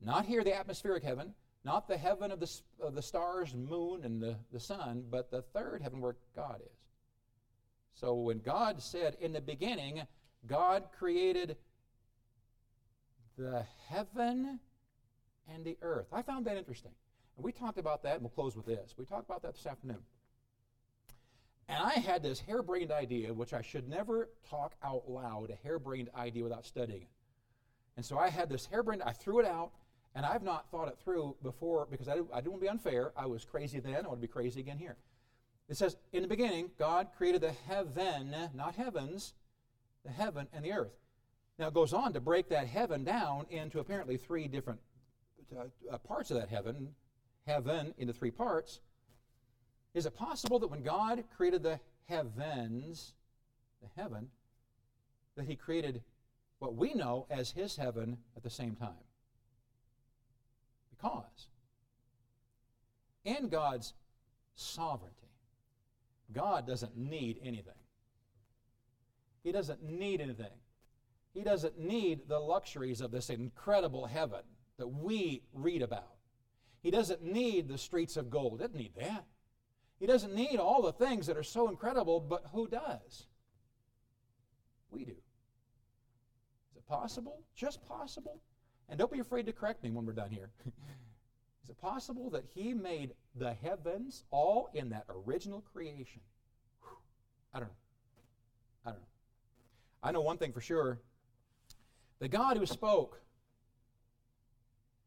Not 0.00 0.26
here, 0.26 0.44
the 0.44 0.56
atmospheric 0.56 1.02
heaven, 1.02 1.34
not 1.64 1.88
the 1.88 1.96
heaven 1.96 2.30
of 2.30 2.38
the, 2.38 2.60
of 2.80 2.94
the 2.94 3.02
stars 3.02 3.54
moon 3.54 4.04
and 4.04 4.22
the, 4.22 4.36
the 4.52 4.60
sun, 4.60 5.04
but 5.10 5.32
the 5.32 5.42
third 5.42 5.82
heaven 5.82 6.00
where 6.00 6.16
God 6.36 6.60
is. 6.60 6.78
So 7.94 8.14
when 8.14 8.38
God 8.38 8.80
said, 8.80 9.16
in 9.20 9.32
the 9.32 9.40
beginning, 9.40 10.02
God 10.46 10.84
created 10.98 11.56
the 13.36 13.64
heaven 13.88 14.60
and 15.52 15.64
the 15.64 15.76
earth. 15.82 16.06
I 16.12 16.22
found 16.22 16.46
that 16.46 16.56
interesting. 16.56 16.92
And 17.36 17.44
we 17.44 17.52
talked 17.52 17.78
about 17.78 18.02
that, 18.04 18.14
and 18.14 18.22
we'll 18.22 18.30
close 18.30 18.56
with 18.56 18.66
this. 18.66 18.94
We 18.96 19.04
talked 19.04 19.28
about 19.28 19.42
that 19.42 19.54
this 19.54 19.66
afternoon. 19.66 20.02
And 21.68 21.82
I 21.82 21.94
had 21.94 22.22
this 22.22 22.40
harebrained 22.40 22.92
idea, 22.92 23.34
which 23.34 23.52
I 23.52 23.60
should 23.60 23.88
never 23.88 24.28
talk 24.48 24.74
out 24.82 25.08
loud, 25.08 25.50
a 25.50 25.56
harebrained 25.66 26.10
idea 26.16 26.44
without 26.44 26.64
studying 26.64 27.02
it. 27.02 27.08
And 27.96 28.04
so 28.04 28.18
I 28.18 28.28
had 28.28 28.48
this 28.48 28.66
harebrained, 28.66 29.02
I 29.02 29.12
threw 29.12 29.40
it 29.40 29.46
out, 29.46 29.72
and 30.14 30.24
I've 30.24 30.42
not 30.42 30.70
thought 30.70 30.88
it 30.88 30.98
through 31.02 31.36
before 31.42 31.86
because 31.90 32.08
I, 32.08 32.14
I 32.32 32.40
didn't 32.40 32.52
want 32.52 32.60
to 32.60 32.60
be 32.60 32.68
unfair. 32.68 33.12
I 33.16 33.26
was 33.26 33.44
crazy 33.44 33.80
then, 33.80 33.96
I 33.96 34.08
want 34.08 34.20
to 34.20 34.26
be 34.26 34.28
crazy 34.28 34.60
again 34.60 34.78
here. 34.78 34.96
It 35.68 35.76
says, 35.76 35.96
In 36.12 36.22
the 36.22 36.28
beginning, 36.28 36.70
God 36.78 37.08
created 37.16 37.40
the 37.40 37.52
heaven, 37.52 38.34
not 38.54 38.76
heavens, 38.76 39.34
the 40.06 40.12
heaven 40.12 40.46
and 40.52 40.64
the 40.64 40.72
earth. 40.72 40.92
Now 41.58 41.68
it 41.68 41.74
goes 41.74 41.92
on 41.92 42.12
to 42.12 42.20
break 42.20 42.48
that 42.50 42.66
heaven 42.66 43.04
down 43.04 43.46
into 43.50 43.80
apparently 43.80 44.16
three 44.16 44.46
different 44.46 44.80
uh, 45.56 45.64
uh, 45.90 45.98
parts 45.98 46.30
of 46.30 46.38
that 46.38 46.48
heaven, 46.48 46.88
heaven 47.46 47.94
into 47.98 48.12
three 48.12 48.30
parts. 48.30 48.80
Is 49.94 50.06
it 50.06 50.14
possible 50.14 50.58
that 50.58 50.68
when 50.68 50.82
God 50.82 51.24
created 51.36 51.62
the 51.62 51.80
heavens, 52.08 53.14
the 53.82 53.88
heaven, 54.00 54.28
that 55.36 55.46
He 55.46 55.56
created 55.56 56.02
what 56.58 56.74
we 56.74 56.94
know 56.94 57.26
as 57.30 57.50
His 57.50 57.76
heaven 57.76 58.18
at 58.36 58.42
the 58.42 58.50
same 58.50 58.74
time? 58.76 58.92
Because 60.90 61.48
in 63.24 63.48
God's 63.48 63.94
sovereignty, 64.54 65.12
God 66.32 66.66
doesn't 66.66 66.96
need 66.96 67.38
anything. 67.42 67.74
He 69.46 69.52
doesn't 69.52 69.80
need 69.80 70.20
anything. 70.20 70.58
He 71.32 71.42
doesn't 71.42 71.78
need 71.78 72.26
the 72.26 72.40
luxuries 72.40 73.00
of 73.00 73.12
this 73.12 73.30
incredible 73.30 74.06
heaven 74.06 74.40
that 74.76 74.88
we 74.88 75.44
read 75.52 75.82
about. 75.82 76.16
He 76.82 76.90
doesn't 76.90 77.22
need 77.22 77.68
the 77.68 77.78
streets 77.78 78.16
of 78.16 78.28
gold. 78.28 78.54
He 78.54 78.66
doesn't 78.66 78.76
need 78.76 78.96
that. 78.98 79.24
He 80.00 80.06
doesn't 80.06 80.34
need 80.34 80.58
all 80.58 80.82
the 80.82 80.92
things 80.92 81.28
that 81.28 81.36
are 81.36 81.44
so 81.44 81.68
incredible, 81.68 82.18
but 82.18 82.46
who 82.52 82.66
does? 82.66 83.26
We 84.90 85.04
do. 85.04 85.12
Is 85.12 86.76
it 86.78 86.88
possible? 86.88 87.44
Just 87.54 87.86
possible? 87.86 88.40
And 88.88 88.98
don't 88.98 89.12
be 89.12 89.20
afraid 89.20 89.46
to 89.46 89.52
correct 89.52 89.84
me 89.84 89.90
when 89.90 90.06
we're 90.06 90.12
done 90.12 90.32
here. 90.32 90.50
Is 91.62 91.70
it 91.70 91.80
possible 91.80 92.30
that 92.30 92.46
He 92.52 92.74
made 92.74 93.12
the 93.36 93.54
heavens 93.54 94.24
all 94.32 94.70
in 94.74 94.88
that 94.88 95.04
original 95.08 95.60
creation? 95.72 96.22
Whew. 96.80 96.98
I 97.54 97.60
don't 97.60 97.68
know. 97.68 97.74
I 98.86 98.90
don't 98.90 98.98
know. 99.02 99.06
I 100.06 100.12
know 100.12 100.20
one 100.20 100.38
thing 100.38 100.52
for 100.52 100.60
sure 100.60 101.00
the 102.20 102.28
God 102.28 102.56
who 102.56 102.64
spoke 102.64 103.20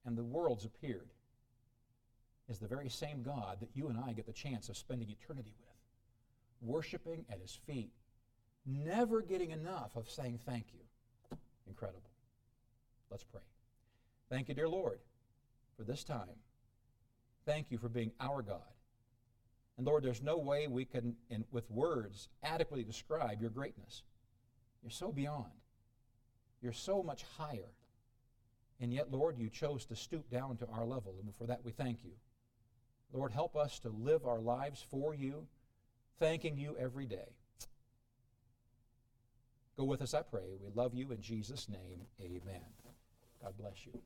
and 0.06 0.18
the 0.18 0.24
worlds 0.26 0.66
appeared 0.66 1.08
is 2.50 2.60
the 2.60 2.68
very 2.68 2.90
same 2.90 3.24
God 3.24 3.62
that 3.62 3.70
you 3.74 3.88
and 3.88 3.98
I 3.98 4.12
get 4.12 4.26
the 4.26 4.34
chance 4.34 4.68
of 4.68 4.76
spending 4.76 5.10
eternity 5.10 5.54
with, 5.58 6.70
worshiping 6.70 7.24
at 7.32 7.40
his 7.40 7.58
feet, 7.66 7.94
never 8.66 9.22
getting 9.22 9.52
enough 9.52 9.96
of 9.96 10.10
saying 10.10 10.42
thank 10.46 10.66
you. 10.74 11.38
Incredible. 11.66 12.10
Let's 13.10 13.24
pray. 13.24 13.42
Thank 14.30 14.50
you, 14.50 14.54
dear 14.54 14.68
Lord, 14.68 15.00
for 15.78 15.84
this 15.84 16.04
time. 16.04 16.28
Thank 17.46 17.68
you 17.72 17.78
for 17.78 17.88
being 17.88 18.12
our 18.20 18.42
God. 18.42 18.60
And 19.78 19.88
Lord, 19.88 20.04
there's 20.04 20.22
no 20.22 20.38
way 20.38 20.68
we 20.68 20.84
can, 20.84 21.16
in, 21.30 21.46
with 21.54 21.72
words, 21.72 22.28
adequately 22.44 22.84
describe 22.84 23.40
your 23.40 23.50
greatness. 23.50 24.04
You're 24.82 24.92
so 24.92 25.12
beyond. 25.12 25.52
You're 26.62 26.74
so 26.74 27.04
much 27.04 27.26
higher. 27.38 27.72
And 28.82 28.94
yet, 28.94 29.12
Lord, 29.12 29.38
you 29.38 29.50
chose 29.50 29.86
to 29.86 29.96
stoop 29.96 30.30
down 30.30 30.58
to 30.58 30.68
our 30.68 30.86
level, 30.86 31.16
and 31.22 31.34
for 31.36 31.46
that 31.48 31.64
we 31.64 31.72
thank 31.72 32.04
you. 32.04 32.12
Lord, 33.12 33.32
help 33.32 33.56
us 33.56 33.80
to 33.80 33.90
live 33.90 34.26
our 34.26 34.40
lives 34.40 34.86
for 34.90 35.14
you, 35.14 35.48
thanking 36.20 36.58
you 36.58 36.76
every 36.80 37.06
day. 37.06 37.36
Go 39.76 39.86
with 39.86 40.02
us, 40.02 40.14
I 40.14 40.22
pray. 40.22 40.58
We 40.62 40.70
love 40.76 40.94
you 40.94 41.12
in 41.12 41.22
Jesus' 41.22 41.68
name. 41.70 42.02
Amen. 42.22 42.62
God 43.42 43.54
bless 43.58 43.86
you. 43.86 44.00